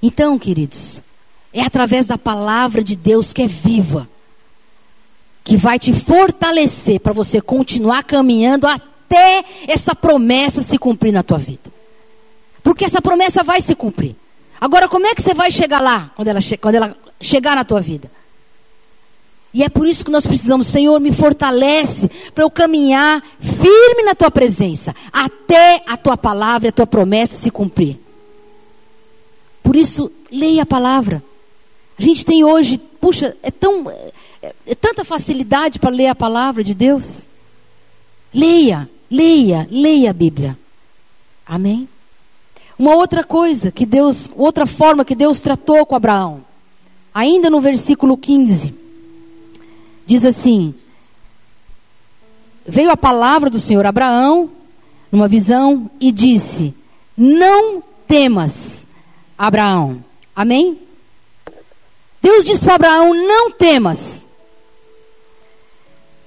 Então, 0.00 0.38
queridos, 0.38 1.02
é 1.52 1.62
através 1.62 2.06
da 2.06 2.16
palavra 2.16 2.84
de 2.84 2.94
Deus 2.94 3.32
que 3.32 3.42
é 3.42 3.48
viva, 3.48 4.08
que 5.42 5.56
vai 5.56 5.80
te 5.80 5.92
fortalecer 5.92 7.00
para 7.00 7.12
você 7.12 7.40
continuar 7.40 8.04
caminhando 8.04 8.68
até 8.68 8.95
até 9.06 9.44
essa 9.68 9.94
promessa 9.94 10.62
se 10.62 10.78
cumprir 10.78 11.12
na 11.12 11.22
tua 11.22 11.38
vida. 11.38 11.70
Porque 12.62 12.84
essa 12.84 13.00
promessa 13.00 13.42
vai 13.42 13.60
se 13.60 13.74
cumprir. 13.74 14.16
Agora, 14.60 14.88
como 14.88 15.06
é 15.06 15.14
que 15.14 15.22
você 15.22 15.32
vai 15.32 15.50
chegar 15.50 15.80
lá, 15.80 16.10
quando 16.16 16.28
ela, 16.28 16.40
quando 16.60 16.74
ela 16.74 16.96
chegar 17.20 17.54
na 17.54 17.64
tua 17.64 17.80
vida? 17.80 18.10
E 19.54 19.62
é 19.62 19.68
por 19.68 19.86
isso 19.86 20.04
que 20.04 20.10
nós 20.10 20.26
precisamos, 20.26 20.66
Senhor, 20.66 21.00
me 21.00 21.12
fortalece 21.12 22.10
para 22.34 22.44
eu 22.44 22.50
caminhar 22.50 23.22
firme 23.40 24.02
na 24.04 24.14
tua 24.14 24.30
presença, 24.30 24.94
até 25.12 25.82
a 25.86 25.96
tua 25.96 26.16
palavra 26.16 26.68
e 26.68 26.70
a 26.70 26.72
tua 26.72 26.86
promessa 26.86 27.36
se 27.36 27.50
cumprir. 27.50 27.98
Por 29.62 29.76
isso, 29.76 30.10
leia 30.30 30.62
a 30.62 30.66
palavra. 30.66 31.22
A 31.98 32.02
gente 32.02 32.24
tem 32.26 32.44
hoje, 32.44 32.78
puxa, 33.00 33.36
é, 33.42 33.50
tão, 33.50 33.90
é, 33.90 34.54
é 34.66 34.74
tanta 34.74 35.04
facilidade 35.04 35.78
para 35.78 35.90
ler 35.90 36.08
a 36.08 36.14
palavra 36.14 36.62
de 36.62 36.74
Deus. 36.74 37.26
Leia. 38.34 38.88
Leia, 39.10 39.68
leia 39.70 40.10
a 40.10 40.12
Bíblia. 40.12 40.58
Amém? 41.46 41.88
Uma 42.78 42.94
outra 42.94 43.24
coisa 43.24 43.70
que 43.70 43.86
Deus, 43.86 44.28
outra 44.36 44.66
forma 44.66 45.04
que 45.04 45.14
Deus 45.14 45.40
tratou 45.40 45.86
com 45.86 45.94
Abraão, 45.94 46.44
ainda 47.14 47.48
no 47.48 47.60
versículo 47.60 48.16
15, 48.16 48.74
diz 50.06 50.24
assim: 50.24 50.74
Veio 52.66 52.90
a 52.90 52.96
palavra 52.96 53.48
do 53.48 53.60
Senhor 53.60 53.86
Abraão, 53.86 54.50
numa 55.10 55.28
visão, 55.28 55.90
e 55.98 56.12
disse: 56.12 56.74
Não 57.16 57.82
temas, 58.06 58.86
Abraão. 59.38 60.04
Amém? 60.34 60.78
Deus 62.20 62.44
disse 62.44 62.64
para 62.64 62.74
Abraão: 62.74 63.14
Não 63.14 63.52
temas. 63.52 64.26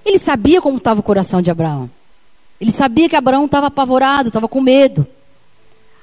Ele 0.04 0.18
sabia 0.18 0.62
como 0.62 0.78
estava 0.78 1.02
o 1.02 1.04
coração 1.04 1.42
de 1.42 1.52
Abraão. 1.52 1.90
Ele 2.60 2.72
sabia 2.72 3.08
que 3.08 3.16
Abraão 3.16 3.46
estava 3.46 3.68
apavorado, 3.68 4.30
estava 4.30 4.48
com 4.48 4.60
medo. 4.60 5.06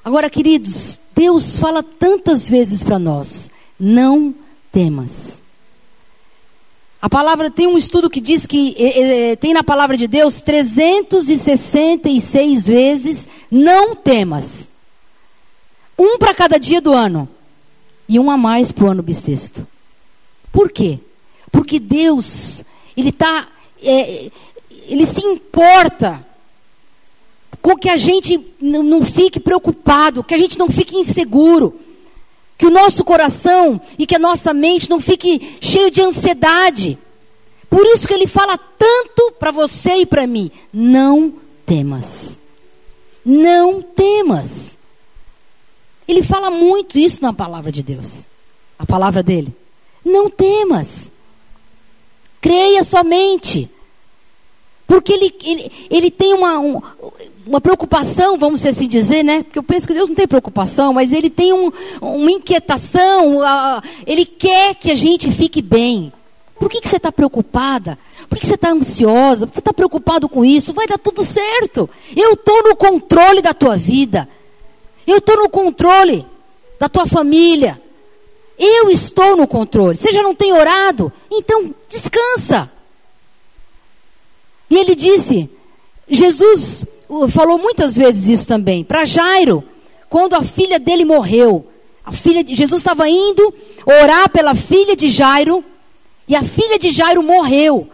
Agora, 0.03 0.29
queridos, 0.29 0.99
Deus 1.15 1.59
fala 1.59 1.83
tantas 1.83 2.49
vezes 2.49 2.83
para 2.83 2.97
nós: 2.97 3.51
não 3.79 4.33
temas. 4.71 5.39
A 7.01 7.09
palavra 7.09 7.49
tem 7.51 7.67
um 7.67 7.77
estudo 7.77 8.09
que 8.09 8.19
diz 8.19 8.47
que 8.47 8.75
é, 8.77 9.31
é, 9.31 9.35
tem 9.35 9.53
na 9.53 9.63
palavra 9.63 9.95
de 9.95 10.07
Deus 10.07 10.41
366 10.41 12.67
vezes 12.67 13.27
não 13.51 13.95
temas. 13.95 14.71
Um 15.97 16.17
para 16.17 16.33
cada 16.33 16.57
dia 16.59 16.81
do 16.81 16.91
ano. 16.93 17.29
e 18.09 18.17
um 18.19 18.31
a 18.31 18.37
mais 18.37 18.71
para 18.71 18.85
o 18.85 18.89
ano 18.89 19.03
bissexto. 19.03 19.67
Por 20.51 20.71
quê? 20.71 20.97
Porque 21.51 21.79
Deus, 21.79 22.63
Ele 22.95 23.09
está, 23.09 23.47
é, 23.83 24.31
Ele 24.87 25.05
se 25.05 25.19
importa 25.25 26.25
com 27.61 27.75
que 27.75 27.89
a 27.89 27.97
gente 27.97 28.39
não 28.59 29.01
fique 29.01 29.39
preocupado, 29.39 30.23
que 30.23 30.33
a 30.33 30.37
gente 30.37 30.57
não 30.57 30.69
fique 30.69 30.95
inseguro, 30.95 31.79
que 32.57 32.65
o 32.65 32.71
nosso 32.71 33.03
coração 33.03 33.79
e 33.99 34.05
que 34.05 34.15
a 34.15 34.19
nossa 34.19 34.53
mente 34.53 34.89
não 34.89 34.99
fique 34.99 35.57
cheio 35.61 35.91
de 35.91 36.01
ansiedade. 36.01 36.97
Por 37.69 37.85
isso 37.85 38.07
que 38.07 38.13
ele 38.13 38.27
fala 38.27 38.57
tanto 38.57 39.33
para 39.39 39.51
você 39.51 39.95
e 39.95 40.05
para 40.05 40.25
mim: 40.25 40.49
não 40.73 41.33
temas. 41.65 42.39
Não 43.25 43.81
temas. 43.81 44.77
Ele 46.07 46.23
fala 46.23 46.49
muito 46.49 46.97
isso 46.97 47.21
na 47.21 47.33
palavra 47.33 47.71
de 47.71 47.83
Deus. 47.83 48.25
A 48.79 48.85
palavra 48.85 49.21
dele. 49.21 49.53
Não 50.03 50.29
temas. 50.29 51.11
Creia 52.39 52.83
somente. 52.83 53.69
Porque 54.87 55.11
ele, 55.11 55.35
ele, 55.43 55.71
ele 55.89 56.09
tem 56.09 56.33
uma, 56.33 56.57
um, 56.57 56.81
uma 57.45 57.59
preocupação, 57.59 58.37
vamos 58.37 58.65
assim 58.65 58.87
dizer, 58.87 59.21
né? 59.21 59.43
Porque 59.43 59.59
eu 59.59 59.63
penso 59.63 59.85
que 59.85 59.93
Deus 59.93 60.07
não 60.07 60.15
tem 60.15 60.25
preocupação, 60.25 60.93
mas 60.93 61.11
ele 61.11 61.29
tem 61.29 61.51
um, 61.51 61.71
uma 62.01 62.31
inquietação, 62.31 63.39
uh, 63.39 63.81
ele 64.05 64.25
quer 64.25 64.75
que 64.75 64.89
a 64.89 64.95
gente 64.95 65.29
fique 65.29 65.61
bem. 65.61 66.13
Por 66.57 66.69
que, 66.69 66.79
que 66.79 66.87
você 66.87 66.95
está 66.95 67.11
preocupada? 67.11 67.99
Por 68.29 68.35
que, 68.35 68.41
que 68.41 68.47
você 68.47 68.55
está 68.55 68.71
ansiosa? 68.71 69.45
Por 69.45 69.51
que 69.51 69.55
você 69.55 69.61
está 69.61 69.73
preocupado 69.73 70.27
com 70.27 70.43
isso? 70.43 70.73
Vai 70.73 70.87
dar 70.87 70.97
tudo 70.97 71.23
certo. 71.23 71.89
Eu 72.15 72.33
estou 72.33 72.63
no 72.63 72.75
controle 72.75 73.41
da 73.41 73.53
tua 73.53 73.77
vida. 73.77 74.27
Eu 75.05 75.17
estou 75.17 75.37
no 75.37 75.49
controle 75.49 76.25
da 76.79 76.89
tua 76.89 77.05
família. 77.05 77.79
Eu 78.57 78.89
estou 78.89 79.37
no 79.37 79.47
controle. 79.47 79.97
Você 79.97 80.11
já 80.11 80.23
não 80.23 80.33
tem 80.33 80.51
orado? 80.51 81.11
Então 81.29 81.73
descansa. 81.87 82.71
E 84.69 84.75
ele 84.75 84.95
disse: 84.95 85.49
Jesus 86.09 86.85
falou 87.29 87.57
muitas 87.57 87.95
vezes 87.95 88.27
isso 88.27 88.47
também, 88.47 88.83
para 88.83 89.05
Jairo, 89.05 89.63
quando 90.09 90.35
a 90.35 90.41
filha 90.41 90.79
dele 90.79 91.05
morreu. 91.05 91.67
A 92.05 92.11
filha 92.13 92.41
de, 92.41 92.55
Jesus 92.55 92.79
estava 92.79 93.09
indo 93.09 93.53
orar 93.85 94.29
pela 94.29 94.55
filha 94.55 94.95
de 94.95 95.09
Jairo, 95.09 95.63
e 96.27 96.35
a 96.35 96.43
filha 96.43 96.79
de 96.79 96.89
Jairo 96.89 97.21
morreu. 97.21 97.89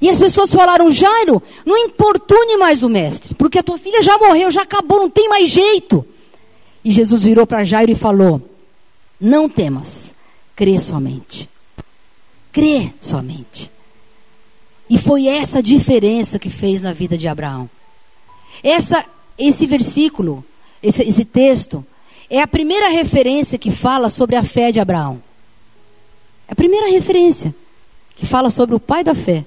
E 0.00 0.08
as 0.08 0.18
pessoas 0.18 0.52
falaram: 0.52 0.90
Jairo, 0.90 1.42
não 1.64 1.76
importune 1.76 2.56
mais 2.56 2.82
o 2.82 2.88
mestre, 2.88 3.34
porque 3.34 3.58
a 3.58 3.62
tua 3.62 3.76
filha 3.76 4.02
já 4.02 4.16
morreu, 4.16 4.50
já 4.50 4.62
acabou, 4.62 5.00
não 5.00 5.10
tem 5.10 5.28
mais 5.28 5.50
jeito. 5.50 6.04
E 6.82 6.90
Jesus 6.90 7.22
virou 7.22 7.46
para 7.46 7.64
Jairo 7.64 7.92
e 7.92 7.94
falou: 7.94 8.40
Não 9.20 9.48
temas, 9.48 10.14
crê 10.56 10.78
somente. 10.78 11.48
Crê 12.50 12.92
somente. 13.00 13.70
E 14.90 14.98
foi 14.98 15.28
essa 15.28 15.62
diferença 15.62 16.36
que 16.36 16.50
fez 16.50 16.82
na 16.82 16.92
vida 16.92 17.16
de 17.16 17.28
Abraão. 17.28 17.70
Essa, 18.60 19.06
esse 19.38 19.64
versículo, 19.64 20.44
esse, 20.82 21.00
esse 21.04 21.24
texto, 21.24 21.86
é 22.28 22.42
a 22.42 22.46
primeira 22.46 22.88
referência 22.88 23.56
que 23.56 23.70
fala 23.70 24.08
sobre 24.08 24.34
a 24.34 24.42
fé 24.42 24.72
de 24.72 24.80
Abraão. 24.80 25.22
É 26.48 26.52
a 26.52 26.56
primeira 26.56 26.90
referência 26.90 27.54
que 28.16 28.26
fala 28.26 28.50
sobre 28.50 28.74
o 28.74 28.80
pai 28.80 29.04
da 29.04 29.14
fé. 29.14 29.44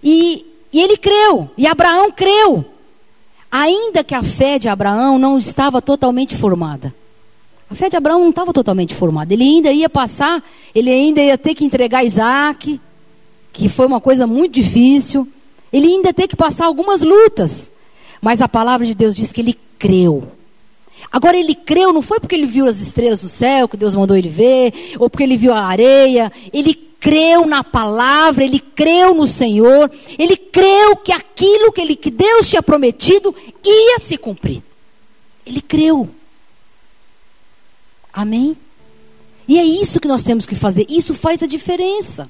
E, 0.00 0.46
e 0.72 0.80
ele 0.80 0.96
creu, 0.96 1.50
e 1.58 1.66
Abraão 1.66 2.12
creu, 2.12 2.64
ainda 3.50 4.04
que 4.04 4.14
a 4.14 4.22
fé 4.22 4.60
de 4.60 4.68
Abraão 4.68 5.18
não 5.18 5.38
estava 5.38 5.82
totalmente 5.82 6.36
formada. 6.36 6.94
A 7.68 7.74
fé 7.74 7.90
de 7.90 7.96
Abraão 7.96 8.20
não 8.20 8.30
estava 8.30 8.52
totalmente 8.52 8.94
formada. 8.94 9.32
Ele 9.34 9.42
ainda 9.42 9.72
ia 9.72 9.88
passar, 9.88 10.40
ele 10.72 10.90
ainda 10.90 11.20
ia 11.20 11.36
ter 11.36 11.56
que 11.56 11.64
entregar 11.64 12.04
Isaac 12.04 12.80
que 13.54 13.68
foi 13.68 13.86
uma 13.86 14.00
coisa 14.00 14.26
muito 14.26 14.52
difícil. 14.52 15.26
Ele 15.72 15.86
ainda 15.86 16.12
tem 16.12 16.26
que 16.26 16.36
passar 16.36 16.66
algumas 16.66 17.02
lutas. 17.02 17.70
Mas 18.20 18.40
a 18.40 18.48
palavra 18.48 18.84
de 18.84 18.94
Deus 18.94 19.14
diz 19.14 19.32
que 19.32 19.40
ele 19.40 19.56
creu. 19.78 20.28
Agora 21.10 21.38
ele 21.38 21.54
creu, 21.54 21.92
não 21.92 22.02
foi 22.02 22.18
porque 22.18 22.34
ele 22.34 22.46
viu 22.46 22.66
as 22.66 22.80
estrelas 22.80 23.22
do 23.22 23.28
céu, 23.28 23.68
que 23.68 23.76
Deus 23.76 23.94
mandou 23.94 24.16
ele 24.16 24.28
ver, 24.28 24.72
ou 24.98 25.08
porque 25.08 25.22
ele 25.22 25.36
viu 25.36 25.52
a 25.52 25.62
areia. 25.62 26.32
Ele 26.52 26.74
creu 26.74 27.46
na 27.46 27.62
palavra, 27.62 28.44
ele 28.44 28.58
creu 28.58 29.14
no 29.14 29.26
Senhor, 29.26 29.90
ele 30.18 30.36
creu 30.36 30.96
que 30.96 31.12
aquilo 31.12 31.70
que, 31.70 31.80
ele, 31.80 31.94
que 31.94 32.10
Deus 32.10 32.48
tinha 32.48 32.62
prometido 32.62 33.34
ia 33.64 34.00
se 34.00 34.16
cumprir. 34.16 34.62
Ele 35.46 35.60
creu. 35.60 36.08
Amém? 38.12 38.56
E 39.46 39.58
é 39.58 39.64
isso 39.64 40.00
que 40.00 40.08
nós 40.08 40.24
temos 40.24 40.44
que 40.44 40.56
fazer. 40.56 40.86
Isso 40.88 41.14
faz 41.14 41.42
a 41.42 41.46
diferença. 41.46 42.28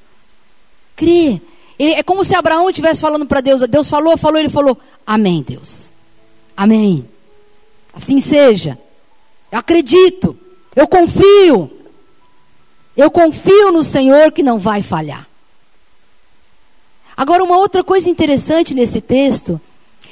Crê. 0.96 1.40
é 1.78 2.02
como 2.02 2.24
se 2.24 2.34
Abraão 2.34 2.68
estivesse 2.68 3.00
falando 3.00 3.26
para 3.26 3.40
Deus. 3.40 3.62
Deus 3.68 3.88
falou, 3.88 4.16
falou, 4.16 4.38
ele 4.38 4.48
falou: 4.48 4.78
Amém, 5.06 5.42
Deus. 5.42 5.90
Amém. 6.56 7.08
Assim 7.92 8.20
seja. 8.20 8.78
Eu 9.50 9.58
acredito. 9.58 10.36
Eu 10.74 10.86
confio. 10.86 11.70
Eu 12.96 13.10
confio 13.10 13.72
no 13.72 13.82
Senhor 13.82 14.32
que 14.32 14.42
não 14.42 14.58
vai 14.58 14.82
falhar. 14.82 15.28
Agora, 17.16 17.44
uma 17.44 17.58
outra 17.58 17.84
coisa 17.84 18.08
interessante 18.08 18.74
nesse 18.74 19.00
texto 19.00 19.60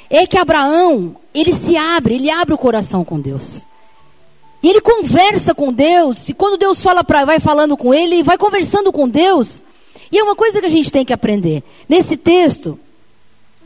é 0.09 0.25
que 0.25 0.37
Abraão, 0.37 1.15
ele 1.33 1.53
se 1.53 1.75
abre, 1.75 2.15
ele 2.15 2.29
abre 2.29 2.53
o 2.53 2.57
coração 2.57 3.03
com 3.03 3.19
Deus. 3.19 3.65
E 4.61 4.69
ele 4.69 4.79
conversa 4.79 5.53
com 5.53 5.73
Deus, 5.73 6.29
e 6.29 6.33
quando 6.33 6.57
Deus 6.57 6.81
fala 6.81 7.03
para, 7.03 7.25
vai 7.25 7.39
falando 7.39 7.75
com 7.75 7.93
ele, 7.93 8.23
vai 8.23 8.37
conversando 8.37 8.93
com 8.93 9.09
Deus. 9.09 9.61
E 10.13 10.17
é 10.19 10.23
uma 10.23 10.35
coisa 10.35 10.59
que 10.59 10.67
a 10.67 10.69
gente 10.69 10.91
tem 10.91 11.03
que 11.03 11.11
aprender. 11.11 11.63
Nesse 11.89 12.15
texto, 12.15 12.79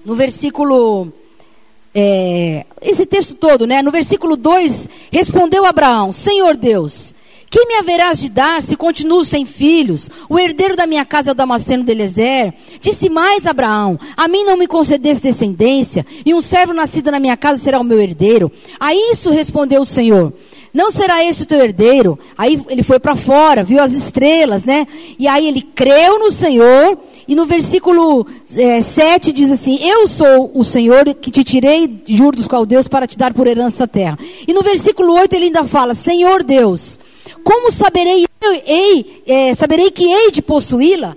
no 0.06 0.16
versículo. 0.16 1.12
É, 1.94 2.66
esse 2.82 3.06
texto 3.06 3.36
todo, 3.36 3.68
né? 3.68 3.82
No 3.82 3.92
versículo 3.92 4.38
2, 4.38 4.88
respondeu 5.12 5.66
Abraão: 5.66 6.14
Senhor 6.14 6.56
Deus, 6.56 7.14
que 7.50 7.66
me 7.66 7.76
haverás 7.76 8.22
de 8.22 8.30
dar 8.30 8.62
se 8.62 8.78
continuo 8.78 9.26
sem 9.26 9.46
filhos? 9.46 10.10
O 10.30 10.40
herdeiro 10.40 10.78
da 10.78 10.88
minha 10.88 11.04
casa 11.04 11.32
é 11.32 11.34
o 11.34 11.36
Damasceno 11.36 11.84
de 11.84 11.92
Elezer. 11.92 12.54
Disse 12.80 13.10
mais 13.10 13.46
Abraão: 13.46 14.00
A 14.16 14.30
mim 14.30 14.46
não 14.46 14.56
me 14.56 14.68
concedesse 14.68 15.22
descendência, 15.22 16.06
e 16.26 16.34
um 16.34 16.40
servo 16.40 16.72
nascido 16.72 17.12
na 17.12 17.20
minha 17.20 17.36
casa 17.36 17.62
será 17.62 17.78
o 17.78 17.84
meu 17.84 18.00
herdeiro. 18.00 18.50
A 18.80 18.96
isso 18.96 19.32
respondeu 19.32 19.82
o 19.82 19.86
Senhor: 19.86 20.32
não 20.74 20.92
será 20.92 21.24
esse 21.24 21.44
o 21.44 21.46
teu 21.46 21.62
herdeiro? 21.62 22.20
Aí 22.38 22.62
ele 22.70 22.84
foi 22.84 23.00
para 23.00 23.16
fora, 23.16 23.64
viu 23.64 23.82
as 23.82 23.94
estrelas, 23.94 24.64
né? 24.64 24.86
E 25.18 25.28
aí 25.28 25.48
ele 25.48 25.62
creu 25.62 26.20
no 26.20 26.32
Senhor. 26.32 26.98
E 27.28 27.36
no 27.36 27.46
versículo 27.46 28.26
é, 28.56 28.82
7 28.82 29.32
diz 29.32 29.52
assim: 29.52 29.80
Eu 29.82 30.08
sou 30.08 30.52
o 30.54 30.64
Senhor 30.64 31.04
que 31.16 31.30
te 31.30 31.44
tirei 31.44 31.88
de 31.88 32.22
Ur 32.22 32.36
dos 32.36 32.48
Caldeus 32.48 32.88
para 32.88 33.08
te 33.08 33.18
dar 33.18 33.34
por 33.34 33.48
herança 33.48 33.84
a 33.84 33.88
terra. 33.88 34.18
E 34.48 34.54
no 34.54 34.62
versículo 34.62 35.14
8 35.14 35.34
ele 35.36 35.46
ainda 35.46 35.66
fala: 35.66 35.94
Senhor 35.94 36.44
Deus, 36.44 37.00
como 37.44 37.72
saberei, 37.72 38.26
ei, 38.66 39.24
é, 39.26 39.54
saberei 39.54 39.92
que 39.92 40.06
hei 40.06 40.32
de 40.32 40.42
possuí-la? 40.42 41.16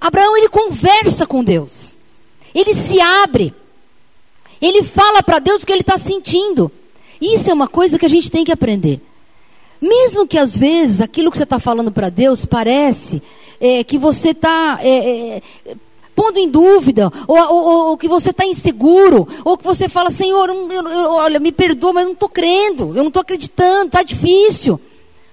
Abraão 0.00 0.36
ele 0.36 0.48
conversa 0.48 1.26
com 1.26 1.42
Deus. 1.42 1.96
Ele 2.54 2.74
se 2.74 3.00
abre. 3.00 3.54
Ele 4.60 4.82
fala 4.82 5.22
para 5.22 5.38
Deus 5.38 5.62
o 5.62 5.66
que 5.66 5.72
ele 5.72 5.82
está 5.82 5.98
sentindo. 5.98 6.70
Isso 7.20 7.50
é 7.50 7.54
uma 7.54 7.68
coisa 7.68 7.98
que 7.98 8.06
a 8.06 8.10
gente 8.10 8.30
tem 8.30 8.44
que 8.44 8.52
aprender. 8.52 9.00
Mesmo 9.80 10.26
que 10.26 10.38
às 10.38 10.56
vezes 10.56 11.00
aquilo 11.00 11.30
que 11.30 11.36
você 11.36 11.44
está 11.44 11.58
falando 11.58 11.92
para 11.92 12.08
Deus 12.08 12.44
parece 12.44 13.22
é, 13.60 13.84
que 13.84 13.98
você 13.98 14.30
está 14.30 14.78
é, 14.82 14.88
é, 14.88 15.42
pondo 16.14 16.38
em 16.38 16.48
dúvida, 16.48 17.12
ou, 17.28 17.36
ou, 17.36 17.88
ou 17.88 17.98
que 17.98 18.08
você 18.08 18.30
está 18.30 18.46
inseguro, 18.46 19.28
ou 19.44 19.58
que 19.58 19.64
você 19.64 19.88
fala, 19.88 20.10
Senhor, 20.10 20.48
eu, 20.48 20.88
eu, 20.88 21.10
olha, 21.12 21.38
me 21.38 21.52
perdoa, 21.52 21.92
mas 21.92 22.02
eu 22.02 22.06
não 22.06 22.14
estou 22.14 22.28
crendo, 22.28 22.88
eu 22.88 23.02
não 23.02 23.08
estou 23.08 23.20
acreditando, 23.20 23.86
está 23.86 24.02
difícil. 24.02 24.80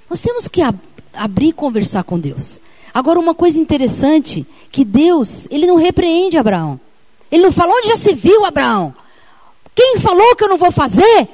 Nós 0.09 0.19
temos 0.19 0.47
que 0.47 0.61
ab 0.61 0.77
abrir 1.13 1.49
e 1.49 1.53
conversar 1.53 2.03
com 2.03 2.19
Deus. 2.19 2.59
Agora, 2.91 3.19
uma 3.19 3.35
coisa 3.35 3.59
interessante, 3.59 4.45
que 4.71 4.83
Deus, 4.83 5.47
Ele 5.49 5.67
não 5.67 5.75
repreende 5.75 6.37
Abraão. 6.37 6.79
Ele 7.31 7.43
não 7.43 7.51
falou, 7.51 7.75
onde 7.77 7.87
já 7.87 7.97
se 7.97 8.13
viu, 8.13 8.43
Abraão? 8.45 8.93
Quem 9.75 9.97
falou 9.99 10.35
que 10.35 10.43
eu 10.43 10.49
não 10.49 10.57
vou 10.57 10.71
fazer? 10.71 11.29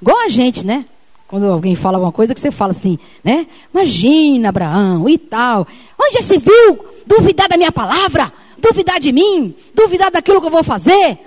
Igual 0.00 0.20
a 0.20 0.28
gente, 0.28 0.64
né? 0.64 0.84
Quando 1.28 1.46
alguém 1.46 1.74
fala 1.74 1.96
alguma 1.96 2.12
coisa 2.12 2.34
que 2.34 2.40
você 2.40 2.50
fala 2.50 2.72
assim, 2.72 2.98
né? 3.22 3.46
Imagina, 3.72 4.48
Abraão 4.48 5.08
e 5.08 5.16
tal. 5.16 5.66
Onde 6.00 6.14
já 6.14 6.22
se 6.22 6.38
viu 6.38 6.84
duvidar 7.06 7.48
da 7.48 7.56
minha 7.56 7.70
palavra? 7.70 8.32
Duvidar 8.58 8.98
de 8.98 9.12
mim? 9.12 9.54
Duvidar 9.74 10.10
daquilo 10.10 10.40
que 10.40 10.46
eu 10.46 10.50
vou 10.50 10.64
fazer? 10.64 11.18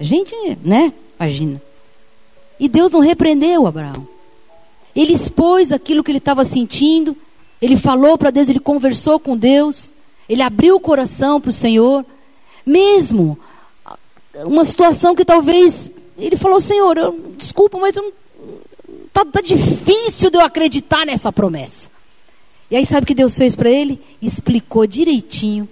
A 0.00 0.02
gente, 0.02 0.34
né? 0.64 0.92
Imagina. 1.18 1.62
E 2.58 2.68
Deus 2.68 2.90
não 2.90 3.00
repreendeu 3.00 3.66
Abraão. 3.66 4.06
Ele 4.94 5.12
expôs 5.12 5.70
aquilo 5.70 6.02
que 6.02 6.10
ele 6.10 6.18
estava 6.18 6.44
sentindo. 6.44 7.16
Ele 7.62 7.76
falou 7.76 8.18
para 8.18 8.30
Deus, 8.30 8.48
ele 8.48 8.58
conversou 8.58 9.20
com 9.20 9.36
Deus. 9.36 9.92
Ele 10.28 10.42
abriu 10.42 10.74
o 10.76 10.80
coração 10.80 11.40
para 11.40 11.50
o 11.50 11.52
Senhor. 11.52 12.04
Mesmo 12.66 13.38
uma 14.44 14.64
situação 14.64 15.14
que 15.14 15.24
talvez 15.24 15.90
ele 16.26 16.36
falou: 16.36 16.60
Senhor, 16.60 16.96
eu, 16.96 17.34
desculpa, 17.36 17.78
mas 17.78 17.96
está 17.96 19.24
tá, 19.24 19.40
difícil 19.40 20.30
de 20.30 20.36
eu 20.36 20.42
acreditar 20.42 21.06
nessa 21.06 21.32
promessa. 21.32 21.88
E 22.70 22.76
aí 22.76 22.84
sabe 22.84 23.04
o 23.04 23.06
que 23.06 23.14
Deus 23.14 23.36
fez 23.36 23.54
para 23.56 23.70
ele? 23.70 24.00
Explicou 24.20 24.86
direitinho, 24.86 25.68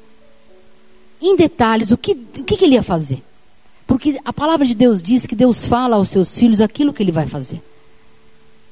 em 1.21 1.37
detalhes, 1.37 1.91
o 1.91 1.97
que, 1.97 2.13
o 2.13 2.45
que, 2.45 2.57
que 2.57 2.65
ele 2.65 2.75
ia 2.75 2.83
fazer. 2.83 3.23
Porque 3.87 4.19
a 4.25 4.33
palavra 4.33 4.67
de 4.67 4.75
Deus 4.75 5.03
diz 5.03 5.27
que 5.27 5.35
Deus 5.35 5.67
fala 5.67 5.97
aos 5.97 6.09
seus 6.09 6.37
filhos 6.37 6.61
aquilo 6.61 6.93
que 6.93 7.03
ele 7.03 7.13
vai 7.13 7.27
fazer. 7.27 7.63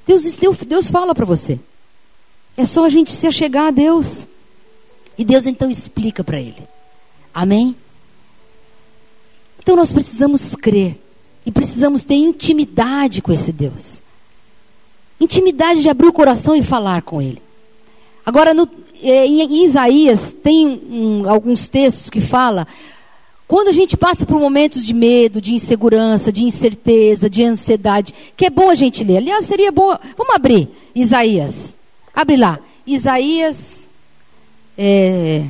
Deus, 0.06 0.22
Deus 0.66 0.88
fala 0.88 1.14
para 1.14 1.24
você. 1.24 1.58
É 2.56 2.64
só 2.64 2.84
a 2.84 2.88
gente 2.88 3.10
se 3.10 3.26
achegar 3.26 3.68
a 3.68 3.70
Deus. 3.70 4.26
E 5.16 5.24
Deus 5.24 5.46
então 5.46 5.70
explica 5.70 6.24
para 6.24 6.40
ele. 6.40 6.62
Amém? 7.32 7.76
Então 9.58 9.76
nós 9.76 9.92
precisamos 9.92 10.54
crer. 10.54 11.00
E 11.46 11.52
precisamos 11.52 12.04
ter 12.04 12.14
intimidade 12.14 13.20
com 13.20 13.32
esse 13.32 13.52
Deus. 13.52 14.02
Intimidade 15.20 15.82
de 15.82 15.88
abrir 15.88 16.08
o 16.08 16.12
coração 16.12 16.54
e 16.56 16.62
falar 16.62 17.02
com 17.02 17.20
Ele. 17.20 17.40
Agora, 18.24 18.54
no, 18.54 18.68
em, 19.02 19.42
em, 19.42 19.64
Isaías, 19.64 20.34
tem 20.42 20.66
um, 20.66 21.28
alguns 21.28 21.68
textos 21.68 22.08
que 22.08 22.20
fala. 22.20 22.66
Quando 23.46 23.68
a 23.68 23.72
gente 23.72 23.96
passa 23.96 24.24
por 24.24 24.40
momentos 24.40 24.82
de 24.84 24.94
medo, 24.94 25.40
de 25.40 25.54
insegurança, 25.54 26.32
de 26.32 26.44
incerteza, 26.44 27.28
de 27.28 27.44
ansiedade, 27.44 28.14
que 28.34 28.46
é 28.46 28.50
bom 28.50 28.70
a 28.70 28.74
gente 28.74 29.04
ler. 29.04 29.18
Aliás, 29.18 29.44
seria 29.44 29.70
bom. 29.70 29.96
Vamos 30.16 30.34
abrir 30.34 30.68
Isaías. 30.94 31.76
Abre 32.14 32.36
lá. 32.36 32.58
Isaías. 32.86 33.86
É, 34.76 35.44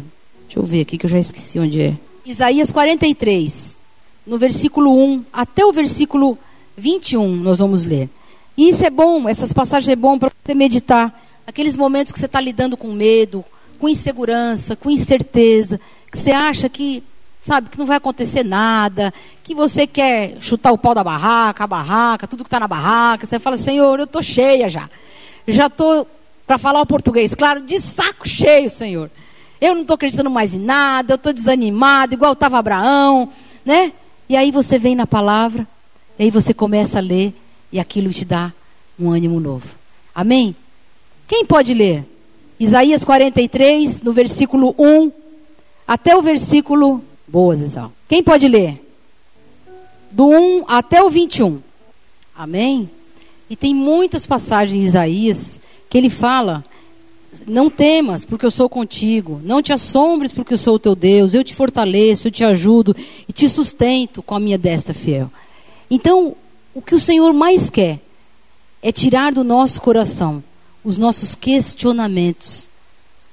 deixa 0.47 0.59
eu 0.59 0.65
ver 0.65 0.81
aqui 0.83 0.99
que 0.99 1.07
eu 1.07 1.11
já 1.11 1.21
esqueci 1.21 1.59
onde 1.59 1.81
é. 1.81 1.95
Isaías 2.27 2.73
43 2.73 3.74
no 4.27 4.39
versículo 4.39 4.97
1 4.97 5.25
até 5.33 5.65
o 5.65 5.73
versículo 5.73 6.39
21, 6.77 7.37
nós 7.37 7.59
vamos 7.59 7.85
ler. 7.85 8.09
E 8.57 8.69
isso 8.69 8.85
é 8.85 8.91
bom, 8.91 9.29
essas 9.29 9.53
passagens 9.53 9.93
é 9.93 9.97
bom 9.97 10.19
para 10.19 10.31
você 10.45 10.55
meditar. 10.55 11.13
Aqueles 11.47 11.77
momentos 11.77 12.13
que 12.13 12.19
você 12.19 12.27
está 12.27 12.41
lidando 12.41 12.77
com 12.77 12.93
medo, 12.93 13.45
com 13.79 13.89
insegurança, 13.89 14.77
com 14.77 14.91
incerteza, 14.91 15.81
que 16.11 16.17
você 16.17 16.31
acha 16.31 16.69
que, 16.69 17.03
sabe, 17.43 17.69
que 17.69 17.79
não 17.79 17.87
vai 17.87 17.97
acontecer 17.97 18.45
nada, 18.45 19.13
que 19.43 19.55
você 19.55 19.87
quer 19.87 20.39
chutar 20.41 20.73
o 20.73 20.79
pau 20.79 20.95
da 20.95 21.05
barraca, 21.05 21.65
a 21.65 21.67
barraca, 21.67 22.27
tudo 22.27 22.45
que 22.45 22.49
está 22.49 22.61
na 22.61 22.69
barraca. 22.69 23.27
Você 23.27 23.39
fala, 23.39 23.57
Senhor, 23.57 23.99
eu 23.99 24.05
estou 24.05 24.23
cheia 24.23 24.69
já. 24.69 24.89
Já 25.47 25.67
estou, 25.67 26.09
para 26.47 26.57
falar 26.57 26.81
o 26.81 26.87
português, 26.87 27.35
claro, 27.35 27.61
de 27.61 27.79
saco 27.81 28.27
cheio, 28.29 28.71
Senhor. 28.71 29.11
Eu 29.61 29.75
não 29.75 29.83
estou 29.83 29.95
acreditando 29.95 30.31
mais 30.31 30.55
em 30.55 30.61
nada, 30.61 31.13
eu 31.13 31.17
estou 31.17 31.33
desanimado, 31.33 32.15
igual 32.15 32.33
estava 32.33 32.59
Abraão, 32.59 33.29
né? 33.65 33.93
E 34.29 34.37
aí 34.37 34.51
você 34.51 34.79
vem 34.79 34.95
na 34.95 35.07
palavra, 35.07 35.67
e 36.19 36.25
aí 36.25 36.31
você 36.31 36.55
começa 36.55 36.99
a 36.99 37.03
ler, 37.03 37.35
e 37.73 37.79
aquilo 37.79 38.11
te 38.11 38.25
dá 38.25 38.53
um 38.99 39.11
ânimo 39.11 39.41
novo. 39.41 39.75
Amém? 40.15 40.55
Quem 41.27 41.45
pode 41.45 41.75
ler? 41.75 42.05
Isaías 42.59 43.03
43, 43.03 44.03
no 44.03 44.13
versículo 44.13 44.75
1 44.79 45.11
até 45.87 46.17
o 46.17 46.23
versículo. 46.23 47.03
Boa, 47.27 47.57
Zezal. 47.57 47.93
Quem 48.09 48.23
pode 48.23 48.47
ler? 48.47 48.81
Do 50.11 50.29
1 50.29 50.65
até 50.69 51.03
o 51.03 51.11
21. 51.11 51.61
Amém? 52.37 52.89
E 53.51 53.57
tem 53.57 53.75
muitas 53.75 54.27
passagens 54.27 54.81
em 54.81 54.87
Isaías 54.87 55.61
que 55.91 55.99
ele 55.99 56.11
fala 56.11 56.65
não 57.47 57.70
temas, 57.70 58.25
porque 58.25 58.47
eu 58.47 58.51
sou 58.51 58.68
contigo. 58.68 59.40
Não 59.44 59.62
te 59.62 59.73
assombres, 59.73 60.33
porque 60.33 60.55
eu 60.55 60.59
sou 60.59 60.77
o 60.77 60.79
teu 60.79 60.94
Deus. 60.94 61.35
Eu 61.35 61.44
te 61.44 61.55
fortaleço, 61.55 62.29
eu 62.29 62.33
te 62.33 62.44
ajudo 62.44 62.94
e 63.29 63.33
te 63.33 63.49
sustento 63.49 64.23
com 64.23 64.35
a 64.35 64.40
minha 64.40 64.59
destra 64.59 64.94
fiel. 64.94 65.31
Então, 65.90 66.37
o 66.75 66.83
que 66.83 66.94
o 66.94 67.01
Senhor 67.01 67.33
mais 67.33 67.70
quer 67.70 68.01
é 68.83 68.92
tirar 68.92 69.33
do 69.33 69.44
nosso 69.44 69.81
coração 69.81 70.42
os 70.85 70.99
nossos 70.99 71.35
questionamentos. 71.35 72.68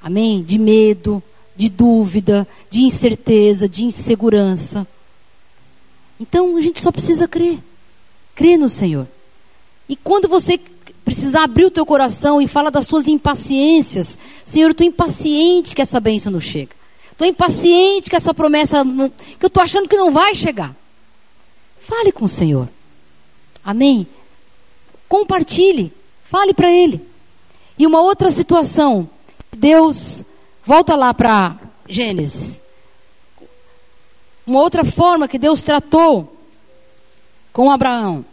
Amém? 0.01 0.41
De 0.41 0.57
medo, 0.57 1.21
de 1.55 1.69
dúvida, 1.69 2.47
de 2.69 2.81
incerteza, 2.81 3.67
de 3.67 3.83
insegurança. 3.83 4.87
Então, 6.19 6.55
a 6.55 6.61
gente 6.61 6.79
só 6.79 6.91
precisa 6.91 7.27
crer. 7.27 7.59
Crer 8.33 8.57
no 8.57 8.69
Senhor. 8.69 9.07
E 9.89 9.95
quando 9.95 10.27
você 10.29 10.57
precisar 11.13 11.43
abrir 11.43 11.65
o 11.65 11.71
teu 11.71 11.85
coração 11.85 12.41
e 12.41 12.47
fala 12.47 12.71
das 12.71 12.87
tuas 12.87 13.05
impaciências. 13.05 14.17
Senhor, 14.45 14.67
eu 14.67 14.71
estou 14.71 14.87
impaciente 14.87 15.75
que 15.75 15.81
essa 15.81 15.99
bênção 15.99 16.31
não 16.31 16.39
chega. 16.39 16.71
Estou 17.11 17.27
impaciente 17.27 18.09
que 18.09 18.15
essa 18.15 18.33
promessa, 18.33 18.81
não, 18.81 19.09
que 19.09 19.43
eu 19.43 19.47
estou 19.47 19.61
achando 19.61 19.89
que 19.89 19.97
não 19.97 20.09
vai 20.09 20.33
chegar. 20.33 20.73
Fale 21.81 22.13
com 22.13 22.23
o 22.23 22.29
Senhor. 22.29 22.69
Amém? 23.61 24.07
Compartilhe. 25.09 25.91
Fale 26.23 26.53
para 26.53 26.71
Ele. 26.71 27.05
E 27.77 27.85
uma 27.85 28.01
outra 28.01 28.31
situação. 28.31 29.09
Deus, 29.51 30.23
volta 30.63 30.95
lá 30.95 31.13
para 31.13 31.59
Gênesis. 31.89 32.61
Uma 34.47 34.61
outra 34.61 34.85
forma 34.85 35.27
que 35.27 35.37
Deus 35.37 35.61
tratou 35.61 36.37
com 37.51 37.69
Abraão. 37.69 38.23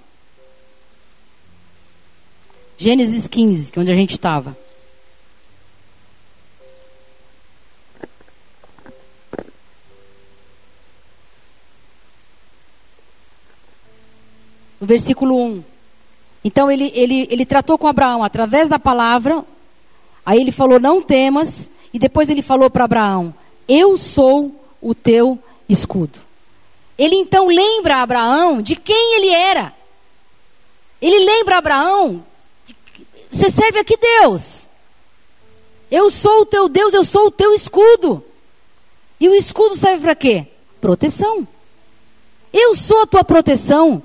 Gênesis 2.81 3.27
15, 3.27 3.73
que 3.73 3.79
é 3.79 3.83
onde 3.83 3.91
a 3.91 3.97
gente 3.97 4.12
estava. 4.12 4.57
No 14.81 14.87
versículo 14.87 15.37
1. 15.45 15.64
Então 16.45 16.71
ele, 16.71 16.93
ele, 16.95 17.27
ele 17.29 17.45
tratou 17.45 17.77
com 17.77 17.88
Abraão 17.88 18.23
através 18.23 18.69
da 18.69 18.79
palavra. 18.79 19.45
Aí 20.25 20.41
ele 20.41 20.53
falou: 20.53 20.79
Não 20.79 21.03
temas. 21.03 21.69
E 21.93 21.99
depois 21.99 22.31
ele 22.31 22.43
falou 22.43 22.71
para 22.71 22.85
Abraão: 22.85 23.35
Eu 23.67 23.99
sou 23.99 24.55
o 24.81 24.95
teu 24.95 25.37
escudo. 25.69 26.21
Ele 26.97 27.17
então 27.17 27.49
lembra 27.49 27.97
Abraão 27.97 28.62
de 28.62 28.77
quem 28.77 29.17
ele 29.17 29.31
era. 29.31 29.75
Ele 31.03 31.25
lembra 31.25 31.59
Abraão 31.59 32.25
você 33.31 33.51
serve 33.51 33.79
aqui 33.79 33.97
Deus. 33.97 34.67
Eu 35.91 36.11
sou 36.11 36.43
o 36.43 36.47
teu 36.47 36.69
Deus, 36.69 36.93
eu 36.93 37.05
sou 37.05 37.27
o 37.27 37.31
teu 37.31 37.55
escudo. 37.55 38.23
E 39.21 39.29
o 39.29 39.35
escudo 39.35 39.77
serve 39.77 40.03
para 40.03 40.14
quê? 40.14 40.47
Proteção. 40.81 41.47
Eu 42.53 42.75
sou 42.75 43.03
a 43.03 43.07
tua 43.07 43.25
proteção. 43.25 44.03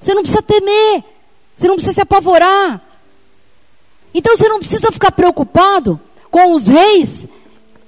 Você 0.00 0.14
não 0.14 0.22
precisa 0.22 0.42
temer. 0.42 1.04
Você 1.56 1.66
não 1.66 1.74
precisa 1.74 1.94
se 1.94 2.00
apavorar. 2.00 2.82
Então 4.14 4.36
você 4.36 4.48
não 4.48 4.58
precisa 4.58 4.92
ficar 4.92 5.12
preocupado 5.12 6.00
com 6.30 6.54
os 6.54 6.66
reis 6.66 7.26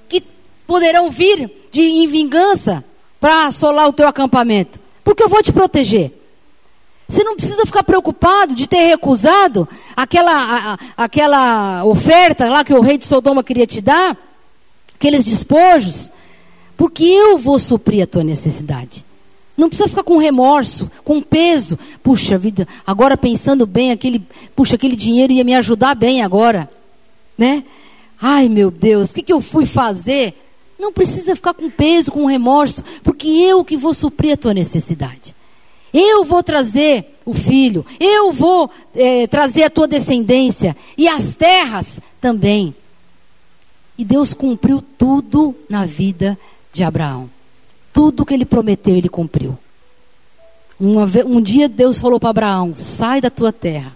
que 0.07 0.23
poderão 0.67 1.09
vir 1.09 1.51
de, 1.71 1.81
em 1.81 2.07
vingança 2.07 2.83
para 3.19 3.47
assolar 3.47 3.87
o 3.87 3.93
teu 3.93 4.07
acampamento. 4.07 4.79
Porque 5.03 5.23
eu 5.23 5.29
vou 5.29 5.41
te 5.41 5.51
proteger. 5.51 6.18
Você 7.09 7.23
não 7.23 7.35
precisa 7.35 7.65
ficar 7.65 7.83
preocupado 7.83 8.53
de 8.53 8.67
ter 8.67 8.85
recusado 8.85 9.67
aquela, 9.97 10.31
a, 10.95 11.03
aquela 11.03 11.83
oferta 11.83 12.47
lá 12.47 12.63
que 12.63 12.71
o 12.71 12.81
rei 12.81 12.99
de 12.99 13.07
Sodoma 13.07 13.43
queria 13.43 13.65
te 13.65 13.81
dar, 13.81 14.15
aqueles 14.93 15.25
despojos, 15.25 16.11
porque 16.77 17.03
eu 17.03 17.39
vou 17.39 17.57
suprir 17.57 18.03
a 18.03 18.07
tua 18.07 18.23
necessidade. 18.23 19.03
Não 19.57 19.69
precisa 19.69 19.89
ficar 19.89 20.03
com 20.03 20.17
remorso, 20.17 20.89
com 21.03 21.19
peso. 21.19 21.79
Puxa 22.03 22.37
vida, 22.37 22.67
agora 22.85 23.17
pensando 23.17 23.65
bem, 23.65 23.89
aquele, 23.89 24.23
puxa, 24.55 24.75
aquele 24.75 24.95
dinheiro 24.95 25.33
ia 25.33 25.43
me 25.43 25.55
ajudar 25.55 25.95
bem 25.95 26.21
agora, 26.21 26.69
né? 27.35 27.63
Ai 28.21 28.47
meu 28.47 28.69
Deus, 28.69 29.09
o 29.09 29.15
que, 29.15 29.23
que 29.23 29.33
eu 29.33 29.41
fui 29.41 29.65
fazer? 29.65 30.35
Não 30.77 30.93
precisa 30.93 31.35
ficar 31.35 31.55
com 31.55 31.71
peso, 31.71 32.11
com 32.11 32.27
remorso, 32.27 32.83
porque 33.03 33.27
eu 33.27 33.65
que 33.65 33.75
vou 33.75 33.95
suprir 33.95 34.33
a 34.33 34.37
tua 34.37 34.53
necessidade. 34.53 35.38
Eu 35.93 36.23
vou 36.23 36.43
trazer 36.43 37.19
o 37.25 37.33
filho, 37.33 37.85
eu 37.99 38.31
vou 38.31 38.69
é, 38.95 39.27
trazer 39.27 39.63
a 39.63 39.69
tua 39.69 39.87
descendência 39.87 40.75
e 40.97 41.07
as 41.07 41.35
terras 41.35 41.99
também. 42.19 42.75
E 43.97 44.05
Deus 44.05 44.33
cumpriu 44.33 44.81
tudo 44.97 45.55
na 45.69 45.85
vida 45.85 46.37
de 46.71 46.83
Abraão. 46.83 47.29
Tudo 47.91 48.25
que 48.25 48.33
ele 48.33 48.45
prometeu, 48.45 48.95
ele 48.95 49.09
cumpriu. 49.09 49.57
Uma, 50.79 51.05
um 51.25 51.41
dia 51.41 51.67
Deus 51.67 51.99
falou 51.99 52.19
para 52.19 52.29
Abraão: 52.29 52.73
sai 52.75 53.19
da 53.19 53.29
tua 53.29 53.51
terra 53.51 53.95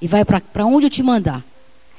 e 0.00 0.08
vai 0.08 0.24
para 0.24 0.66
onde 0.66 0.86
eu 0.86 0.90
te 0.90 1.02
mandar. 1.02 1.44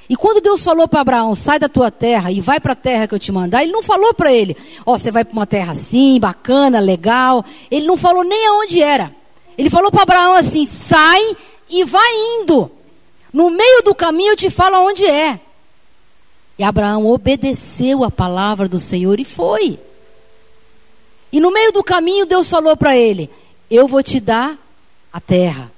E 0.09 0.15
quando 0.15 0.41
Deus 0.41 0.63
falou 0.63 0.87
para 0.87 1.01
Abraão, 1.01 1.33
sai 1.33 1.57
da 1.57 1.69
tua 1.69 1.89
terra 1.89 2.31
e 2.31 2.41
vai 2.41 2.59
para 2.59 2.73
a 2.73 2.75
terra 2.75 3.07
que 3.07 3.15
eu 3.15 3.19
te 3.19 3.31
mandar, 3.31 3.63
ele 3.63 3.71
não 3.71 3.81
falou 3.81 4.13
para 4.13 4.33
ele, 4.33 4.55
ó, 4.85 4.93
oh, 4.93 4.97
você 4.97 5.11
vai 5.11 5.23
para 5.23 5.33
uma 5.33 5.47
terra 5.47 5.71
assim, 5.71 6.19
bacana, 6.19 6.79
legal. 6.79 7.43
Ele 7.71 7.85
não 7.85 7.95
falou 7.95 8.23
nem 8.23 8.47
aonde 8.47 8.81
era. 8.81 9.15
Ele 9.57 9.69
falou 9.69 9.91
para 9.91 10.03
Abraão 10.03 10.33
assim: 10.33 10.65
sai 10.65 11.35
e 11.69 11.83
vai 11.83 12.11
indo. 12.39 12.69
No 13.31 13.49
meio 13.49 13.81
do 13.83 13.95
caminho 13.95 14.33
eu 14.33 14.37
te 14.37 14.49
falo 14.49 14.75
aonde 14.75 15.05
é. 15.05 15.39
E 16.57 16.63
Abraão 16.63 17.07
obedeceu 17.07 18.03
a 18.03 18.11
palavra 18.11 18.67
do 18.67 18.77
Senhor 18.77 19.19
e 19.19 19.25
foi. 19.25 19.79
E 21.31 21.39
no 21.39 21.51
meio 21.51 21.71
do 21.71 21.83
caminho 21.83 22.25
Deus 22.25 22.49
falou 22.49 22.77
para 22.77 22.95
ele: 22.95 23.29
Eu 23.69 23.87
vou 23.87 24.03
te 24.03 24.19
dar 24.19 24.57
a 25.11 25.19
terra. 25.19 25.71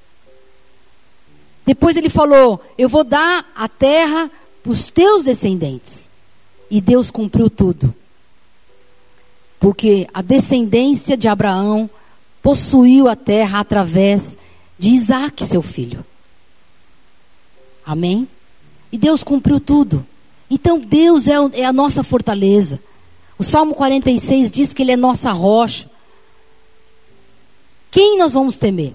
Depois 1.66 1.98
ele 1.98 2.10
falou: 2.10 2.62
Eu 2.78 2.88
vou 2.88 3.04
dar 3.04 3.52
a 3.56 3.68
terra 3.68 4.30
para 4.62 4.72
os 4.72 4.90
teus 4.92 5.24
descendentes. 5.24 6.08
E 6.70 6.80
Deus 6.80 7.10
cumpriu 7.10 7.50
tudo. 7.50 7.94
Porque 9.60 10.08
a 10.14 10.22
descendência 10.22 11.16
de 11.18 11.28
Abraão 11.28 11.90
possuiu 12.42 13.08
a 13.08 13.16
terra 13.16 13.60
através 13.60 14.38
de 14.78 14.90
Isaac, 14.90 15.46
seu 15.46 15.62
filho. 15.62 16.06
Amém? 17.86 18.28
E 18.92 18.98
Deus 18.98 19.24
cumpriu 19.24 19.60
tudo. 19.60 20.06
Então 20.50 20.80
Deus 20.80 21.28
é, 21.28 21.34
é 21.54 21.66
a 21.66 21.74
nossa 21.74 22.04
fortaleza. 22.04 22.80
O 23.38 23.44
Salmo 23.44 23.74
46 23.74 24.52
diz 24.52 24.74
que 24.74 24.84
Ele 24.84 24.92
é 24.92 24.98
nossa 24.98 25.32
rocha. 25.32 25.90
Quem 27.92 28.18
nós 28.18 28.34
vamos 28.34 28.58
temer? 28.58 28.94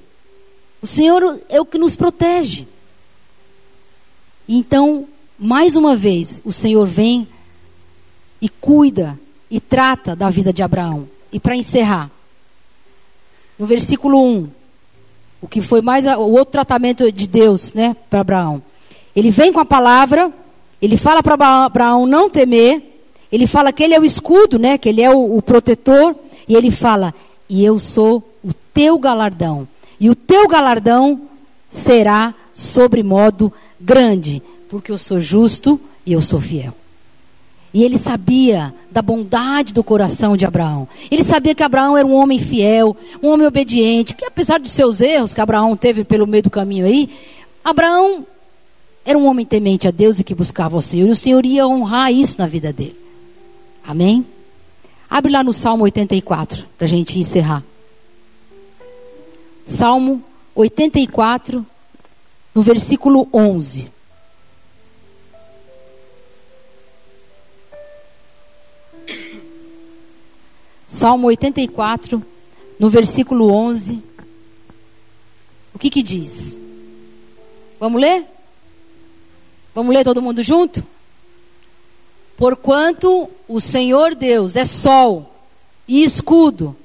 O 0.82 0.86
Senhor 0.86 1.40
é 1.48 1.60
o 1.60 1.66
que 1.66 1.78
nos 1.78 1.94
protege. 1.94 2.66
Então, 4.48 5.06
mais 5.38 5.76
uma 5.76 5.94
vez, 5.94 6.40
o 6.44 6.52
Senhor 6.52 6.86
vem 6.86 7.28
e 8.40 8.48
cuida 8.48 9.18
e 9.50 9.60
trata 9.60 10.16
da 10.16 10.30
vida 10.30 10.52
de 10.52 10.62
Abraão. 10.62 11.08
E 11.32 11.38
para 11.38 11.54
encerrar, 11.54 12.10
no 13.58 13.66
versículo 13.66 14.22
1, 14.22 14.48
o 15.42 15.48
que 15.48 15.60
foi 15.60 15.80
mais 15.82 16.06
o 16.06 16.32
outro 16.32 16.52
tratamento 16.52 17.10
de 17.12 17.26
Deus, 17.26 17.72
né, 17.72 17.96
para 18.08 18.20
Abraão. 18.20 18.62
Ele 19.14 19.30
vem 19.30 19.52
com 19.52 19.60
a 19.60 19.64
palavra, 19.64 20.32
ele 20.80 20.96
fala 20.96 21.22
para 21.22 21.64
Abraão 21.64 22.06
não 22.06 22.30
temer, 22.30 22.82
ele 23.30 23.46
fala 23.46 23.72
que 23.72 23.82
ele 23.82 23.94
é 23.94 24.00
o 24.00 24.04
escudo, 24.04 24.58
né, 24.58 24.78
que 24.78 24.88
ele 24.88 25.02
é 25.02 25.10
o, 25.10 25.36
o 25.36 25.42
protetor, 25.42 26.16
e 26.48 26.54
ele 26.54 26.70
fala: 26.70 27.14
"E 27.48 27.64
eu 27.64 27.78
sou 27.78 28.22
o 28.44 28.52
teu 28.74 28.98
galardão, 28.98 29.66
e 30.00 30.10
o 30.10 30.14
teu 30.14 30.48
galardão 30.48 31.20
será 31.70 32.34
sobremodo 32.52 33.52
grande, 33.80 34.42
porque 34.68 34.90
eu 34.90 34.98
sou 34.98 35.20
justo 35.20 35.78
e 36.04 36.12
eu 36.12 36.20
sou 36.20 36.40
fiel." 36.40 36.74
E 37.72 37.84
ele 37.84 37.98
sabia 37.98 38.74
da 38.90 39.00
bondade 39.00 39.72
do 39.72 39.84
coração 39.84 40.36
de 40.36 40.44
Abraão. 40.44 40.88
Ele 41.08 41.22
sabia 41.22 41.54
que 41.54 41.62
Abraão 41.62 41.96
era 41.96 42.06
um 42.06 42.14
homem 42.14 42.38
fiel, 42.38 42.96
um 43.22 43.28
homem 43.28 43.46
obediente, 43.46 44.16
que 44.16 44.24
apesar 44.24 44.58
dos 44.58 44.72
seus 44.72 45.00
erros 45.00 45.32
que 45.32 45.40
Abraão 45.40 45.76
teve 45.76 46.02
pelo 46.02 46.26
meio 46.26 46.42
do 46.42 46.50
caminho 46.50 46.84
aí, 46.84 47.08
Abraão 47.64 48.26
era 49.04 49.16
um 49.16 49.26
homem 49.26 49.46
temente 49.46 49.86
a 49.86 49.90
Deus 49.92 50.18
e 50.18 50.24
que 50.24 50.34
buscava 50.34 50.76
o 50.76 50.82
Senhor. 50.82 51.08
E 51.08 51.12
o 51.12 51.16
Senhor 51.16 51.46
ia 51.46 51.66
honrar 51.66 52.12
isso 52.12 52.38
na 52.38 52.46
vida 52.46 52.72
dele. 52.72 52.96
Amém? 53.86 54.26
Abre 55.08 55.30
lá 55.30 55.42
no 55.42 55.52
Salmo 55.52 55.84
84, 55.84 56.66
para 56.76 56.86
a 56.86 56.88
gente 56.88 57.18
encerrar. 57.18 57.62
Salmo 59.70 60.20
84, 60.52 61.64
no 62.52 62.60
versículo 62.60 63.28
11. 63.32 63.90
Salmo 70.88 71.28
84, 71.28 72.20
no 72.80 72.90
versículo 72.90 73.46
11. 73.52 74.02
O 75.72 75.78
que 75.78 75.88
que 75.88 76.02
diz? 76.02 76.58
Vamos 77.78 78.00
ler? 78.00 78.26
Vamos 79.72 79.94
ler 79.94 80.04
todo 80.04 80.20
mundo 80.20 80.42
junto? 80.42 80.84
Porquanto 82.36 83.30
o 83.46 83.60
Senhor 83.60 84.16
Deus 84.16 84.56
é 84.56 84.64
sol 84.64 85.32
e 85.86 86.02
escudo, 86.02 86.76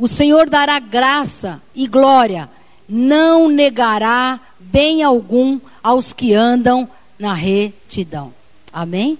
o 0.00 0.08
Senhor 0.08 0.48
dará 0.48 0.78
graça 0.78 1.60
e 1.74 1.86
glória, 1.86 2.48
não 2.88 3.50
negará 3.50 4.40
bem 4.58 5.02
algum 5.02 5.60
aos 5.82 6.14
que 6.14 6.32
andam 6.32 6.88
na 7.18 7.34
retidão. 7.34 8.32
Amém? 8.72 9.18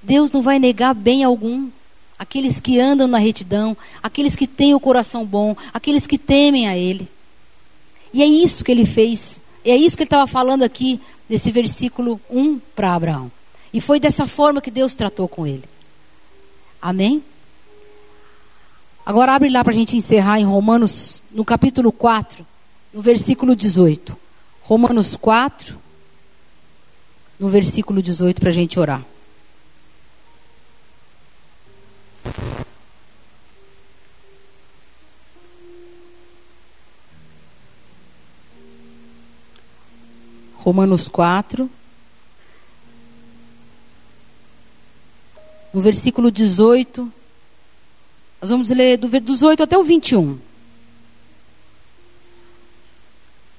Deus 0.00 0.30
não 0.30 0.40
vai 0.40 0.60
negar 0.60 0.94
bem 0.94 1.24
algum 1.24 1.68
aqueles 2.16 2.60
que 2.60 2.78
andam 2.78 3.08
na 3.08 3.18
retidão, 3.18 3.76
aqueles 4.00 4.36
que 4.36 4.46
têm 4.46 4.72
o 4.72 4.78
coração 4.78 5.26
bom, 5.26 5.56
aqueles 5.74 6.06
que 6.06 6.16
temem 6.16 6.68
a 6.68 6.76
Ele. 6.76 7.08
E 8.14 8.22
é 8.22 8.26
isso 8.26 8.62
que 8.62 8.70
ele 8.70 8.84
fez. 8.84 9.40
É 9.64 9.76
isso 9.76 9.96
que 9.96 10.04
ele 10.04 10.06
estava 10.06 10.26
falando 10.26 10.62
aqui 10.62 11.00
nesse 11.28 11.50
versículo 11.50 12.20
1 12.30 12.60
para 12.74 12.94
Abraão. 12.94 13.32
E 13.72 13.80
foi 13.80 13.98
dessa 13.98 14.26
forma 14.26 14.60
que 14.60 14.70
Deus 14.70 14.94
tratou 14.94 15.28
com 15.28 15.46
ele. 15.46 15.64
Amém? 16.80 17.22
Agora 19.04 19.34
abre 19.34 19.48
lá 19.48 19.64
para 19.64 19.72
a 19.72 19.76
gente 19.76 19.96
encerrar 19.96 20.38
em 20.38 20.44
Romanos, 20.44 21.22
no 21.30 21.44
capítulo 21.44 21.90
4, 21.90 22.46
no 22.92 23.00
versículo 23.00 23.56
18. 23.56 24.16
Romanos 24.62 25.16
4, 25.16 25.76
no 27.38 27.48
versículo 27.48 28.02
18, 28.02 28.40
para 28.40 28.50
a 28.50 28.52
gente 28.52 28.78
orar. 28.78 29.02
Romanos 40.56 41.08
4, 41.08 41.70
no 45.72 45.80
versículo 45.80 46.30
18. 46.30 47.19
Nós 48.40 48.50
vamos 48.50 48.70
ler 48.70 48.96
do 48.96 49.08
18 49.08 49.62
até 49.62 49.76
o 49.76 49.84
21. 49.84 50.38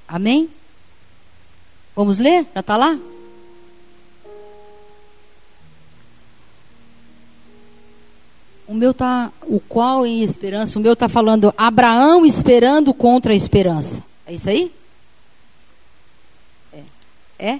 Amém? 0.07 0.49
Vamos 1.95 2.17
ler? 2.17 2.45
Já 2.53 2.61
está 2.61 2.75
lá? 2.75 2.97
O 8.67 8.73
meu 8.73 8.93
tá, 8.93 9.31
o 9.43 9.59
qual 9.59 10.05
em 10.05 10.23
esperança? 10.23 10.79
O 10.79 10.81
meu 10.81 10.95
tá 10.95 11.09
falando 11.09 11.53
Abraão 11.57 12.25
esperando 12.25 12.93
contra 12.93 13.33
a 13.33 13.35
esperança. 13.35 14.01
É 14.25 14.33
isso 14.33 14.49
aí? 14.49 14.71
É. 16.71 16.83
é? 17.37 17.59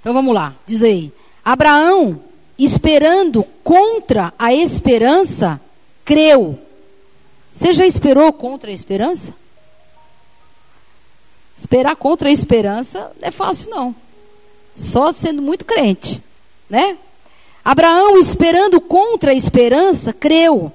Então 0.00 0.12
vamos 0.12 0.34
lá. 0.34 0.54
Diz 0.66 0.82
aí. 0.82 1.12
Abraão 1.44 2.20
esperando 2.58 3.44
contra 3.62 4.34
a 4.36 4.52
esperança, 4.52 5.60
creu. 6.08 6.58
Você 7.52 7.74
já 7.74 7.86
esperou 7.86 8.32
contra 8.32 8.70
a 8.70 8.72
esperança? 8.72 9.34
Esperar 11.58 11.94
contra 11.96 12.30
a 12.30 12.32
esperança 12.32 13.12
não 13.20 13.28
é 13.28 13.30
fácil 13.30 13.68
não. 13.68 13.94
Só 14.74 15.12
sendo 15.12 15.42
muito 15.42 15.66
crente, 15.66 16.22
né? 16.70 16.96
Abraão, 17.62 18.18
esperando 18.18 18.80
contra 18.80 19.32
a 19.32 19.34
esperança, 19.34 20.10
creu 20.10 20.72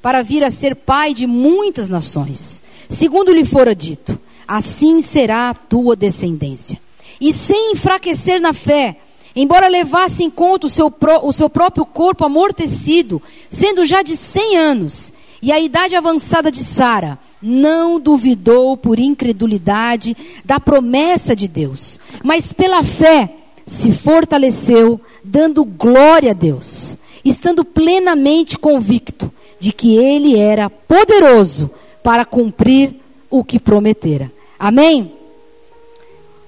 para 0.00 0.20
vir 0.24 0.42
a 0.42 0.50
ser 0.50 0.74
pai 0.74 1.14
de 1.14 1.28
muitas 1.28 1.88
nações. 1.88 2.60
Segundo 2.90 3.32
lhe 3.32 3.44
fora 3.44 3.76
dito, 3.76 4.18
assim 4.48 5.00
será 5.00 5.50
a 5.50 5.54
tua 5.54 5.94
descendência. 5.94 6.80
E 7.20 7.32
sem 7.32 7.70
enfraquecer 7.70 8.40
na 8.40 8.52
fé, 8.52 8.96
embora 9.34 9.68
levasse 9.68 10.22
em 10.22 10.30
conta 10.30 10.66
o 10.66 10.70
seu, 10.70 10.90
pro, 10.90 11.26
o 11.26 11.32
seu 11.32 11.48
próprio 11.48 11.84
corpo 11.84 12.24
amortecido, 12.24 13.20
sendo 13.50 13.84
já 13.86 14.02
de 14.02 14.16
cem 14.16 14.56
anos, 14.56 15.12
e 15.40 15.50
a 15.50 15.58
idade 15.58 15.96
avançada 15.96 16.50
de 16.50 16.62
Sara, 16.62 17.18
não 17.42 17.98
duvidou 17.98 18.76
por 18.76 18.98
incredulidade 18.98 20.16
da 20.44 20.60
promessa 20.60 21.34
de 21.34 21.48
Deus, 21.48 21.98
mas 22.22 22.52
pela 22.52 22.84
fé 22.84 23.34
se 23.66 23.90
fortaleceu, 23.90 25.00
dando 25.24 25.64
glória 25.64 26.30
a 26.30 26.34
Deus, 26.34 26.96
estando 27.24 27.64
plenamente 27.64 28.56
convicto 28.56 29.32
de 29.58 29.72
que 29.72 29.96
ele 29.96 30.38
era 30.38 30.70
poderoso 30.70 31.70
para 32.02 32.24
cumprir 32.24 32.96
o 33.30 33.42
que 33.42 33.58
prometera. 33.58 34.30
Amém? 34.58 35.12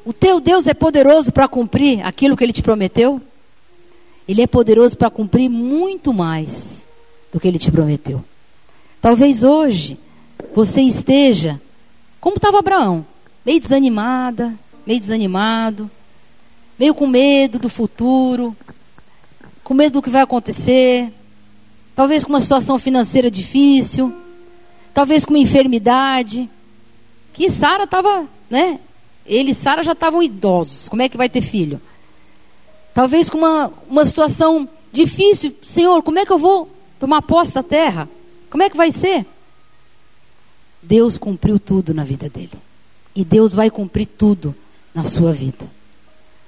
O 0.05 0.13
teu 0.13 0.39
Deus 0.39 0.67
é 0.67 0.75
poderoso 0.75 1.33
para 1.33 1.49
cumprir 1.49 2.05
aquilo 2.05 2.37
que 2.37 2.45
ele 2.45 2.53
te 2.53 2.63
prometeu? 2.63 3.21
Ele 4.29 4.43
é 4.43 4.47
poderoso 4.47 4.97
para 4.97 5.11
cumprir 5.11 5.49
muito 5.49 6.13
mais 6.13 6.87
do 7.33 7.41
que 7.41 7.49
ele 7.49 7.59
te 7.59 7.71
prometeu. 7.71 8.23
Talvez 9.01 9.43
hoje 9.43 9.99
você 10.55 10.83
esteja 10.83 11.61
como 12.21 12.37
estava 12.37 12.59
Abraão, 12.59 13.05
meio 13.45 13.61
desanimada, 13.61 14.55
meio 14.87 14.99
desanimado, 14.99 15.91
meio 16.79 16.95
com 16.95 17.07
medo 17.07 17.59
do 17.59 17.69
futuro, 17.69 18.57
com 19.63 19.75
medo 19.75 19.95
do 19.95 20.03
que 20.03 20.11
vai 20.11 20.23
acontecer, 20.23 21.13
talvez 21.95 22.25
com 22.25 22.31
uma 22.31 22.41
situação 22.41 22.79
financeira 22.79 23.31
difícil, 23.31 24.11
talvez 24.95 25.25
com 25.25 25.35
uma 25.35 25.39
enfermidade. 25.39 26.49
Que 27.35 27.51
Sara 27.51 27.85
estava, 27.85 28.27
né? 28.49 28.79
Ele 29.27 29.51
e 29.51 29.55
Sara 29.55 29.83
já 29.83 29.93
estavam 29.93 30.23
idosos. 30.23 30.89
Como 30.89 31.03
é 31.03 31.09
que 31.09 31.17
vai 31.17 31.29
ter 31.29 31.41
filho? 31.41 31.81
Talvez 32.95 33.29
com 33.29 33.39
uma, 33.39 33.73
uma 33.89 34.05
situação 34.05 34.69
difícil. 34.93 35.55
Senhor, 35.65 36.03
como 36.03 36.19
é 36.19 36.27
que 36.27 36.33
eu 36.33 36.39
vou 36.39 36.71
tomar 37.01 37.23
posse 37.23 37.55
da 37.55 37.63
terra? 37.63 38.09
Como 38.51 38.63
é 38.63 38.71
que 38.71 38.77
vai 38.77 38.91
ser? 38.93 39.27
Deus 40.83 41.19
cumpriu 41.19 41.59
tudo 41.59 41.93
na 41.95 42.05
vida 42.05 42.29
dele. 42.29 42.53
E 43.17 43.25
Deus 43.25 43.55
vai 43.55 43.71
cumprir 43.71 44.07
tudo 44.07 44.55
na 44.95 45.05
sua 45.05 45.33
vida. 45.33 45.69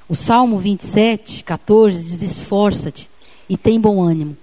O 0.08 0.14
Salmo 0.14 0.58
27, 0.58 1.42
14 1.42 2.04
diz: 2.04 2.22
Esforça-te 2.22 3.10
e 3.48 3.56
tem 3.56 3.80
bom 3.80 4.02
ânimo. 4.02 4.36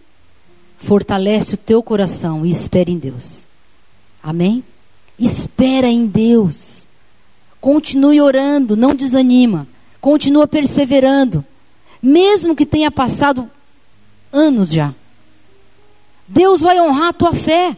Fortalece 0.78 1.54
o 1.54 1.58
teu 1.58 1.82
coração 1.82 2.46
e 2.46 2.52
espere 2.52 2.92
em 2.92 2.98
Deus. 2.98 3.46
Amém? 4.22 4.64
Espera 5.18 5.88
em 5.88 6.06
Deus. 6.06 6.88
Continue 7.64 8.20
orando, 8.20 8.76
não 8.76 8.94
desanima. 8.94 9.66
Continua 10.02 10.46
perseverando. 10.46 11.46
Mesmo 12.02 12.58
que 12.58 12.66
tenha 12.66 12.92
passado 12.92 13.50
anos 14.34 14.70
já. 14.70 14.94
Deus 16.28 16.60
vai 16.60 16.82
honrar 16.82 17.08
a 17.08 17.14
tua 17.14 17.34
fé. 17.34 17.78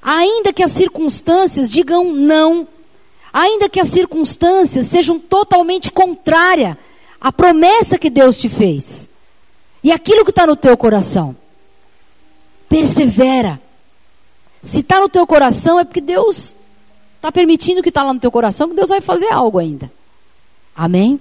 Ainda 0.00 0.52
que 0.52 0.62
as 0.62 0.70
circunstâncias 0.70 1.68
digam 1.68 2.12
não, 2.12 2.68
ainda 3.32 3.68
que 3.68 3.80
as 3.80 3.88
circunstâncias 3.88 4.86
sejam 4.86 5.18
totalmente 5.18 5.90
contrárias 5.90 6.76
à 7.20 7.32
promessa 7.32 7.98
que 7.98 8.08
Deus 8.08 8.38
te 8.38 8.48
fez, 8.48 9.08
e 9.82 9.90
aquilo 9.90 10.24
que 10.24 10.30
está 10.30 10.46
no 10.46 10.54
teu 10.54 10.76
coração, 10.76 11.34
persevera. 12.68 13.60
Se 14.62 14.80
está 14.80 15.00
no 15.00 15.08
teu 15.08 15.26
coração, 15.26 15.80
é 15.80 15.84
porque 15.84 16.00
Deus 16.00 16.54
está 17.18 17.32
permitindo 17.32 17.82
que 17.82 17.88
está 17.88 18.02
lá 18.02 18.14
no 18.14 18.20
teu 18.20 18.30
coração, 18.30 18.68
que 18.68 18.76
Deus 18.76 18.88
vai 18.88 19.00
fazer 19.00 19.30
algo 19.32 19.58
ainda. 19.58 19.90
Amém? 20.74 21.20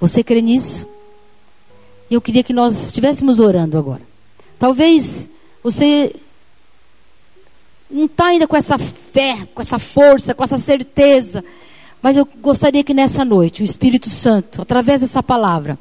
Você 0.00 0.22
crê 0.22 0.40
nisso? 0.40 0.88
Eu 2.08 2.20
queria 2.20 2.44
que 2.44 2.52
nós 2.52 2.86
estivéssemos 2.86 3.40
orando 3.40 3.76
agora. 3.76 4.02
Talvez 4.58 5.28
você 5.62 6.14
não 7.90 8.04
está 8.04 8.26
ainda 8.26 8.46
com 8.46 8.56
essa 8.56 8.78
fé, 8.78 9.48
com 9.52 9.60
essa 9.60 9.78
força, 9.78 10.34
com 10.34 10.44
essa 10.44 10.58
certeza. 10.58 11.44
Mas 12.00 12.16
eu 12.16 12.28
gostaria 12.40 12.84
que 12.84 12.94
nessa 12.94 13.24
noite 13.24 13.62
o 13.62 13.64
Espírito 13.64 14.08
Santo, 14.08 14.62
através 14.62 15.00
dessa 15.00 15.22
palavra, 15.22 15.76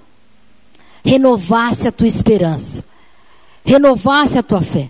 renovasse 1.04 1.88
a 1.88 1.92
tua 1.92 2.08
esperança, 2.08 2.84
renovasse 3.64 4.40
a 4.40 4.44
tua 4.44 4.62
fé. 4.62 4.90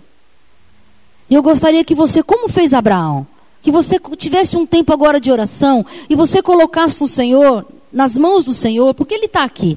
E 1.28 1.34
eu 1.34 1.42
gostaria 1.42 1.84
que 1.84 1.94
você, 1.94 2.22
como 2.22 2.48
fez 2.48 2.72
Abraão, 2.72 3.26
que 3.66 3.72
você 3.72 3.98
tivesse 4.16 4.56
um 4.56 4.64
tempo 4.64 4.92
agora 4.92 5.18
de 5.18 5.32
oração 5.32 5.84
e 6.08 6.14
você 6.14 6.40
colocasse 6.40 7.00
no 7.00 7.08
Senhor, 7.08 7.66
nas 7.92 8.16
mãos 8.16 8.44
do 8.44 8.54
Senhor, 8.54 8.94
porque 8.94 9.12
Ele 9.12 9.26
está 9.26 9.42
aqui, 9.42 9.76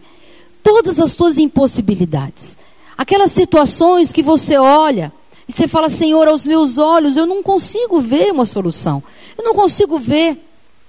todas 0.61 0.99
as 0.99 1.15
tuas 1.15 1.39
impossibilidades, 1.39 2.55
aquelas 2.95 3.31
situações 3.31 4.11
que 4.11 4.21
você 4.21 4.59
olha 4.59 5.11
e 5.47 5.51
você 5.51 5.67
fala, 5.67 5.89
Senhor, 5.89 6.27
aos 6.27 6.45
meus 6.45 6.77
olhos 6.77 7.17
eu 7.17 7.25
não 7.25 7.41
consigo 7.41 7.99
ver 7.99 8.31
uma 8.31 8.45
solução. 8.45 9.01
Eu 9.35 9.43
não 9.43 9.55
consigo 9.55 9.97
ver 9.97 10.37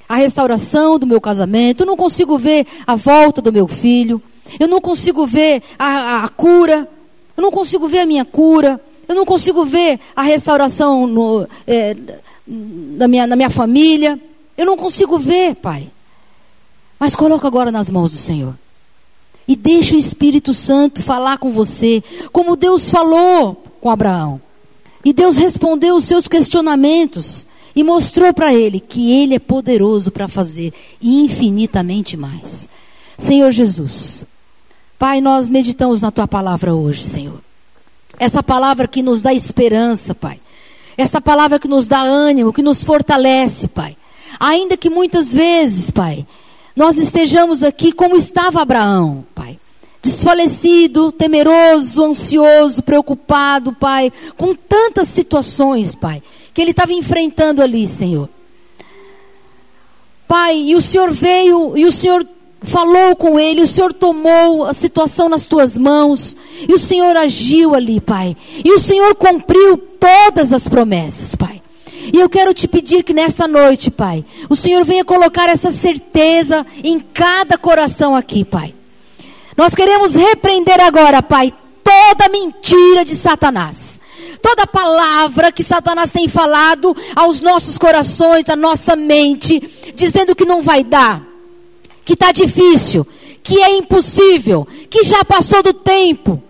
a 0.07 0.17
restauração 0.17 0.99
do 0.99 1.07
meu 1.07 1.23
casamento. 1.23 1.85
Eu 1.85 1.87
não 1.87 1.97
consigo 1.97 2.37
ver 2.37 2.67
a 2.87 2.97
volta 2.97 3.41
do 3.41 3.51
meu 3.51 3.67
filho. 3.67 4.21
Eu 4.59 4.69
não 4.69 4.79
consigo 4.79 5.27
ver 5.27 5.63
a, 5.79 5.87
a, 5.87 6.25
a 6.25 6.29
cura. 6.29 6.87
Eu 7.35 7.43
não 7.43 7.51
consigo 7.51 7.89
ver 7.89 8.01
a 8.01 8.07
minha 8.07 8.27
cura. 8.27 8.79
Eu 9.09 9.15
não 9.15 9.25
consigo 9.25 9.65
ver 9.65 9.99
a 10.15 10.21
restauração 10.21 11.07
no, 11.07 11.49
é, 11.67 11.97
na, 12.51 13.07
minha, 13.07 13.27
na 13.27 13.37
minha 13.37 13.51
família. 13.51 14.21
Eu 14.57 14.67
não 14.67 14.77
consigo 14.77 15.19
ver, 15.19 15.55
Pai. 15.55 15.89
Mas 16.99 17.15
coloca 17.15 17.47
agora 17.47 17.71
nas 17.71 17.89
mãos 17.89 18.11
do 18.11 18.17
Senhor. 18.17 18.55
E 19.47 19.57
deixa 19.57 19.95
o 19.95 19.99
Espírito 19.99 20.53
Santo 20.53 21.03
falar 21.03 21.39
com 21.39 21.53
você, 21.53 22.03
como 22.33 22.57
Deus 22.57 22.91
falou 22.91 23.63
com 23.81 23.91
Abraão. 23.91 24.41
E 25.05 25.13
Deus 25.13 25.37
respondeu 25.37 25.97
os 25.97 26.05
seus 26.05 26.29
questionamentos 26.29 27.47
e 27.75 27.83
mostrou 27.83 28.33
para 28.35 28.53
ele 28.53 28.81
que 28.81 29.13
ele 29.13 29.35
é 29.35 29.39
poderoso 29.39 30.11
para 30.11 30.29
fazer 30.29 30.75
infinitamente 31.01 32.17
mais. 32.17 32.69
Senhor 33.17 33.51
Jesus, 33.53 34.27
Pai, 34.99 35.21
nós 35.21 35.49
meditamos 35.49 36.03
na 36.03 36.11
tua 36.11 36.29
palavra 36.29 36.75
hoje, 36.75 37.03
Senhor. 37.03 37.41
Essa 38.19 38.43
palavra 38.43 38.87
que 38.87 39.03
nos 39.03 39.23
dá 39.23 39.33
esperança, 39.33 40.15
Pai. 40.15 40.40
Essa 41.01 41.21
palavra 41.21 41.59
que 41.59 41.69
nos 41.69 41.87
dá 41.87 42.01
ânimo, 42.01 42.53
que 42.53 42.63
nos 42.63 42.83
fortalece, 42.83 43.69
Pai. 43.69 43.97
Ainda 44.39 44.77
que 44.77 44.91
muitas 44.91 45.33
vezes, 45.33 45.91
Pai, 45.91 46.27
nós 46.77 46.97
estejamos 46.97 47.63
aqui 47.63 47.93
como 47.93 48.17
estava 48.17 48.63
Abraão, 48.63 49.25
Pai 49.35 49.59
desfalecido, 50.03 51.13
temeroso, 51.13 52.03
ansioso, 52.03 52.83
preocupado, 52.83 53.73
Pai, 53.73 54.13
com 54.37 54.55
tantas 54.55 55.09
situações, 55.09 55.95
Pai, 55.95 56.23
que 56.55 56.61
ele 56.61 56.71
estava 56.71 56.93
enfrentando 56.93 57.63
ali, 57.63 57.87
Senhor. 57.87 58.29
Pai, 60.27 60.57
e 60.57 60.75
o 60.75 60.81
Senhor 60.81 61.11
veio, 61.11 61.77
e 61.77 61.85
o 61.85 61.93
Senhor 61.93 62.27
falou 62.63 63.17
com 63.17 63.39
ele, 63.39 63.63
o 63.63 63.67
Senhor 63.67 63.93
tomou 63.93 64.67
a 64.67 64.75
situação 64.75 65.29
nas 65.29 65.47
tuas 65.47 65.77
mãos, 65.77 66.37
e 66.69 66.75
o 66.75 66.79
Senhor 66.79 67.17
agiu 67.17 67.75
ali, 67.75 68.01
Pai, 68.01 68.37
e 68.65 68.73
o 68.73 68.79
Senhor 68.79 69.15
cumpriu 69.15 69.77
todas 69.77 70.53
as 70.53 70.69
promessas, 70.69 71.35
Pai. 71.35 71.61
E 72.13 72.19
eu 72.19 72.29
quero 72.29 72.53
te 72.55 72.67
pedir 72.67 73.05
que 73.05 73.13
nesta 73.13 73.47
noite, 73.47 73.91
Pai, 73.91 74.25
o 74.49 74.57
Senhor 74.57 74.85
venha 74.85 75.05
colocar 75.05 75.49
essa 75.49 75.71
certeza 75.71 76.67
em 76.83 76.99
cada 76.99 77.57
coração 77.57 78.17
aqui, 78.17 78.45
Pai. 78.45 78.75
Nós 79.57 79.75
queremos 79.75 80.15
repreender 80.15 80.81
agora, 80.81 81.23
Pai, 81.23 81.53
toda 81.85 82.29
mentira 82.31 83.05
de 83.05 83.15
Satanás. 83.15 84.01
Toda 84.43 84.67
palavra 84.67 85.53
que 85.53 85.63
Satanás 85.63 86.11
tem 86.11 86.27
falado 86.27 86.97
aos 87.15 87.41
nossos 87.41 87.77
corações, 87.77 88.49
à 88.49 88.57
nossa 88.57 88.97
mente, 88.97 89.61
dizendo 89.95 90.35
que 90.35 90.47
não 90.47 90.63
vai 90.63 90.83
dar, 90.83 91.23
que 92.11 92.15
está 92.15 92.33
difícil, 92.33 93.07
que 93.41 93.63
é 93.63 93.77
impossível, 93.77 94.67
que 94.91 95.05
já 95.05 95.25
passou 95.25 95.63
do 95.63 95.73
tempo, 95.73 96.43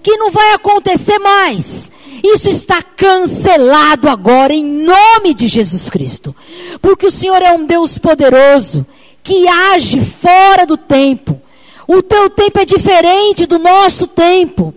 que 0.00 0.16
não 0.16 0.30
vai 0.30 0.52
acontecer 0.52 1.18
mais. 1.18 1.90
Isso 2.22 2.48
está 2.48 2.80
cancelado 2.80 4.08
agora 4.08 4.54
em 4.54 4.64
nome 4.64 5.34
de 5.34 5.48
Jesus 5.48 5.90
Cristo. 5.90 6.34
Porque 6.80 7.06
o 7.06 7.10
Senhor 7.10 7.42
é 7.42 7.52
um 7.52 7.66
Deus 7.66 7.98
poderoso 7.98 8.86
que 9.20 9.48
age 9.48 10.00
fora 10.00 10.64
do 10.64 10.76
tempo. 10.76 11.40
O 11.88 12.00
teu 12.00 12.30
tempo 12.30 12.60
é 12.60 12.64
diferente 12.64 13.46
do 13.46 13.58
nosso 13.58 14.06
tempo. 14.06 14.72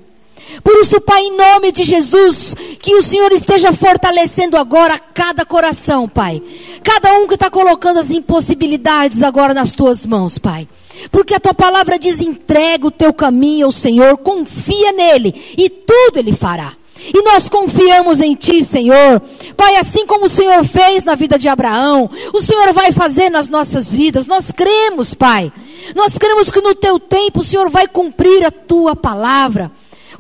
Por 0.64 0.76
isso, 0.82 1.00
Pai, 1.02 1.22
em 1.22 1.36
nome 1.36 1.72
de 1.72 1.84
Jesus, 1.84 2.56
que 2.80 2.96
o 2.96 3.02
Senhor 3.02 3.32
esteja 3.32 3.72
fortalecendo 3.72 4.58
agora 4.58 5.00
cada 5.00 5.46
coração, 5.46 6.08
Pai. 6.08 6.42
Cada 6.84 7.14
um 7.14 7.28
que 7.28 7.36
está 7.36 7.50
colocando 7.50 8.00
as 8.00 8.12
impossibilidades 8.12 9.22
agora 9.24 9.54
nas 9.54 9.72
tuas 9.74 10.06
mãos, 10.06 10.38
Pai. 10.38 10.68
Porque 11.10 11.34
a 11.34 11.40
tua 11.40 11.54
palavra 11.54 11.98
diz: 11.98 12.20
entrega 12.20 12.88
o 12.88 12.92
teu 12.92 13.14
caminho 13.14 13.68
ao 13.68 13.72
Senhor, 13.72 14.18
confia 14.18 14.92
nele 14.92 15.34
e 15.58 15.70
tudo 15.70 16.18
ele 16.18 16.34
fará. 16.34 16.76
E 17.14 17.24
nós 17.24 17.50
confiamos 17.50 18.20
em 18.20 18.36
Ti, 18.36 18.64
Senhor. 18.64 19.22
Pai, 19.58 19.76
assim 19.78 20.06
como 20.06 20.26
o 20.26 20.30
Senhor 20.30 20.64
fez 20.64 21.04
na 21.04 21.16
vida 21.16 21.38
de 21.38 21.48
Abraão, 21.48 22.10
o 22.32 22.42
Senhor 22.42 22.72
vai 22.74 22.92
fazer 22.92 23.30
nas 23.30 23.50
nossas 23.50 23.92
vidas. 23.92 24.28
Nós 24.28 24.52
cremos, 24.52 25.16
Pai. 25.16 25.52
Nós 25.96 26.18
cremos 26.18 26.52
que 26.52 26.62
no 26.62 26.76
Teu 26.76 27.00
tempo 27.00 27.40
o 27.40 27.44
Senhor 27.44 27.70
vai 27.70 27.88
cumprir 27.88 28.46
a 28.46 28.52
Tua 28.52 28.96
palavra. 28.96 29.72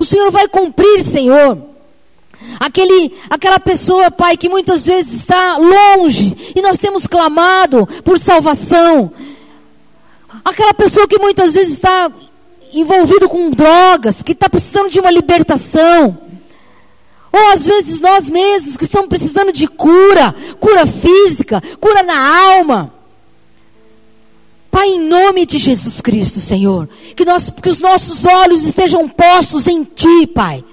O 0.01 0.03
Senhor 0.03 0.31
vai 0.31 0.47
cumprir, 0.47 1.03
Senhor. 1.03 1.59
Aquele, 2.59 3.15
aquela 3.29 3.59
pessoa, 3.59 4.09
Pai, 4.09 4.35
que 4.35 4.49
muitas 4.49 4.83
vezes 4.83 5.13
está 5.13 5.57
longe 5.57 6.53
e 6.55 6.61
nós 6.63 6.79
temos 6.79 7.05
clamado 7.05 7.87
por 8.03 8.17
salvação. 8.17 9.11
Aquela 10.43 10.73
pessoa 10.73 11.07
que 11.07 11.19
muitas 11.19 11.53
vezes 11.53 11.73
está 11.73 12.11
envolvido 12.73 13.29
com 13.29 13.51
drogas, 13.51 14.23
que 14.23 14.31
está 14.31 14.49
precisando 14.49 14.89
de 14.89 14.99
uma 14.99 15.11
libertação. 15.11 16.17
Ou 17.31 17.51
às 17.51 17.63
vezes 17.63 18.01
nós 18.01 18.27
mesmos 18.27 18.75
que 18.75 18.85
estamos 18.85 19.07
precisando 19.07 19.53
de 19.53 19.67
cura, 19.67 20.33
cura 20.59 20.87
física, 20.87 21.61
cura 21.79 22.01
na 22.01 22.55
alma. 22.55 23.00
Pai, 24.81 24.89
em 24.89 24.99
nome 24.99 25.45
de 25.45 25.59
Jesus 25.59 26.01
Cristo, 26.01 26.39
Senhor, 26.39 26.89
que, 27.15 27.23
nós, 27.23 27.51
que 27.61 27.69
os 27.69 27.79
nossos 27.79 28.25
olhos 28.25 28.63
estejam 28.63 29.07
postos 29.07 29.67
em 29.67 29.83
Ti, 29.83 30.25
Pai. 30.25 30.63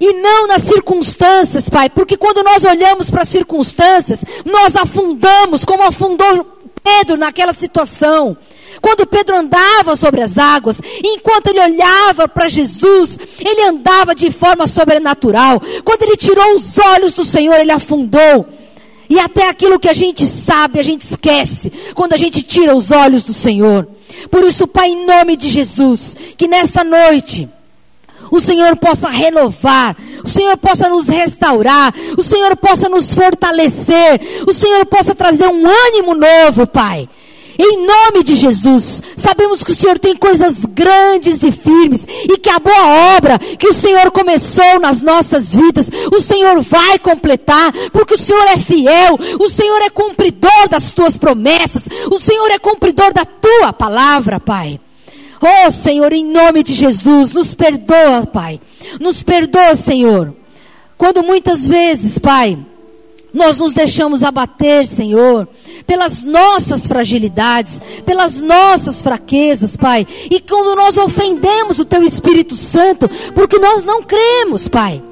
E 0.00 0.12
não 0.14 0.48
nas 0.48 0.62
circunstâncias, 0.62 1.68
Pai, 1.68 1.88
porque 1.88 2.16
quando 2.16 2.42
nós 2.42 2.64
olhamos 2.64 3.08
para 3.08 3.22
as 3.22 3.28
circunstâncias, 3.28 4.24
nós 4.44 4.74
afundamos, 4.74 5.64
como 5.64 5.84
afundou 5.84 6.44
Pedro 6.82 7.16
naquela 7.16 7.52
situação. 7.52 8.36
Quando 8.82 9.06
Pedro 9.06 9.36
andava 9.36 9.94
sobre 9.94 10.20
as 10.20 10.36
águas, 10.36 10.80
enquanto 11.04 11.46
ele 11.46 11.60
olhava 11.60 12.26
para 12.26 12.48
Jesus, 12.48 13.16
ele 13.38 13.62
andava 13.62 14.12
de 14.12 14.28
forma 14.32 14.66
sobrenatural. 14.66 15.62
Quando 15.84 16.02
ele 16.02 16.16
tirou 16.16 16.56
os 16.56 16.76
olhos 16.78 17.12
do 17.12 17.24
Senhor, 17.24 17.54
ele 17.60 17.70
afundou. 17.70 18.44
E 19.08 19.18
até 19.20 19.48
aquilo 19.48 19.78
que 19.78 19.88
a 19.88 19.94
gente 19.94 20.26
sabe, 20.26 20.80
a 20.80 20.82
gente 20.82 21.02
esquece 21.02 21.72
quando 21.94 22.12
a 22.12 22.16
gente 22.16 22.42
tira 22.42 22.74
os 22.74 22.90
olhos 22.90 23.24
do 23.24 23.32
Senhor. 23.32 23.86
Por 24.30 24.44
isso, 24.44 24.66
Pai, 24.66 24.88
em 24.88 25.06
nome 25.06 25.36
de 25.36 25.48
Jesus, 25.48 26.16
que 26.36 26.48
nesta 26.48 26.82
noite 26.82 27.48
o 28.30 28.40
Senhor 28.40 28.76
possa 28.76 29.08
renovar, 29.08 29.96
o 30.24 30.28
Senhor 30.28 30.56
possa 30.56 30.88
nos 30.88 31.08
restaurar, 31.08 31.94
o 32.16 32.22
Senhor 32.22 32.56
possa 32.56 32.88
nos 32.88 33.14
fortalecer, 33.14 34.20
o 34.46 34.52
Senhor 34.52 34.84
possa 34.86 35.14
trazer 35.14 35.46
um 35.46 35.66
ânimo 35.66 36.14
novo, 36.14 36.66
Pai. 36.66 37.08
Em 37.58 37.86
nome 37.86 38.22
de 38.22 38.34
Jesus, 38.34 39.02
sabemos 39.16 39.64
que 39.64 39.72
o 39.72 39.74
Senhor 39.74 39.98
tem 39.98 40.14
coisas 40.14 40.64
grandes 40.64 41.42
e 41.42 41.50
firmes 41.50 42.06
e 42.06 42.36
que 42.38 42.50
a 42.50 42.58
boa 42.58 43.16
obra 43.16 43.38
que 43.38 43.68
o 43.68 43.72
Senhor 43.72 44.10
começou 44.10 44.78
nas 44.78 45.00
nossas 45.00 45.54
vidas, 45.54 45.88
o 46.12 46.20
Senhor 46.20 46.60
vai 46.60 46.98
completar, 46.98 47.72
porque 47.92 48.14
o 48.14 48.18
Senhor 48.18 48.46
é 48.48 48.56
fiel, 48.56 49.18
o 49.40 49.48
Senhor 49.48 49.80
é 49.82 49.90
cumpridor 49.90 50.68
das 50.68 50.92
tuas 50.92 51.16
promessas, 51.16 51.88
o 52.10 52.18
Senhor 52.18 52.50
é 52.50 52.58
cumpridor 52.58 53.12
da 53.12 53.24
tua 53.24 53.72
palavra, 53.72 54.38
Pai. 54.38 54.78
Oh 55.40 55.70
Senhor, 55.70 56.12
em 56.12 56.24
nome 56.24 56.62
de 56.62 56.72
Jesus, 56.72 57.32
nos 57.32 57.54
perdoa, 57.54 58.26
Pai. 58.26 58.60
Nos 59.00 59.22
perdoa, 59.22 59.76
Senhor. 59.76 60.34
Quando 60.96 61.22
muitas 61.22 61.66
vezes, 61.66 62.18
Pai, 62.18 62.58
nós 63.36 63.58
nos 63.58 63.74
deixamos 63.74 64.22
abater, 64.22 64.86
Senhor, 64.86 65.46
pelas 65.86 66.22
nossas 66.22 66.86
fragilidades, 66.86 67.78
pelas 68.04 68.40
nossas 68.40 69.02
fraquezas, 69.02 69.76
Pai. 69.76 70.06
E 70.30 70.40
quando 70.40 70.74
nós 70.74 70.96
ofendemos 70.96 71.78
o 71.78 71.84
Teu 71.84 72.02
Espírito 72.02 72.56
Santo, 72.56 73.08
porque 73.34 73.58
nós 73.58 73.84
não 73.84 74.02
cremos, 74.02 74.68
Pai. 74.68 75.02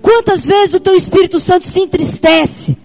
Quantas 0.00 0.46
vezes 0.46 0.74
o 0.74 0.80
Teu 0.80 0.96
Espírito 0.96 1.38
Santo 1.38 1.66
se 1.66 1.80
entristece 1.80 2.76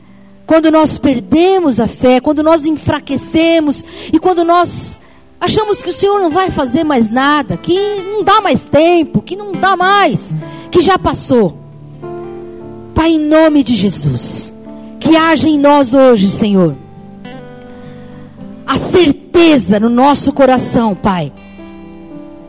quando 0.46 0.70
nós 0.70 0.98
perdemos 0.98 1.80
a 1.80 1.88
fé, 1.88 2.20
quando 2.20 2.44
nós 2.44 2.66
enfraquecemos 2.66 3.86
e 4.12 4.20
quando 4.20 4.44
nós 4.44 5.00
achamos 5.40 5.82
que 5.82 5.92
o 5.92 5.94
Senhor 5.94 6.20
não 6.20 6.30
vai 6.30 6.52
fazer 6.52 6.84
mais 6.84 7.10
nada, 7.10 7.56
que 7.56 7.78
não 8.04 8.22
dá 8.22 8.42
mais 8.42 8.66
tempo, 8.66 9.22
que 9.22 9.38
não 9.38 9.54
dá 9.54 9.78
mais, 9.78 10.34
que 10.70 10.82
já 10.82 11.00
passou. 11.00 11.68
Pai, 13.00 13.12
em 13.12 13.18
nome 13.18 13.64
de 13.64 13.76
Jesus, 13.76 14.54
que 15.00 15.16
haja 15.16 15.47
em 15.47 15.58
nós 15.58 15.93
hoje, 15.93 16.30
Senhor, 16.30 16.76
a 18.68 18.76
certeza 18.76 19.80
no 19.80 19.88
nosso 19.88 20.34
coração, 20.34 20.93
Pai, 20.93 21.32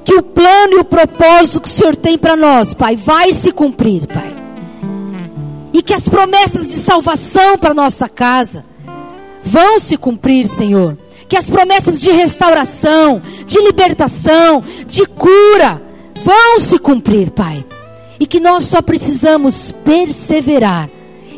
que 0.04 0.12
o 0.12 0.24
plano 0.24 0.72
e 0.72 0.80
o 0.80 0.84
propósito 0.84 1.60
que 1.60 1.68
o 1.68 1.70
Senhor 1.70 1.94
tem 1.94 2.18
para 2.18 2.34
nós, 2.34 2.74
Pai, 2.74 2.96
vai 2.96 3.32
se 3.32 3.52
cumprir, 3.52 4.08
Pai. 4.08 4.34
E 5.72 5.84
que 5.84 5.94
as 5.94 6.08
promessas 6.08 6.66
de 6.66 6.74
salvação 6.74 7.56
para 7.56 7.72
nossa 7.72 8.08
casa 8.08 8.64
vão 9.44 9.78
se 9.78 9.96
cumprir, 9.96 10.48
Senhor 10.48 10.98
que 11.28 11.36
as 11.36 11.48
promessas 11.48 12.00
de 12.00 12.10
restauração, 12.10 13.22
de 13.46 13.60
libertação, 13.60 14.64
de 14.88 15.06
cura 15.06 15.80
vão 16.24 16.58
se 16.58 16.76
cumprir, 16.76 17.30
Pai. 17.30 17.64
E 18.20 18.26
que 18.26 18.38
nós 18.38 18.64
só 18.64 18.80
precisamos 18.82 19.72
perseverar 19.84 20.88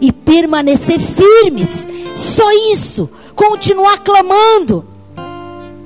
e 0.01 0.13
permanecer 0.13 0.99
firmes. 0.99 1.89
Só 2.17 2.51
isso. 2.73 3.09
Continuar 3.35 3.99
clamando. 3.99 4.85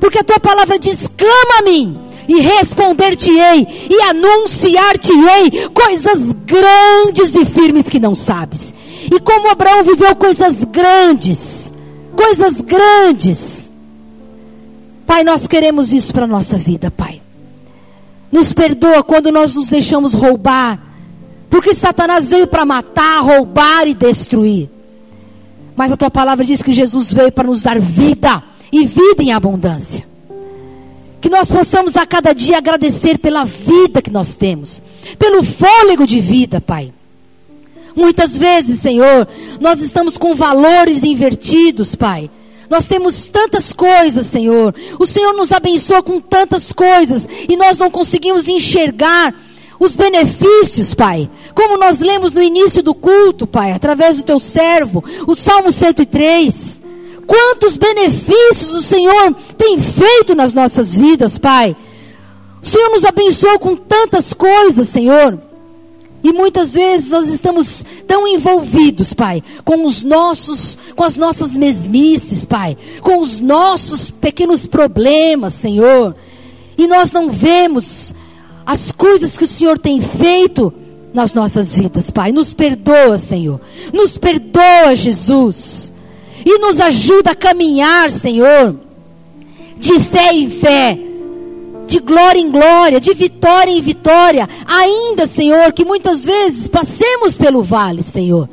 Porque 0.00 0.18
a 0.18 0.24
tua 0.24 0.40
palavra 0.40 0.78
diz: 0.78 1.08
clama 1.16 1.58
a 1.58 1.62
mim 1.62 1.98
e 2.26 2.40
responder-te-ei 2.40 3.88
e 3.90 4.02
anunciar-te-ei 4.02 5.68
coisas 5.68 6.32
grandes 6.32 7.34
e 7.34 7.44
firmes 7.44 7.88
que 7.88 8.00
não 8.00 8.14
sabes. 8.14 8.74
E 9.04 9.20
como 9.20 9.50
Abraão 9.50 9.84
viveu 9.84 10.16
coisas 10.16 10.64
grandes, 10.64 11.72
coisas 12.16 12.60
grandes, 12.60 13.70
Pai, 15.06 15.22
nós 15.22 15.46
queremos 15.46 15.92
isso 15.92 16.12
para 16.12 16.24
a 16.24 16.26
nossa 16.26 16.56
vida, 16.58 16.90
Pai. 16.90 17.22
Nos 18.32 18.52
perdoa 18.52 19.04
quando 19.04 19.30
nós 19.30 19.54
nos 19.54 19.68
deixamos 19.68 20.12
roubar. 20.12 20.82
Porque 21.50 21.74
Satanás 21.74 22.30
veio 22.30 22.46
para 22.46 22.64
matar, 22.64 23.20
roubar 23.20 23.86
e 23.86 23.94
destruir. 23.94 24.68
Mas 25.76 25.92
a 25.92 25.96
tua 25.96 26.10
palavra 26.10 26.44
diz 26.44 26.62
que 26.62 26.72
Jesus 26.72 27.12
veio 27.12 27.30
para 27.30 27.48
nos 27.48 27.62
dar 27.62 27.78
vida 27.78 28.42
e 28.72 28.86
vida 28.86 29.22
em 29.22 29.32
abundância. 29.32 30.06
Que 31.20 31.28
nós 31.28 31.50
possamos 31.50 31.96
a 31.96 32.06
cada 32.06 32.32
dia 32.32 32.58
agradecer 32.58 33.18
pela 33.18 33.44
vida 33.44 34.00
que 34.00 34.10
nós 34.10 34.34
temos, 34.34 34.80
pelo 35.18 35.42
fôlego 35.42 36.06
de 36.06 36.20
vida, 36.20 36.60
Pai. 36.60 36.92
Muitas 37.94 38.36
vezes, 38.36 38.80
Senhor, 38.80 39.26
nós 39.60 39.80
estamos 39.80 40.18
com 40.18 40.34
valores 40.34 41.02
invertidos, 41.02 41.94
Pai. 41.94 42.30
Nós 42.68 42.86
temos 42.86 43.26
tantas 43.26 43.72
coisas, 43.72 44.26
Senhor. 44.26 44.74
O 44.98 45.06
Senhor 45.06 45.32
nos 45.32 45.52
abençoa 45.52 46.02
com 46.02 46.20
tantas 46.20 46.72
coisas 46.72 47.28
e 47.48 47.56
nós 47.56 47.78
não 47.78 47.90
conseguimos 47.90 48.48
enxergar 48.48 49.34
os 49.78 49.94
benefícios, 49.94 50.94
Pai. 50.94 51.30
Como 51.54 51.78
nós 51.78 52.00
lemos 52.00 52.32
no 52.32 52.42
início 52.42 52.82
do 52.82 52.94
culto, 52.94 53.46
Pai, 53.46 53.72
através 53.72 54.16
do 54.16 54.22
teu 54.22 54.40
servo, 54.40 55.04
o 55.26 55.34
Salmo 55.34 55.72
103. 55.72 56.80
Quantos 57.26 57.76
benefícios 57.76 58.72
o 58.72 58.82
Senhor 58.82 59.34
tem 59.58 59.78
feito 59.78 60.34
nas 60.34 60.52
nossas 60.52 60.94
vidas, 60.94 61.38
Pai. 61.38 61.76
O 62.62 62.66
Senhor 62.66 62.90
nos 62.90 63.04
abençoou 63.04 63.58
com 63.58 63.76
tantas 63.76 64.32
coisas, 64.32 64.88
Senhor. 64.88 65.40
E 66.22 66.32
muitas 66.32 66.72
vezes 66.72 67.08
nós 67.08 67.28
estamos 67.28 67.84
tão 68.06 68.26
envolvidos, 68.26 69.12
Pai, 69.12 69.42
com 69.64 69.84
os 69.84 70.02
nossos, 70.02 70.76
com 70.96 71.04
as 71.04 71.16
nossas 71.16 71.54
mesmices, 71.54 72.44
Pai, 72.44 72.76
com 73.00 73.20
os 73.20 73.38
nossos 73.38 74.10
pequenos 74.10 74.66
problemas, 74.66 75.54
Senhor. 75.54 76.16
E 76.76 76.86
nós 76.88 77.12
não 77.12 77.30
vemos 77.30 78.12
as 78.66 78.90
coisas 78.90 79.36
que 79.36 79.44
o 79.44 79.46
Senhor 79.46 79.78
tem 79.78 80.00
feito 80.00 80.72
nas 81.14 81.32
nossas 81.32 81.76
vidas, 81.76 82.10
Pai. 82.10 82.32
Nos 82.32 82.52
perdoa, 82.52 83.16
Senhor. 83.16 83.60
Nos 83.92 84.18
perdoa, 84.18 84.94
Jesus. 84.94 85.92
E 86.44 86.58
nos 86.58 86.80
ajuda 86.80 87.30
a 87.30 87.36
caminhar, 87.36 88.10
Senhor, 88.10 88.76
de 89.78 90.00
fé 90.00 90.34
em 90.34 90.50
fé 90.50 90.98
de 91.86 92.00
glória 92.00 92.40
em 92.40 92.50
glória, 92.50 93.00
de 93.00 93.14
vitória 93.14 93.70
em 93.70 93.80
vitória. 93.80 94.48
Ainda, 94.66 95.26
Senhor, 95.26 95.72
que 95.72 95.84
muitas 95.84 96.24
vezes 96.24 96.66
passemos 96.66 97.38
pelo 97.38 97.62
vale, 97.62 98.02
Senhor. 98.02 98.48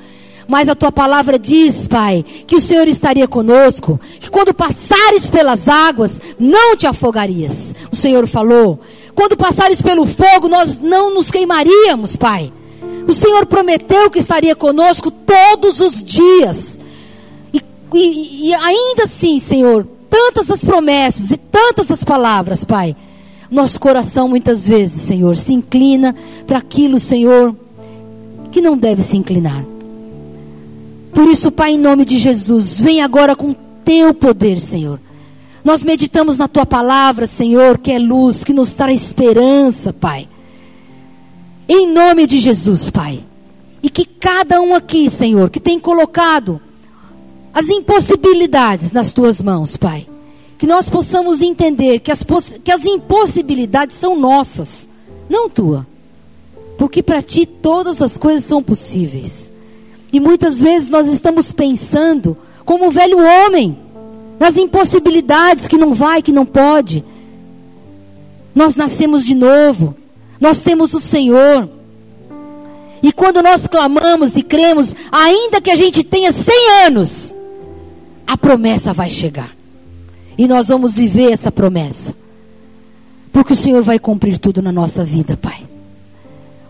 Mas 0.47 0.67
a 0.67 0.75
tua 0.75 0.91
palavra 0.91 1.39
diz, 1.39 1.87
Pai, 1.87 2.23
que 2.45 2.55
o 2.55 2.61
Senhor 2.61 2.87
estaria 2.87 3.27
conosco, 3.27 3.99
que 4.19 4.29
quando 4.29 4.53
passares 4.53 5.29
pelas 5.29 5.67
águas, 5.67 6.21
não 6.39 6.75
te 6.75 6.85
afogarias. 6.85 7.73
O 7.91 7.95
Senhor 7.95 8.27
falou. 8.27 8.79
Quando 9.15 9.37
passares 9.37 9.81
pelo 9.81 10.05
fogo, 10.05 10.47
nós 10.47 10.79
não 10.79 11.13
nos 11.13 11.29
queimaríamos, 11.29 12.15
Pai. 12.15 12.51
O 13.07 13.13
Senhor 13.13 13.45
prometeu 13.45 14.09
que 14.09 14.19
estaria 14.19 14.55
conosco 14.55 15.11
todos 15.11 15.79
os 15.79 16.03
dias. 16.03 16.79
E, 17.53 17.61
e, 17.93 18.49
e 18.49 18.53
ainda 18.53 19.03
assim, 19.03 19.39
Senhor, 19.39 19.87
tantas 20.09 20.49
as 20.49 20.63
promessas 20.63 21.31
e 21.31 21.37
tantas 21.37 21.91
as 21.91 22.03
palavras, 22.03 22.63
Pai 22.63 22.95
nosso 23.53 23.79
coração 23.79 24.27
muitas 24.27 24.67
vezes, 24.67 25.03
Senhor, 25.03 25.37
se 25.37 25.53
inclina 25.53 26.15
para 26.47 26.57
aquilo, 26.57 26.99
Senhor, 26.99 27.55
que 28.51 28.59
não 28.59 28.77
deve 28.77 29.03
se 29.03 29.15
inclinar. 29.15 29.63
Por 31.13 31.29
isso, 31.29 31.51
Pai, 31.51 31.73
em 31.73 31.77
nome 31.77 32.03
de 32.03 32.17
Jesus, 32.17 32.79
vem 32.79 33.01
agora 33.03 33.35
com 33.35 33.55
teu 33.85 34.13
poder, 34.13 34.59
Senhor. 34.59 34.99
Nós 35.63 35.81
meditamos 35.83 36.37
na 36.37 36.47
tua 36.47 36.65
palavra, 36.65 37.25
Senhor, 37.25 37.77
que 37.77 37.91
é 37.91 37.99
luz, 37.99 38.43
que 38.43 38.53
nos 38.53 38.73
traz 38.73 39.01
esperança, 39.01 39.93
Pai. 39.93 40.27
Em 41.67 41.87
nome 41.91 42.27
de 42.27 42.39
Jesus, 42.39 42.89
Pai. 42.89 43.23
E 43.81 43.89
que 43.89 44.05
cada 44.05 44.61
um 44.61 44.75
aqui, 44.75 45.09
Senhor, 45.09 45.49
que 45.49 45.59
tem 45.59 45.79
colocado 45.79 46.59
as 47.53 47.69
impossibilidades 47.69 48.91
nas 48.91 49.13
tuas 49.13 49.41
mãos, 49.41 49.77
Pai 49.77 50.07
que 50.63 50.67
nós 50.67 50.89
possamos 50.89 51.41
entender 51.41 51.99
que 51.99 52.09
as, 52.09 52.23
que 52.63 52.71
as 52.71 52.85
impossibilidades 52.85 53.97
são 53.97 54.17
nossas, 54.17 54.87
não 55.29 55.49
tua. 55.49 55.85
Porque 56.77 57.03
para 57.03 57.21
ti 57.21 57.45
todas 57.45 58.01
as 58.01 58.17
coisas 58.17 58.45
são 58.45 58.63
possíveis. 58.63 59.51
E 60.13 60.21
muitas 60.21 60.61
vezes 60.61 60.87
nós 60.87 61.09
estamos 61.09 61.51
pensando 61.51 62.37
como 62.63 62.87
o 62.87 62.91
velho 62.91 63.17
homem, 63.17 63.77
nas 64.39 64.57
impossibilidades 64.57 65.67
que 65.67 65.77
não 65.77 65.93
vai, 65.93 66.21
que 66.21 66.31
não 66.31 66.45
pode. 66.45 67.03
Nós 68.53 68.75
nascemos 68.75 69.25
de 69.25 69.33
novo, 69.33 69.95
nós 70.39 70.61
temos 70.61 70.93
o 70.93 70.99
Senhor. 70.99 71.69
E 73.01 73.11
quando 73.11 73.41
nós 73.41 73.67
clamamos 73.67 74.37
e 74.37 74.43
cremos, 74.43 74.95
ainda 75.11 75.59
que 75.59 75.71
a 75.71 75.75
gente 75.75 76.03
tenha 76.03 76.31
100 76.31 76.85
anos, 76.85 77.35
a 78.25 78.37
promessa 78.37 78.93
vai 78.93 79.09
chegar. 79.09 79.51
E 80.37 80.47
nós 80.47 80.67
vamos 80.67 80.95
viver 80.95 81.31
essa 81.31 81.51
promessa. 81.51 82.15
Porque 83.31 83.53
o 83.53 83.57
Senhor 83.57 83.81
vai 83.81 83.99
cumprir 83.99 84.37
tudo 84.37 84.61
na 84.61 84.71
nossa 84.71 85.03
vida, 85.03 85.35
Pai. 85.35 85.65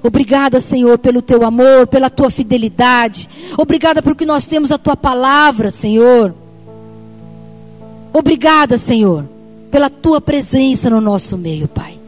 Obrigada, 0.01 0.59
Senhor, 0.59 0.97
pelo 0.97 1.21
teu 1.21 1.45
amor, 1.45 1.87
pela 1.87 2.09
tua 2.09 2.29
fidelidade. 2.29 3.29
Obrigada 3.57 4.01
porque 4.01 4.25
nós 4.25 4.45
temos 4.45 4.71
a 4.71 4.77
tua 4.77 4.97
palavra, 4.97 5.71
Senhor. 5.71 6.33
Obrigada, 8.13 8.77
Senhor, 8.77 9.27
pela 9.71 9.89
tua 9.89 10.21
presença 10.21 10.89
no 10.89 11.01
nosso 11.01 11.37
meio, 11.37 11.67
Pai. 11.67 11.99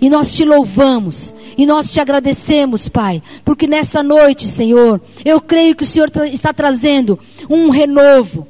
E 0.00 0.10
nós 0.10 0.34
te 0.34 0.44
louvamos 0.44 1.34
e 1.56 1.66
nós 1.66 1.90
te 1.90 2.00
agradecemos, 2.00 2.88
Pai, 2.88 3.22
porque 3.44 3.66
nesta 3.66 4.02
noite, 4.02 4.48
Senhor, 4.48 5.00
eu 5.24 5.40
creio 5.40 5.74
que 5.74 5.84
o 5.84 5.86
Senhor 5.86 6.10
está 6.32 6.52
trazendo 6.52 7.18
um 7.48 7.70
renovo 7.70 8.46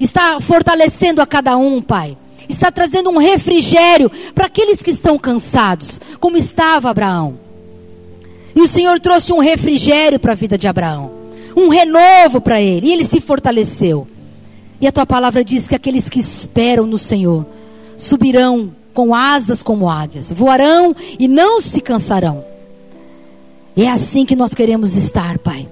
está 0.00 0.40
fortalecendo 0.40 1.20
a 1.20 1.26
cada 1.26 1.56
um, 1.56 1.82
Pai. 1.82 2.16
Está 2.48 2.72
trazendo 2.72 3.10
um 3.10 3.18
refrigério 3.18 4.10
para 4.34 4.46
aqueles 4.46 4.82
que 4.82 4.90
estão 4.90 5.18
cansados, 5.18 6.00
como 6.18 6.36
estava 6.36 6.90
Abraão. 6.90 7.38
E 8.56 8.60
o 8.60 8.66
Senhor 8.66 8.98
trouxe 8.98 9.32
um 9.32 9.38
refrigério 9.38 10.18
para 10.18 10.32
a 10.32 10.36
vida 10.36 10.58
de 10.58 10.66
Abraão, 10.66 11.12
um 11.54 11.68
renovo 11.68 12.40
para 12.40 12.60
ele, 12.60 12.88
e 12.88 12.92
ele 12.92 13.04
se 13.04 13.20
fortaleceu. 13.20 14.08
E 14.80 14.86
a 14.86 14.92
tua 14.92 15.04
palavra 15.04 15.44
diz 15.44 15.68
que 15.68 15.74
aqueles 15.74 16.08
que 16.08 16.18
esperam 16.18 16.86
no 16.86 16.96
Senhor 16.96 17.44
subirão 17.96 18.72
com 18.94 19.14
asas 19.14 19.62
como 19.62 19.88
águias, 19.88 20.32
voarão 20.32 20.94
e 21.18 21.28
não 21.28 21.60
se 21.60 21.80
cansarão. 21.80 22.44
É 23.76 23.88
assim 23.88 24.26
que 24.26 24.34
nós 24.34 24.52
queremos 24.52 24.94
estar, 24.96 25.38
Pai, 25.38 25.68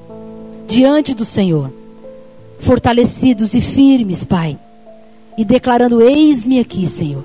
diante 0.66 1.14
do 1.14 1.24
Senhor, 1.24 1.72
fortalecidos 2.60 3.54
e 3.54 3.60
firmes, 3.60 4.24
Pai, 4.24 4.58
e 5.36 5.44
declarando: 5.44 6.00
Eis-me 6.02 6.60
aqui, 6.60 6.86
Senhor. 6.86 7.24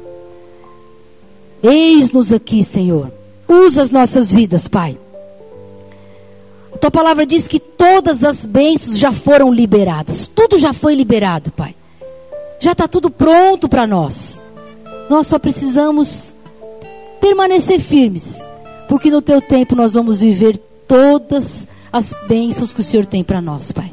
Eis-nos 1.61 2.31
aqui, 2.31 2.63
Senhor. 2.63 3.11
Usa 3.47 3.81
as 3.81 3.91
nossas 3.91 4.31
vidas, 4.31 4.67
Pai. 4.67 4.97
Tua 6.83 6.91
palavra 6.91 7.25
diz 7.25 7.47
que 7.47 7.61
todas 7.61 8.25
as 8.25 8.45
bênçãos 8.45 8.99
já 8.99 9.13
foram 9.13 9.53
liberadas. 9.53 10.27
Tudo 10.27 10.57
já 10.57 10.73
foi 10.73 10.93
liberado, 10.95 11.49
Pai. 11.49 11.73
Já 12.59 12.73
está 12.73 12.89
tudo 12.89 13.09
pronto 13.09 13.69
para 13.69 13.87
nós. 13.87 14.41
Nós 15.09 15.27
só 15.27 15.39
precisamos 15.39 16.35
permanecer 17.21 17.79
firmes, 17.79 18.37
porque 18.89 19.09
no 19.09 19.21
teu 19.21 19.39
tempo 19.39 19.77
nós 19.77 19.93
vamos 19.93 20.19
viver 20.19 20.57
todas 20.85 21.65
as 21.89 22.13
bênçãos 22.27 22.73
que 22.73 22.81
o 22.81 22.83
Senhor 22.83 23.05
tem 23.05 23.23
para 23.23 23.39
nós, 23.39 23.71
Pai. 23.71 23.89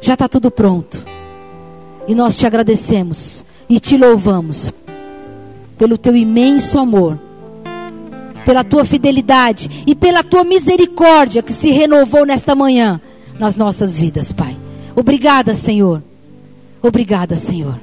Já 0.00 0.14
está 0.14 0.26
tudo 0.26 0.50
pronto. 0.50 1.04
E 2.06 2.14
nós 2.14 2.38
te 2.38 2.46
agradecemos 2.46 3.44
e 3.68 3.78
te 3.78 3.98
louvamos 3.98 4.72
pelo 5.76 5.98
teu 5.98 6.16
imenso 6.16 6.78
amor, 6.78 7.18
pela 8.48 8.64
tua 8.64 8.82
fidelidade 8.82 9.84
e 9.86 9.94
pela 9.94 10.24
tua 10.24 10.42
misericórdia 10.42 11.42
que 11.42 11.52
se 11.52 11.70
renovou 11.70 12.24
nesta 12.24 12.54
manhã 12.54 12.98
nas 13.38 13.54
nossas 13.54 13.98
vidas, 13.98 14.32
Pai. 14.32 14.56
Obrigada, 14.96 15.52
Senhor. 15.52 16.02
Obrigada, 16.80 17.36
Senhor. 17.36 17.78